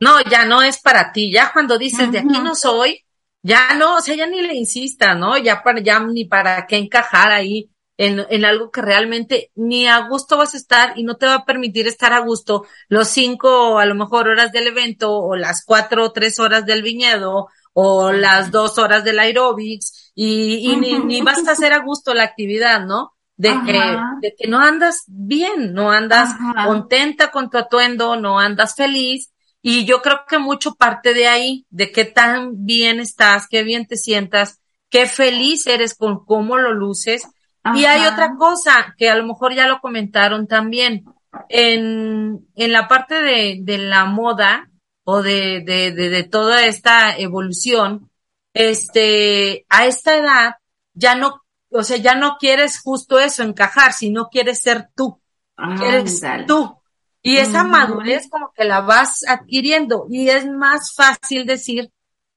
No, 0.00 0.20
ya 0.28 0.44
no 0.44 0.60
es 0.62 0.80
para 0.80 1.12
ti. 1.12 1.30
Ya 1.32 1.50
cuando 1.52 1.78
dices 1.78 2.10
de 2.10 2.18
aquí 2.18 2.38
no 2.42 2.54
soy, 2.56 3.03
ya 3.44 3.74
no, 3.74 3.96
o 3.96 4.00
sea, 4.00 4.16
ya 4.16 4.26
ni 4.26 4.40
le 4.40 4.54
insistas, 4.54 5.18
¿no? 5.18 5.36
Ya 5.36 5.62
para, 5.62 5.80
ya 5.82 6.00
ni 6.00 6.24
para 6.24 6.66
qué 6.66 6.76
encajar 6.78 7.30
ahí 7.30 7.70
en, 7.98 8.24
en 8.30 8.44
algo 8.46 8.70
que 8.70 8.80
realmente 8.80 9.52
ni 9.54 9.86
a 9.86 10.08
gusto 10.08 10.38
vas 10.38 10.54
a 10.54 10.56
estar 10.56 10.98
y 10.98 11.04
no 11.04 11.16
te 11.16 11.26
va 11.26 11.34
a 11.34 11.44
permitir 11.44 11.86
estar 11.86 12.14
a 12.14 12.20
gusto 12.20 12.64
los 12.88 13.08
cinco, 13.08 13.78
a 13.78 13.84
lo 13.84 13.94
mejor 13.94 14.28
horas 14.28 14.50
del 14.50 14.68
evento 14.68 15.14
o 15.14 15.36
las 15.36 15.62
cuatro 15.64 16.06
o 16.06 16.12
tres 16.12 16.38
horas 16.40 16.64
del 16.64 16.82
viñedo 16.82 17.48
o 17.74 18.12
las 18.12 18.50
dos 18.50 18.78
horas 18.78 19.04
del 19.04 19.18
aerobics 19.18 20.12
y, 20.14 20.72
y 20.72 20.76
ni, 20.76 20.98
ni 21.00 21.20
vas 21.20 21.46
a 21.46 21.52
hacer 21.52 21.74
a 21.74 21.80
gusto 21.80 22.14
la 22.14 22.22
actividad, 22.22 22.86
¿no? 22.86 23.12
De 23.36 23.50
que, 23.66 23.80
de 24.22 24.34
que 24.38 24.48
no 24.48 24.60
andas 24.60 25.02
bien, 25.06 25.74
no 25.74 25.90
andas 25.90 26.30
Ajá. 26.30 26.66
contenta 26.66 27.30
con 27.30 27.50
tu 27.50 27.58
atuendo, 27.58 28.16
no 28.16 28.38
andas 28.38 28.74
feliz. 28.74 29.33
Y 29.66 29.86
yo 29.86 30.02
creo 30.02 30.26
que 30.28 30.36
mucho 30.36 30.74
parte 30.74 31.14
de 31.14 31.26
ahí, 31.26 31.64
de 31.70 31.90
qué 31.90 32.04
tan 32.04 32.66
bien 32.66 33.00
estás, 33.00 33.48
qué 33.48 33.62
bien 33.62 33.86
te 33.86 33.96
sientas, 33.96 34.60
qué 34.90 35.06
feliz 35.06 35.66
eres 35.66 35.94
con 35.94 36.26
cómo 36.26 36.58
lo 36.58 36.74
luces. 36.74 37.26
Y 37.74 37.86
hay 37.86 38.04
otra 38.06 38.36
cosa 38.36 38.94
que 38.98 39.08
a 39.08 39.14
lo 39.14 39.24
mejor 39.24 39.54
ya 39.54 39.66
lo 39.66 39.80
comentaron 39.80 40.46
también. 40.46 41.06
En, 41.48 42.46
en 42.54 42.72
la 42.72 42.88
parte 42.88 43.22
de, 43.22 43.60
de 43.62 43.78
la 43.78 44.04
moda 44.04 44.70
o 45.02 45.22
de, 45.22 45.62
de, 45.64 45.92
de, 45.92 46.10
de 46.10 46.24
toda 46.24 46.66
esta 46.66 47.16
evolución, 47.16 48.10
este, 48.52 49.64
a 49.70 49.86
esta 49.86 50.14
edad 50.14 50.56
ya 50.92 51.14
no, 51.14 51.42
o 51.70 51.82
sea, 51.82 51.96
ya 51.96 52.14
no 52.14 52.36
quieres 52.38 52.80
justo 52.80 53.18
eso, 53.18 53.42
encajar, 53.42 53.94
sino 53.94 54.28
quieres 54.28 54.60
ser 54.60 54.90
tú 54.94 55.22
eres 55.56 56.22
Ándale. 56.22 56.44
tú. 56.44 56.78
Y 57.24 57.38
esa 57.38 57.64
madurez 57.64 58.28
como 58.30 58.52
que 58.54 58.64
la 58.64 58.82
vas 58.82 59.22
adquiriendo 59.28 60.06
y 60.10 60.28
es 60.30 60.46
más 60.46 60.94
fácil 60.94 61.46
decir, 61.46 61.90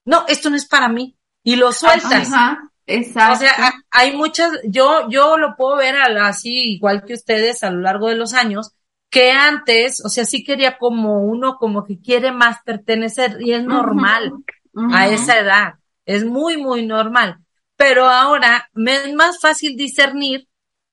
no, 0.06 0.26
esto 0.28 0.50
no 0.50 0.56
es 0.56 0.68
para 0.68 0.90
mí 0.90 1.18
y 1.44 1.58
lo 1.58 1.74
sueltas. 1.74 2.32
Ajá, 2.32 2.72
exacto. 2.88 3.34
O 3.34 3.38
sea, 3.38 3.54
ha- 3.68 3.74
hay 3.92 4.16
muchas, 4.18 4.52
yo, 4.66 5.10
yo 5.10 5.38
lo 5.38 5.56
puedo 5.58 5.78
ver 5.78 5.96
así, 5.98 6.74
igual 6.76 7.04
que 7.06 7.14
ustedes 7.16 7.64
a 7.64 7.72
lo 7.72 7.82
largo 7.82 8.10
de 8.10 8.16
los 8.16 8.34
años, 8.34 8.72
que 9.10 9.32
antes, 9.32 10.04
o 10.06 10.10
sea, 10.10 10.26
sí 10.26 10.44
quería 10.44 10.78
como 10.78 11.22
uno 11.24 11.58
como 11.58 11.86
que 11.86 12.00
quiere 12.00 12.32
más 12.32 12.58
pertenecer 12.66 13.38
y 13.42 13.54
es 13.54 13.64
normal 13.66 14.38
a 14.92 15.08
esa 15.10 15.40
edad, 15.40 15.74
es 16.06 16.26
muy, 16.26 16.58
muy 16.58 16.86
normal. 16.86 17.40
Pero 17.76 18.08
ahora 18.08 18.70
me 18.74 18.96
es 18.96 19.14
más 19.14 19.40
fácil 19.42 19.76
discernir 19.78 20.48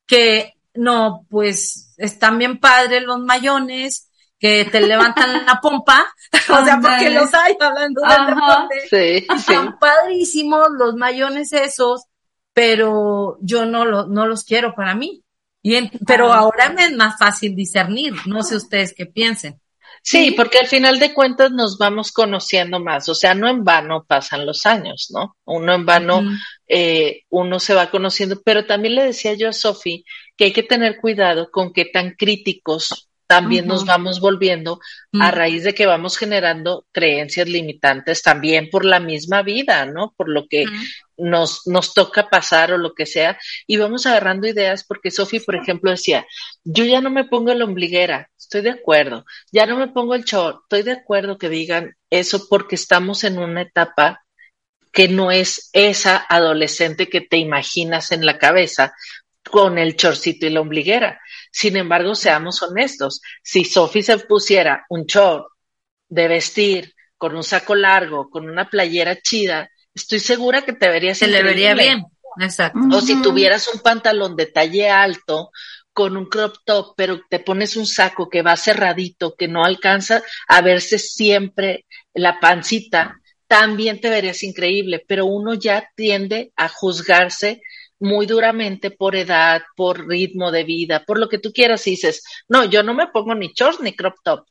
que 0.07 0.54
no, 0.75 1.27
pues 1.31 1.95
están 1.97 2.39
bien 2.39 2.59
padres 2.59 3.03
los 3.03 3.21
mayones, 3.21 4.11
que 4.39 4.65
te 4.67 4.81
levantan 4.81 5.33
la 5.47 5.61
pompa, 5.61 6.05
o 6.51 6.65
sea, 6.65 6.79
porque 6.81 7.11
los 7.11 7.33
hay 7.33 7.57
hablando 7.59 8.01
del 8.03 8.11
Ajá. 8.11 8.27
deporte. 8.69 8.81
Sí, 8.91 9.27
sí. 9.27 9.53
Están 9.53 9.79
padrísimos 9.79 10.69
los 10.79 10.95
mayones 10.97 11.53
esos, 11.53 12.05
pero 12.53 13.39
yo 13.41 13.65
no, 13.67 13.85
lo, 13.85 14.07
no 14.07 14.27
los 14.27 14.45
quiero 14.45 14.75
para 14.75 14.95
mí. 14.95 15.23
Y 15.63 15.77
en- 15.77 15.91
pero 16.07 16.31
Ah. 16.33 16.39
ahora 16.41 16.71
me 16.71 16.85
es 16.85 16.93
más 16.97 17.17
fácil 17.19 17.55
discernir, 17.57 18.13
no 18.27 18.43
sé 18.43 18.57
ustedes 18.57 18.93
qué 18.95 19.07
piensen. 19.07 19.61
Sí, 20.07 20.33
porque 20.33 20.59
al 20.59 20.67
final 20.67 20.99
de 20.99 21.15
cuentas 21.15 21.51
nos 21.51 21.79
vamos 21.79 22.13
conociendo 22.13 22.79
más, 22.79 23.09
o 23.09 23.15
sea, 23.15 23.33
no 23.33 23.49
en 23.49 23.65
vano 23.65 24.05
pasan 24.07 24.45
los 24.45 24.67
años, 24.67 25.09
¿no? 25.11 25.39
Uno 25.47 25.73
en 25.73 25.87
vano, 25.87 26.23
eh, 26.69 27.23
uno 27.31 27.59
se 27.59 27.73
va 27.73 27.91
conociendo, 27.91 28.43
pero 28.45 28.67
también 28.67 28.97
le 28.97 29.05
decía 29.05 29.33
yo 29.33 29.49
a 29.49 29.55
Sofi 29.55 30.05
que 30.37 30.45
hay 30.45 30.53
que 30.53 30.63
tener 30.63 30.99
cuidado 31.01 31.51
con 31.51 31.73
qué 31.73 31.87
tan 31.87 32.17
críticos 32.19 33.09
también 33.35 33.67
nos 33.67 33.85
vamos 33.85 34.21
volviendo 34.21 34.79
a 35.21 35.33
raíz 35.33 35.65
de 35.65 35.75
que 35.75 35.87
vamos 35.87 36.17
generando 36.17 36.87
creencias 36.93 37.49
limitantes 37.49 38.23
también 38.23 38.71
por 38.71 38.85
la 38.85 39.01
misma 39.01 39.43
vida, 39.43 39.87
¿no? 39.87 40.15
Por 40.17 40.29
lo 40.29 40.47
que 40.47 40.65
nos, 41.17 41.67
nos 41.67 41.95
toca 41.95 42.31
pasar 42.31 42.73
o 42.73 42.79
lo 42.79 42.95
que 42.95 43.07
sea, 43.07 43.37
y 43.67 43.77
vamos 43.77 44.07
agarrando 44.07 44.47
ideas 44.47 44.85
porque 44.85 45.11
Sofi, 45.11 45.41
por 45.41 45.57
ejemplo, 45.57 45.91
decía, 45.91 46.25
yo 46.63 46.85
ya 46.85 47.01
no 47.01 47.11
me 47.11 47.25
pongo 47.25 47.53
la 47.55 47.65
ombliguera, 47.65 48.31
estoy 48.39 48.61
de 48.61 48.71
acuerdo, 48.71 49.25
ya 49.51 49.67
no 49.67 49.77
me 49.77 49.89
pongo 49.89 50.15
el 50.15 50.23
short, 50.23 50.61
estoy 50.63 50.85
de 50.85 50.93
acuerdo 50.93 51.37
que 51.37 51.49
digan 51.49 51.97
eso 52.11 52.47
porque 52.49 52.77
estamos 52.77 53.25
en 53.25 53.39
una 53.39 53.63
etapa 53.63 54.25
que 54.93 55.09
no 55.09 55.33
es 55.33 55.71
esa 55.73 56.25
adolescente 56.29 57.09
que 57.09 57.21
te 57.21 57.39
imaginas 57.39 58.13
en 58.13 58.25
la 58.25 58.39
cabeza 58.39 58.95
con 59.51 59.77
el 59.77 59.97
chorcito 59.97 60.47
y 60.47 60.51
la 60.51 60.61
ombliguera. 60.61 61.21
Sin 61.57 61.77
embargo, 61.77 62.17
seamos 62.17 62.61
honestos, 62.63 63.21
si 63.41 63.65
Sophie 63.65 64.03
se 64.03 64.19
pusiera 64.19 64.85
un 64.89 65.05
short 65.05 65.47
de 66.09 66.27
vestir 66.27 66.95
con 67.17 67.37
un 67.37 67.45
saco 67.45 67.77
largo, 67.77 68.29
con 68.29 68.51
una 68.51 68.69
playera 68.69 69.21
chida, 69.21 69.71
estoy 69.95 70.19
segura 70.19 70.63
que 70.63 70.73
te 70.73 70.89
verías 70.89 71.19
Se 71.19 71.29
le 71.29 71.45
vería 71.45 71.75
bien, 71.75 72.07
exacto. 72.41 72.81
O 72.91 73.01
si 73.01 73.23
tuvieras 73.23 73.73
un 73.73 73.79
pantalón 73.79 74.35
de 74.35 74.47
talle 74.47 74.91
alto 74.91 75.53
con 75.93 76.17
un 76.17 76.27
crop 76.27 76.57
top, 76.65 76.95
pero 76.97 77.21
te 77.31 77.39
pones 77.39 77.77
un 77.77 77.87
saco 77.87 78.29
que 78.29 78.43
va 78.43 78.57
cerradito, 78.57 79.37
que 79.37 79.47
no 79.47 79.65
alcanza 79.65 80.25
a 80.49 80.61
verse 80.61 80.99
siempre 80.99 81.87
la 82.15 82.41
pancita, 82.41 83.21
también 83.47 84.01
te 84.01 84.11
verías 84.11 84.43
increíble, 84.43 85.05
pero 85.07 85.27
uno 85.27 85.55
ya 85.55 85.89
tiende 85.95 86.51
a 86.57 86.69
juzgarse 86.69 87.63
muy 88.01 88.27
duramente 88.27 88.91
por 88.91 89.17
edad, 89.17 89.63
por 89.77 90.07
ritmo 90.07 90.51
de 90.51 90.65
vida, 90.65 91.05
por 91.07 91.19
lo 91.19 91.29
que 91.29 91.39
tú 91.39 91.53
quieras 91.53 91.87
y 91.87 91.91
dices, 91.91 92.23
no, 92.49 92.65
yo 92.65 92.83
no 92.83 92.95
me 92.95 93.09
pongo 93.09 93.35
ni 93.35 93.53
shorts 93.55 93.81
ni 93.81 93.95
crop 93.95 94.15
top. 94.23 94.47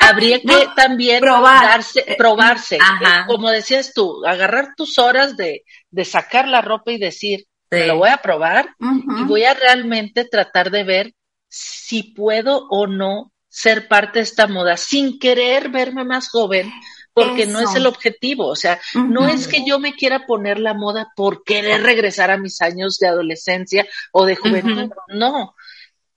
Habría 0.00 0.40
que 0.40 0.68
también 0.76 1.24
darse, 1.24 2.14
probarse, 2.16 2.78
como 3.26 3.50
decías 3.50 3.92
tú, 3.92 4.24
agarrar 4.24 4.74
tus 4.76 4.98
horas 4.98 5.36
de, 5.36 5.64
de 5.90 6.04
sacar 6.04 6.46
la 6.46 6.60
ropa 6.60 6.92
y 6.92 6.98
decir, 6.98 7.44
lo 7.70 7.96
voy 7.96 8.10
a 8.10 8.18
probar 8.18 8.68
y 8.80 9.24
voy 9.24 9.44
a 9.44 9.54
realmente 9.54 10.24
tratar 10.24 10.70
de 10.70 10.84
ver 10.84 11.12
si 11.48 12.02
puedo 12.14 12.66
o 12.68 12.86
no 12.86 13.32
ser 13.48 13.88
parte 13.88 14.18
de 14.18 14.24
esta 14.24 14.46
moda 14.46 14.76
sin 14.76 15.18
querer 15.18 15.70
verme 15.70 16.04
más 16.04 16.28
joven, 16.28 16.72
porque 17.14 17.46
no 17.46 17.60
es 17.60 17.74
el 17.76 17.86
objetivo, 17.86 18.48
o 18.48 18.56
sea, 18.56 18.80
no 18.94 19.28
es 19.28 19.46
que 19.46 19.64
yo 19.64 19.78
me 19.78 19.94
quiera 19.94 20.26
poner 20.26 20.58
la 20.58 20.74
moda 20.74 21.12
por 21.14 21.44
querer 21.44 21.82
regresar 21.82 22.32
a 22.32 22.36
mis 22.36 22.60
años 22.60 22.98
de 22.98 23.06
adolescencia 23.06 23.86
o 24.12 24.26
de 24.26 24.34
juventud, 24.34 24.90
no, 25.08 25.54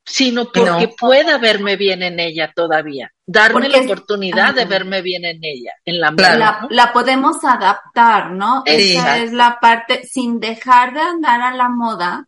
sino 0.04 0.52
porque 0.52 0.88
pueda 1.00 1.38
verme 1.38 1.76
bien 1.76 2.02
en 2.02 2.20
ella 2.20 2.52
todavía, 2.56 3.14
darme 3.28 3.70
la 3.70 3.82
oportunidad 3.82 4.56
de 4.56 4.66
verme 4.66 5.04
bien 5.04 5.24
en 5.24 5.40
ella, 5.44 5.74
en 5.86 6.00
la 6.00 6.12
moda. 6.12 6.68
La, 6.70 6.92
podemos 6.92 7.44
adaptar, 7.44 8.32
¿no? 8.32 8.64
Esa 8.66 9.20
es 9.20 9.34
la 9.34 9.60
parte, 9.60 10.04
sin 10.04 10.40
dejar 10.40 10.94
de 10.94 11.02
andar 11.02 11.42
a 11.42 11.54
la 11.54 11.70
moda, 11.70 12.28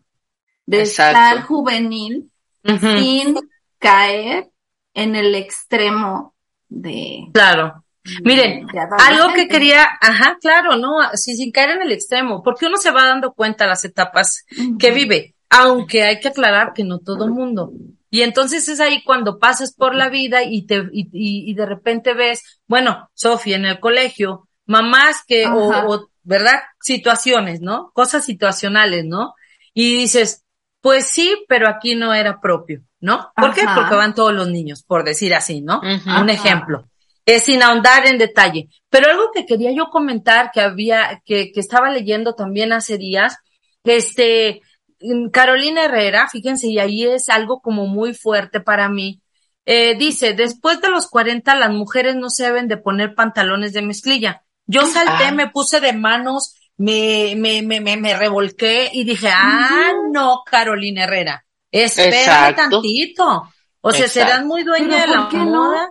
de 0.68 0.84
estar 0.84 1.42
juvenil, 1.42 2.30
sin 2.64 3.36
caer 3.80 4.50
en 4.94 5.16
el 5.16 5.34
extremo 5.34 6.36
de... 6.68 7.30
Claro. 7.34 7.84
Miren, 8.24 8.68
algo 9.00 9.34
que 9.34 9.48
quería, 9.48 9.86
ajá, 10.02 10.38
claro, 10.42 10.78
no, 10.78 10.98
sí, 11.14 11.36
sin 11.36 11.52
caer 11.52 11.72
en 11.72 11.82
el 11.82 11.92
extremo, 11.92 12.42
porque 12.44 12.66
uno 12.66 12.78
se 12.78 12.92
va 12.92 13.06
dando 13.06 13.34
cuenta 13.34 13.68
las 13.68 13.84
etapas 13.86 14.46
que 14.80 14.92
vive, 14.92 15.36
aunque 15.50 16.04
hay 16.04 16.20
que 16.20 16.30
aclarar 16.30 16.74
que 16.74 16.84
no 16.84 17.00
todo 17.00 17.28
mundo. 17.28 17.72
Y 18.10 18.22
entonces 18.22 18.68
es 18.70 18.80
ahí 18.80 19.04
cuando 19.04 19.38
pasas 19.38 19.74
por 19.74 19.94
la 19.94 20.10
vida 20.10 20.44
y 20.44 20.66
te, 20.66 20.78
y, 20.92 21.10
y, 21.12 21.54
de 21.54 21.66
repente 21.66 22.14
ves, 22.14 22.62
bueno, 22.68 23.10
Sofía 23.14 23.58
en 23.58 23.66
el 23.66 23.80
colegio, 23.80 24.48
mamás 24.66 25.24
que, 25.28 25.46
o, 25.46 25.70
o, 25.70 26.10
¿verdad? 26.24 26.62
Situaciones, 26.82 27.62
¿no? 27.62 27.92
Cosas 27.94 28.26
situacionales, 28.26 29.06
¿no? 29.06 29.36
Y 29.74 29.96
dices, 29.96 30.44
pues 30.82 31.06
sí, 31.06 31.46
pero 31.48 31.68
aquí 31.68 31.96
no 31.96 32.14
era 32.14 32.42
propio, 32.42 32.82
¿no? 33.00 33.32
¿Por 33.36 33.54
qué? 33.54 33.64
Porque 33.76 33.96
van 33.96 34.16
todos 34.16 34.34
los 34.34 34.48
niños, 34.48 34.82
por 34.84 35.04
decir 35.04 35.36
así, 35.36 35.62
¿no? 35.62 35.82
Un 35.82 36.30
ejemplo 36.30 36.90
es 37.36 37.44
sin 37.44 37.62
ahondar 37.62 38.08
en 38.08 38.18
detalle. 38.18 38.70
Pero 38.90 39.10
algo 39.10 39.32
que 39.34 39.46
quería 39.46 39.72
yo 39.72 39.90
comentar 39.90 40.52
que 40.52 40.62
había, 40.62 41.22
que, 41.26 41.52
que 41.52 41.60
estaba 41.60 41.90
leyendo 41.92 42.34
también 42.34 42.74
hace 42.74 42.98
días, 42.98 43.38
este, 43.84 44.62
mm, 45.00 45.30
Carolina 45.30 45.86
Herrera, 45.86 46.28
fíjense, 46.30 46.68
y 46.68 46.80
ahí 46.80 47.06
es 47.06 47.30
algo 47.30 47.62
como 47.62 47.88
muy 47.88 48.14
fuerte 48.14 48.60
para 48.60 48.90
mí. 48.90 49.22
Eh, 49.66 49.96
dice, 49.96 50.34
después 50.34 50.82
de 50.82 50.90
los 50.90 51.08
40 51.08 51.54
las 51.56 51.70
mujeres 51.70 52.16
no 52.16 52.30
se 52.32 52.46
deben 52.46 52.68
de 52.68 52.78
poner 52.78 53.14
pantalones 53.14 53.74
de 53.74 53.84
mezclilla. 53.84 54.44
Yo 54.66 54.86
salté, 54.88 55.26
ah. 55.26 55.32
me 55.32 55.50
puse 55.50 55.80
de 55.80 55.94
manos, 55.94 56.56
me, 56.78 57.36
me, 57.36 57.62
me, 57.62 57.80
me, 57.80 57.98
me 57.98 58.18
revolqué 58.18 58.90
y 58.92 59.04
dije, 59.04 59.30
ah, 59.32 59.92
no, 60.12 60.42
Carolina 60.46 61.04
Herrera, 61.04 61.46
espera 61.72 62.56
tantito. 62.56 63.50
O 63.82 63.92
sea, 63.92 64.08
serán 64.08 64.48
muy 64.48 64.64
dueña 64.64 65.02
de 65.02 65.08
la 65.08 65.22
moda. 65.30 65.90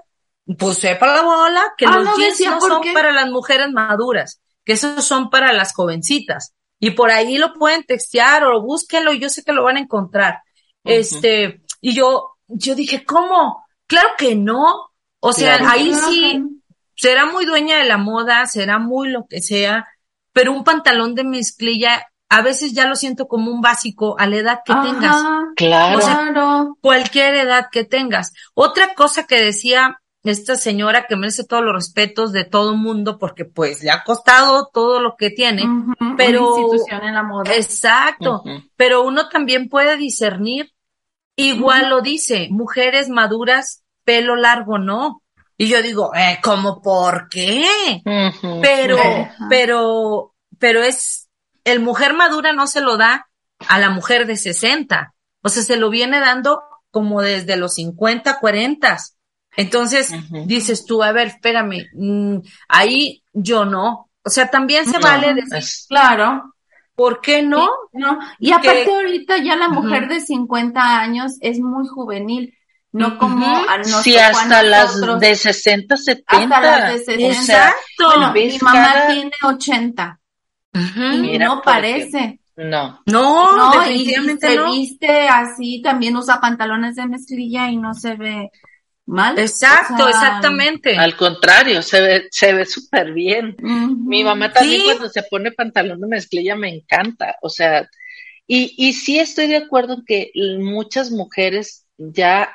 Pues 0.56 0.78
sepa 0.78 1.06
la 1.06 1.22
bola 1.22 1.74
que 1.76 1.84
ah, 1.84 1.98
los 1.98 2.16
jeans 2.16 2.40
no 2.46 2.60
son 2.60 2.82
para 2.94 3.12
las 3.12 3.30
mujeres 3.30 3.70
maduras, 3.70 4.40
que 4.64 4.72
esos 4.72 5.04
son 5.04 5.28
para 5.28 5.52
las 5.52 5.74
jovencitas. 5.74 6.54
Y 6.80 6.92
por 6.92 7.10
ahí 7.10 7.38
lo 7.38 7.52
pueden 7.54 7.84
textear 7.84 8.44
o 8.44 8.62
búsquenlo 8.62 9.12
y 9.12 9.18
yo 9.18 9.28
sé 9.28 9.42
que 9.42 9.52
lo 9.52 9.64
van 9.64 9.76
a 9.76 9.80
encontrar. 9.80 10.40
Este, 10.84 11.60
y 11.80 11.92
yo, 11.92 12.36
yo 12.46 12.74
dije, 12.74 13.04
¿cómo? 13.04 13.64
Claro 13.86 14.08
que 14.16 14.36
no. 14.36 14.90
O 15.20 15.32
sea, 15.32 15.58
ahí 15.70 15.92
sí 15.94 16.42
será 16.94 17.26
muy 17.26 17.44
dueña 17.44 17.78
de 17.78 17.84
la 17.84 17.98
moda, 17.98 18.46
será 18.46 18.78
muy 18.78 19.08
lo 19.08 19.26
que 19.26 19.42
sea, 19.42 19.86
pero 20.32 20.52
un 20.52 20.64
pantalón 20.64 21.14
de 21.14 21.24
mezclilla 21.24 22.06
a 22.28 22.42
veces 22.42 22.72
ya 22.72 22.86
lo 22.86 22.94
siento 22.94 23.26
como 23.26 23.50
un 23.50 23.60
básico 23.60 24.16
a 24.18 24.26
la 24.26 24.36
edad 24.36 24.60
que 24.64 24.74
tengas. 24.74 25.16
Claro. 25.56 26.76
cualquier 26.80 27.34
edad 27.34 27.68
que 27.72 27.84
tengas. 27.84 28.32
Otra 28.54 28.94
cosa 28.94 29.26
que 29.26 29.42
decía 29.42 30.00
esta 30.24 30.56
señora 30.56 31.06
que 31.06 31.16
merece 31.16 31.44
todos 31.44 31.64
los 31.64 31.74
respetos 31.74 32.32
de 32.32 32.44
todo 32.44 32.76
mundo 32.76 33.18
porque 33.18 33.44
pues 33.44 33.82
le 33.82 33.90
ha 33.90 34.02
costado 34.04 34.68
todo 34.72 35.00
lo 35.00 35.16
que 35.16 35.30
tiene, 35.30 35.62
pero 36.16 36.54
Una 36.54 36.60
institución 36.60 37.04
en 37.04 37.14
la 37.14 37.22
moda. 37.22 37.54
Exacto, 37.54 38.42
pero 38.76 39.02
uno 39.02 39.28
también 39.28 39.68
puede 39.68 39.96
discernir, 39.96 40.72
igual 41.36 41.88
lo 41.88 42.00
dice, 42.00 42.48
mujeres 42.50 43.08
maduras, 43.08 43.84
pelo 44.04 44.36
largo 44.36 44.78
no. 44.78 45.22
Y 45.56 45.68
yo 45.68 45.82
digo, 45.82 46.12
eh, 46.14 46.38
¿cómo 46.42 46.82
por 46.82 47.28
qué? 47.28 47.66
Pero, 48.62 48.96
pero, 49.48 50.34
pero 50.58 50.82
es, 50.82 51.28
el 51.64 51.80
mujer 51.80 52.14
madura 52.14 52.52
no 52.52 52.66
se 52.66 52.80
lo 52.80 52.96
da 52.96 53.28
a 53.66 53.78
la 53.78 53.90
mujer 53.90 54.26
de 54.26 54.36
60. 54.36 55.14
O 55.42 55.48
sea, 55.48 55.62
se 55.62 55.76
lo 55.76 55.90
viene 55.90 56.20
dando 56.20 56.62
como 56.90 57.22
desde 57.22 57.56
los 57.56 57.74
50, 57.74 58.38
40. 58.38 58.98
Entonces 59.58 60.12
dices 60.46 60.86
tú, 60.86 61.02
a 61.02 61.10
ver, 61.10 61.26
espérame, 61.26 61.88
mm, 61.92 62.36
ahí 62.68 63.24
yo 63.32 63.64
no. 63.64 64.08
O 64.22 64.30
sea, 64.30 64.48
también 64.48 64.86
se 64.86 64.98
vale 64.98 65.34
decir, 65.34 65.64
claro, 65.88 66.54
¿por 66.94 67.20
qué 67.20 67.42
no? 67.42 67.68
no. 67.92 68.20
Y 68.38 68.52
aparte 68.52 68.88
ahorita 68.88 69.38
ya 69.38 69.56
la 69.56 69.68
mujer 69.68 70.06
de 70.06 70.20
50 70.20 71.00
años 71.00 71.38
es 71.40 71.58
muy 71.58 71.88
juvenil. 71.88 72.54
No 72.92 73.18
como 73.18 73.46
a 73.46 73.78
nosotros. 73.78 74.04
Sí, 74.04 74.16
hasta 74.16 74.62
las 74.62 75.00
de 75.18 75.34
60, 75.34 75.96
70. 75.96 76.56
Hasta 76.56 76.60
las 76.60 76.92
de 76.92 77.16
60. 77.16 77.26
Exacto. 77.26 78.06
Bueno, 78.06 78.32
mi 78.32 78.58
mamá 78.60 79.06
tiene 79.08 79.32
80. 79.42 80.20
Y 81.24 81.38
no 81.38 81.62
parece. 81.62 82.38
No. 82.54 83.02
No, 83.06 83.56
no 83.56 83.80
definitivamente 83.80 84.52
y, 84.52 84.56
se 84.56 84.64
viste 84.64 85.28
así, 85.28 85.82
también 85.82 86.16
usa 86.16 86.40
pantalones 86.40 86.94
de 86.94 87.06
mezclilla 87.06 87.70
y 87.70 87.76
no 87.76 87.94
se 87.94 88.14
ve 88.14 88.50
mal. 89.08 89.38
Exacto, 89.38 90.08
exactamente. 90.08 90.96
Al 90.96 91.16
contrario, 91.16 91.82
se 91.82 92.00
ve, 92.00 92.28
se 92.30 92.52
ve 92.52 92.66
súper 92.66 93.12
bien. 93.12 93.56
Mi 93.60 94.22
mamá 94.22 94.52
también 94.52 94.84
cuando 94.84 95.08
se 95.08 95.22
pone 95.24 95.50
pantalón 95.52 96.00
de 96.00 96.06
mezclilla 96.06 96.54
me 96.54 96.68
encanta, 96.68 97.36
o 97.42 97.48
sea, 97.48 97.88
y, 98.46 98.74
y 98.78 98.92
sí 98.92 99.18
estoy 99.18 99.46
de 99.46 99.56
acuerdo 99.56 99.94
en 99.94 100.04
que 100.06 100.30
muchas 100.58 101.10
mujeres 101.10 101.86
ya 101.96 102.50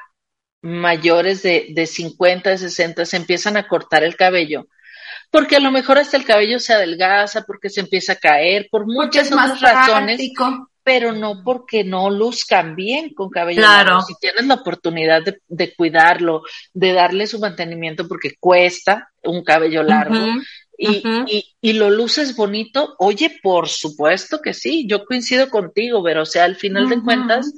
mayores 0.61 1.43
de, 1.43 1.67
de 1.71 1.85
50, 1.85 2.49
de 2.49 2.57
60 2.57 3.05
se 3.05 3.17
empiezan 3.17 3.57
a 3.57 3.67
cortar 3.67 4.03
el 4.03 4.15
cabello, 4.15 4.67
porque 5.29 5.57
a 5.57 5.59
lo 5.59 5.71
mejor 5.71 5.97
hasta 5.97 6.17
el 6.17 6.25
cabello 6.25 6.59
se 6.59 6.73
adelgaza, 6.73 7.43
porque 7.43 7.69
se 7.69 7.81
empieza 7.81 8.13
a 8.13 8.17
caer, 8.17 8.67
por 8.71 8.85
muchas 8.85 9.31
otras 9.31 9.59
razones 9.59 10.19
pero 10.83 11.13
no 11.13 11.43
porque 11.43 11.83
no 11.83 12.09
luzcan 12.09 12.75
bien 12.75 13.13
con 13.13 13.29
cabello 13.29 13.61
largo. 13.61 14.01
Si 14.01 14.15
tienes 14.19 14.45
la 14.45 14.55
oportunidad 14.55 15.21
de, 15.47 15.75
cuidarlo, 15.75 16.43
de 16.73 16.93
darle 16.93 17.27
su 17.27 17.39
mantenimiento 17.39 18.07
porque 18.07 18.35
cuesta 18.39 19.09
un 19.23 19.43
cabello 19.43 19.83
largo 19.83 20.17
y, 20.77 21.03
y, 21.27 21.55
y, 21.61 21.73
lo 21.73 21.89
luces 21.89 22.35
bonito, 22.35 22.95
oye, 22.97 23.39
por 23.41 23.69
supuesto 23.69 24.41
que 24.41 24.53
sí, 24.53 24.85
yo 24.87 25.05
coincido 25.05 25.49
contigo, 25.49 26.03
pero 26.03 26.23
o 26.23 26.25
sea, 26.25 26.45
al 26.45 26.55
final 26.55 26.89
de 26.89 27.01
cuentas, 27.01 27.53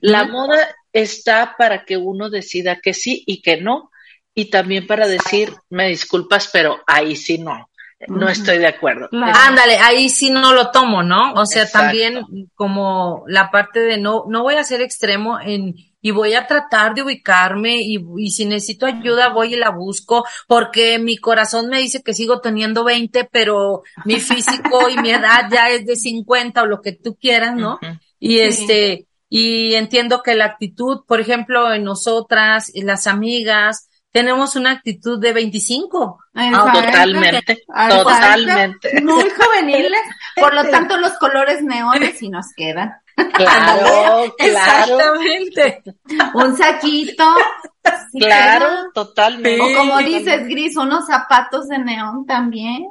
la 0.00 0.24
moda 0.24 0.74
está 0.92 1.54
para 1.58 1.84
que 1.84 1.96
uno 1.96 2.30
decida 2.30 2.80
que 2.80 2.94
sí 2.94 3.24
y 3.26 3.42
que 3.42 3.60
no, 3.60 3.90
y 4.34 4.46
también 4.46 4.86
para 4.86 5.06
decir, 5.06 5.52
me 5.70 5.88
disculpas, 5.88 6.48
pero 6.52 6.80
ahí 6.86 7.16
sí 7.16 7.38
no, 7.38 7.68
no 8.08 8.28
estoy 8.28 8.58
de 8.58 8.66
acuerdo. 8.66 9.08
Ándale, 9.12 9.78
ahí 9.78 10.08
sí 10.08 10.30
no 10.30 10.52
lo 10.52 10.70
tomo, 10.70 11.02
¿no? 11.02 11.34
O 11.34 11.46
sea, 11.46 11.70
también 11.70 12.24
como 12.54 13.24
la 13.26 13.50
parte 13.50 13.80
de 13.80 13.98
no, 13.98 14.24
no 14.28 14.42
voy 14.42 14.56
a 14.56 14.64
ser 14.64 14.80
extremo 14.80 15.38
en, 15.40 15.74
y 16.00 16.10
voy 16.10 16.34
a 16.34 16.46
tratar 16.46 16.94
de 16.94 17.02
ubicarme 17.02 17.76
y, 17.80 18.04
y 18.18 18.30
si 18.32 18.44
necesito 18.44 18.86
ayuda 18.86 19.28
voy 19.28 19.54
y 19.54 19.56
la 19.56 19.70
busco 19.70 20.24
porque 20.48 20.98
mi 20.98 21.16
corazón 21.16 21.68
me 21.68 21.78
dice 21.78 22.02
que 22.02 22.14
sigo 22.14 22.40
teniendo 22.40 22.84
20, 22.84 23.28
pero 23.30 23.82
mi 24.04 24.20
físico 24.20 24.88
y 24.88 24.96
mi 24.98 25.10
edad 25.10 25.48
ya 25.50 25.68
es 25.68 25.86
de 25.86 25.96
50 25.96 26.62
o 26.62 26.66
lo 26.66 26.82
que 26.82 26.92
tú 26.92 27.16
quieras, 27.16 27.54
¿no? 27.54 27.78
Y 28.18 28.40
este, 28.40 29.06
y 29.28 29.74
entiendo 29.74 30.22
que 30.22 30.34
la 30.34 30.44
actitud, 30.44 31.04
por 31.06 31.20
ejemplo, 31.20 31.72
en 31.72 31.84
nosotras, 31.84 32.70
en 32.74 32.86
las 32.86 33.06
amigas, 33.06 33.88
tenemos 34.12 34.56
una 34.56 34.72
actitud 34.72 35.18
de 35.18 35.32
25. 35.32 36.18
Totalmente, 36.34 37.64
totalmente. 37.66 39.00
Muy 39.00 39.30
juveniles, 39.30 40.00
por 40.36 40.54
lo 40.54 40.64
tanto 40.70 40.98
los 40.98 41.12
colores 41.14 41.62
neones 41.62 42.18
sí 42.18 42.28
nos 42.28 42.46
quedan. 42.54 42.92
Claro, 43.16 44.34
claro. 44.38 44.94
Exactamente. 44.98 45.82
Un 46.34 46.56
saquito. 46.56 47.24
claro, 48.18 48.90
totalmente. 48.92 49.60
O 49.60 49.78
como 49.78 49.98
dices, 49.98 50.46
Gris, 50.46 50.76
unos 50.76 51.06
zapatos 51.06 51.68
de 51.68 51.78
neón 51.78 52.26
también. 52.26 52.86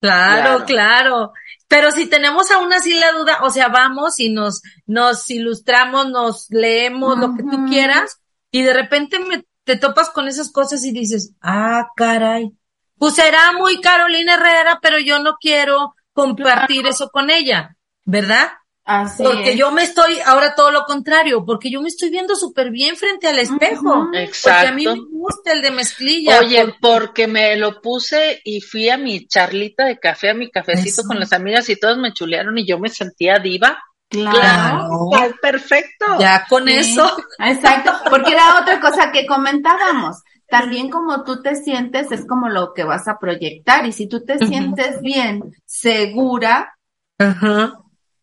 Claro, 0.00 0.64
claro, 0.64 1.32
Pero 1.66 1.90
si 1.90 2.06
tenemos 2.06 2.52
aún 2.52 2.72
así 2.72 2.94
la 2.94 3.10
duda, 3.12 3.38
o 3.42 3.50
sea, 3.50 3.66
vamos 3.66 4.20
y 4.20 4.28
nos, 4.28 4.62
nos 4.86 5.28
ilustramos, 5.28 6.08
nos 6.08 6.46
leemos 6.50 7.18
lo 7.18 7.34
que 7.34 7.42
tú 7.42 7.66
quieras, 7.66 8.20
y 8.52 8.62
de 8.62 8.74
repente 8.74 9.18
me, 9.18 9.44
te 9.68 9.76
topas 9.76 10.08
con 10.08 10.28
esas 10.28 10.50
cosas 10.50 10.82
y 10.86 10.92
dices, 10.92 11.34
ah, 11.42 11.88
caray, 11.94 12.50
pues 12.96 13.16
será 13.16 13.52
muy 13.52 13.82
Carolina 13.82 14.32
Herrera, 14.32 14.78
pero 14.80 14.98
yo 14.98 15.18
no 15.18 15.36
quiero 15.38 15.94
compartir 16.14 16.86
eso 16.86 17.10
con 17.10 17.28
ella, 17.28 17.76
¿verdad? 18.06 18.48
Así 18.86 19.22
porque 19.22 19.58
yo 19.58 19.70
me 19.70 19.82
estoy, 19.82 20.20
ahora 20.24 20.54
todo 20.54 20.70
lo 20.70 20.84
contrario, 20.84 21.44
porque 21.44 21.70
yo 21.70 21.82
me 21.82 21.88
estoy 21.88 22.08
viendo 22.08 22.34
súper 22.34 22.70
bien 22.70 22.96
frente 22.96 23.28
al 23.28 23.38
espejo. 23.38 24.08
Exacto. 24.14 24.68
Porque 24.68 24.68
a 24.68 24.72
mí 24.72 24.86
me 24.86 25.06
gusta 25.10 25.52
el 25.52 25.60
de 25.60 25.70
mezclilla. 25.70 26.40
Oye, 26.40 26.74
porque... 26.80 27.26
me 27.26 27.54
lo 27.56 27.82
puse 27.82 28.40
y 28.42 28.62
fui 28.62 28.88
a 28.88 28.96
mi 28.96 29.26
charlita 29.26 29.84
de 29.84 29.98
café, 29.98 30.30
a 30.30 30.34
mi 30.34 30.50
cafecito 30.50 31.02
con 31.02 31.20
las 31.20 31.34
amigas 31.34 31.68
y 31.68 31.76
todos 31.76 31.98
me 31.98 32.14
chulearon 32.14 32.56
y 32.56 32.66
yo 32.66 32.78
me 32.78 32.88
sentía 32.88 33.38
diva. 33.38 33.78
Claro. 34.08 35.10
perfecto. 35.40 36.06
Ya 36.18 36.46
con 36.48 36.68
eso. 36.68 37.16
Exacto, 37.38 37.92
porque 38.10 38.32
era 38.32 38.60
otra 38.60 38.80
cosa 38.80 39.12
que 39.12 39.26
comentábamos. 39.26 40.22
También 40.48 40.88
como 40.88 41.24
tú 41.24 41.42
te 41.42 41.56
sientes 41.56 42.10
es 42.10 42.26
como 42.26 42.48
lo 42.48 42.72
que 42.72 42.84
vas 42.84 43.06
a 43.06 43.18
proyectar 43.18 43.84
y 43.84 43.92
si 43.92 44.08
tú 44.08 44.24
te 44.24 44.38
sientes 44.38 45.02
bien, 45.02 45.42
segura, 45.66 46.74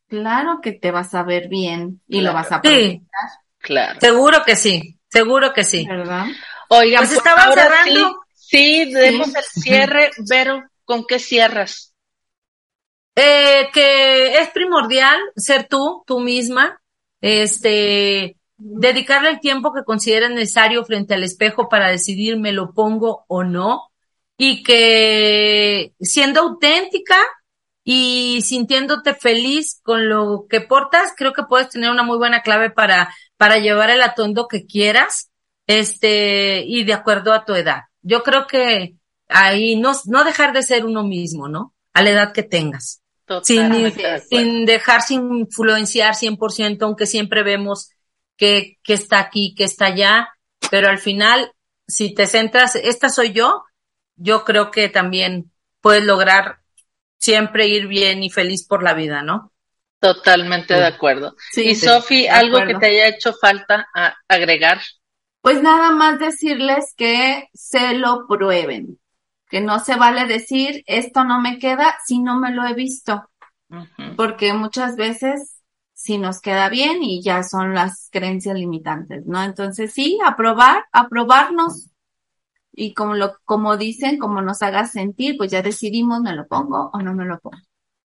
claro 0.07 0.59
que 0.59 0.71
te 0.71 0.89
vas 0.89 1.13
a 1.13 1.21
ver 1.21 1.47
bien 1.49 2.01
y 2.07 2.21
lo 2.21 2.33
vas 2.33 2.51
a 2.51 2.61
proyectar. 2.61 3.29
Claro. 3.59 3.99
Seguro 3.99 4.43
que 4.43 4.55
sí, 4.55 4.97
seguro 5.07 5.53
que 5.53 5.63
sí. 5.63 5.85
¿Verdad? 5.87 6.25
Oigan, 6.69 7.01
Pues 7.01 7.09
pues 7.09 7.17
estaban 7.19 7.53
cerrando. 7.53 8.21
Sí, 8.33 8.85
sí, 8.85 8.93
demos 8.93 9.35
el 9.35 9.43
cierre. 9.43 10.09
Vero, 10.27 10.63
¿con 10.83 11.05
qué 11.05 11.19
cierras? 11.19 11.94
Eh, 13.17 13.69
que 13.73 14.39
es 14.39 14.49
primordial 14.49 15.17
ser 15.37 15.67
tú, 15.69 16.03
tú 16.05 16.19
misma, 16.19 16.81
este, 17.21 18.35
dedicarle 18.57 19.29
el 19.29 19.39
tiempo 19.39 19.73
que 19.73 19.85
consideres 19.85 20.31
necesario 20.31 20.83
frente 20.83 21.13
al 21.13 21.23
espejo 21.23 21.69
para 21.69 21.89
decidir 21.89 22.37
me 22.37 22.51
lo 22.51 22.73
pongo 22.73 23.23
o 23.29 23.43
no, 23.45 23.89
y 24.37 24.63
que 24.63 25.93
siendo 26.01 26.41
auténtica 26.41 27.15
y 27.85 28.41
sintiéndote 28.41 29.13
feliz 29.13 29.79
con 29.83 30.09
lo 30.09 30.47
que 30.49 30.59
portas, 30.59 31.13
creo 31.15 31.31
que 31.31 31.43
puedes 31.43 31.69
tener 31.69 31.91
una 31.91 32.03
muy 32.03 32.17
buena 32.17 32.41
clave 32.41 32.69
para, 32.69 33.15
para 33.37 33.59
llevar 33.59 33.91
el 33.91 34.01
atuendo 34.01 34.49
que 34.49 34.65
quieras, 34.65 35.31
este, 35.67 36.63
y 36.65 36.83
de 36.83 36.93
acuerdo 36.93 37.31
a 37.31 37.45
tu 37.45 37.53
edad. 37.55 37.83
Yo 38.01 38.23
creo 38.23 38.45
que 38.45 38.95
ahí 39.29 39.77
no, 39.77 39.93
no 40.05 40.25
dejar 40.25 40.51
de 40.51 40.63
ser 40.63 40.85
uno 40.85 41.03
mismo, 41.03 41.47
¿no? 41.47 41.73
A 41.93 42.03
la 42.03 42.09
edad 42.09 42.33
que 42.33 42.43
tengas 42.43 43.04
sin, 43.41 43.57
Totalmente 43.63 44.01
de 44.01 44.07
acuerdo. 44.07 44.25
sin 44.29 44.65
dejarse 44.65 45.13
influenciar 45.15 46.15
100%, 46.15 46.85
aunque 46.85 47.05
siempre 47.05 47.43
vemos 47.43 47.89
que, 48.37 48.77
que 48.83 48.93
está 48.93 49.19
aquí, 49.19 49.53
que 49.55 49.63
está 49.63 49.87
allá, 49.87 50.29
pero 50.69 50.89
al 50.89 50.99
final, 50.99 51.51
si 51.87 52.13
te 52.13 52.27
centras, 52.27 52.75
esta 52.75 53.09
soy 53.09 53.31
yo, 53.33 53.63
yo 54.15 54.43
creo 54.43 54.71
que 54.71 54.89
también 54.89 55.51
puedes 55.81 56.03
lograr 56.03 56.59
siempre 57.17 57.67
ir 57.67 57.87
bien 57.87 58.23
y 58.23 58.29
feliz 58.29 58.65
por 58.67 58.83
la 58.83 58.93
vida, 58.93 59.21
¿no? 59.21 59.51
Totalmente 59.99 60.73
de 60.73 60.85
acuerdo. 60.85 61.35
Sí, 61.51 61.69
y 61.69 61.75
sí, 61.75 61.85
Sofi, 61.87 62.27
algo 62.27 62.59
que 62.65 62.75
te 62.75 62.85
haya 62.87 63.07
hecho 63.07 63.33
falta 63.33 63.87
a- 63.95 64.15
agregar. 64.27 64.79
Pues 65.41 65.61
nada 65.61 65.91
más 65.91 66.19
decirles 66.19 66.93
que 66.97 67.49
se 67.53 67.93
lo 67.93 68.27
prueben, 68.27 68.99
que 69.49 69.61
no 69.61 69.79
se 69.79 69.95
vale 69.95 70.25
decir 70.25 70.83
esto 70.87 71.23
no 71.23 71.41
me 71.41 71.59
queda 71.59 71.97
si 72.05 72.19
no 72.19 72.39
me 72.39 72.51
lo 72.51 72.65
he 72.65 72.73
visto, 72.73 73.29
porque 74.17 74.53
muchas 74.53 74.95
veces 74.95 75.61
sí 75.93 76.17
nos 76.17 76.41
queda 76.41 76.69
bien 76.69 77.03
y 77.03 77.21
ya 77.23 77.43
son 77.43 77.73
las 77.73 78.09
creencias 78.11 78.57
limitantes, 78.57 79.25
¿no? 79.25 79.41
Entonces 79.43 79.93
sí, 79.93 80.19
aprobar, 80.23 80.85
aprobarnos 80.91 81.89
y 82.71 82.93
como 82.93 83.15
lo, 83.15 83.37
como 83.45 83.77
dicen, 83.77 84.17
como 84.19 84.41
nos 84.41 84.61
haga 84.61 84.85
sentir, 84.85 85.37
pues 85.37 85.51
ya 85.51 85.61
decidimos 85.61 86.21
me 86.21 86.35
lo 86.35 86.47
pongo 86.47 86.91
o 86.93 86.99
no 86.99 87.13
me 87.13 87.25
lo 87.25 87.39
pongo. 87.39 87.57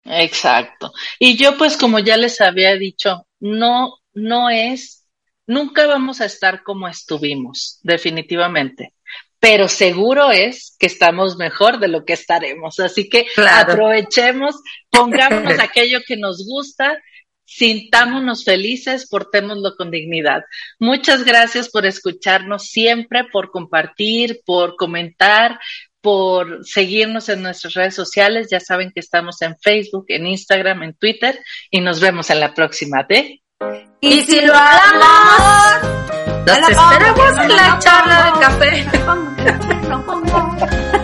Exacto. 0.03 0.91
Y 1.19 1.37
yo 1.37 1.57
pues 1.57 1.77
como 1.77 1.99
ya 1.99 2.17
les 2.17 2.41
había 2.41 2.75
dicho, 2.75 3.27
no, 3.39 3.93
no 4.13 4.49
es, 4.49 5.05
nunca 5.45 5.87
vamos 5.87 6.21
a 6.21 6.25
estar 6.25 6.63
como 6.63 6.87
estuvimos, 6.87 7.79
definitivamente. 7.83 8.93
Pero 9.39 9.67
seguro 9.67 10.31
es 10.31 10.75
que 10.79 10.87
estamos 10.87 11.37
mejor 11.37 11.79
de 11.79 11.87
lo 11.87 12.05
que 12.05 12.13
estaremos. 12.13 12.79
Así 12.79 13.07
que 13.07 13.27
Claro. 13.35 13.73
aprovechemos, 13.73 14.55
pongámonos 14.89 15.53
aquello 15.59 15.99
que 16.07 16.17
nos 16.17 16.45
gusta, 16.47 16.97
sintámonos 17.45 18.43
felices, 18.43 19.07
portémoslo 19.09 19.75
con 19.77 19.89
dignidad. 19.91 20.43
Muchas 20.79 21.23
gracias 21.23 21.69
por 21.69 21.85
escucharnos 21.85 22.63
siempre, 22.67 23.25
por 23.31 23.51
compartir, 23.51 24.41
por 24.45 24.75
comentar, 24.75 25.59
por 26.01 26.65
seguirnos 26.65 27.29
en 27.29 27.41
nuestras 27.43 27.73
redes 27.73 27.95
sociales. 27.95 28.47
Ya 28.51 28.59
saben 28.59 28.91
que 28.93 28.99
estamos 28.99 29.41
en 29.41 29.57
Facebook, 29.59 30.05
en 30.09 30.27
Instagram, 30.27 30.83
en 30.83 30.93
Twitter 30.95 31.39
y 31.69 31.81
nos 31.81 31.99
vemos 31.99 32.29
en 32.29 32.39
la 32.39 32.53
próxima 32.53 33.03
de 33.07 33.41
Y 34.01 34.21
si 34.21 34.41
lo 34.41 34.53
hablamos, 34.53 36.43
Me 36.45 36.59
nos 36.61 36.69
lo 36.69 36.75
pongo, 36.77 36.91
esperamos 36.91 37.39
en 37.45 37.55
la 37.55 37.79
charla 37.79 38.25
de 38.25 38.39
café. 38.39 38.87
Me 39.47 39.87
lo 39.87 40.03
pongo, 40.03 40.51
me 40.51 40.59
lo 40.59 40.67
pongo. 40.67 40.96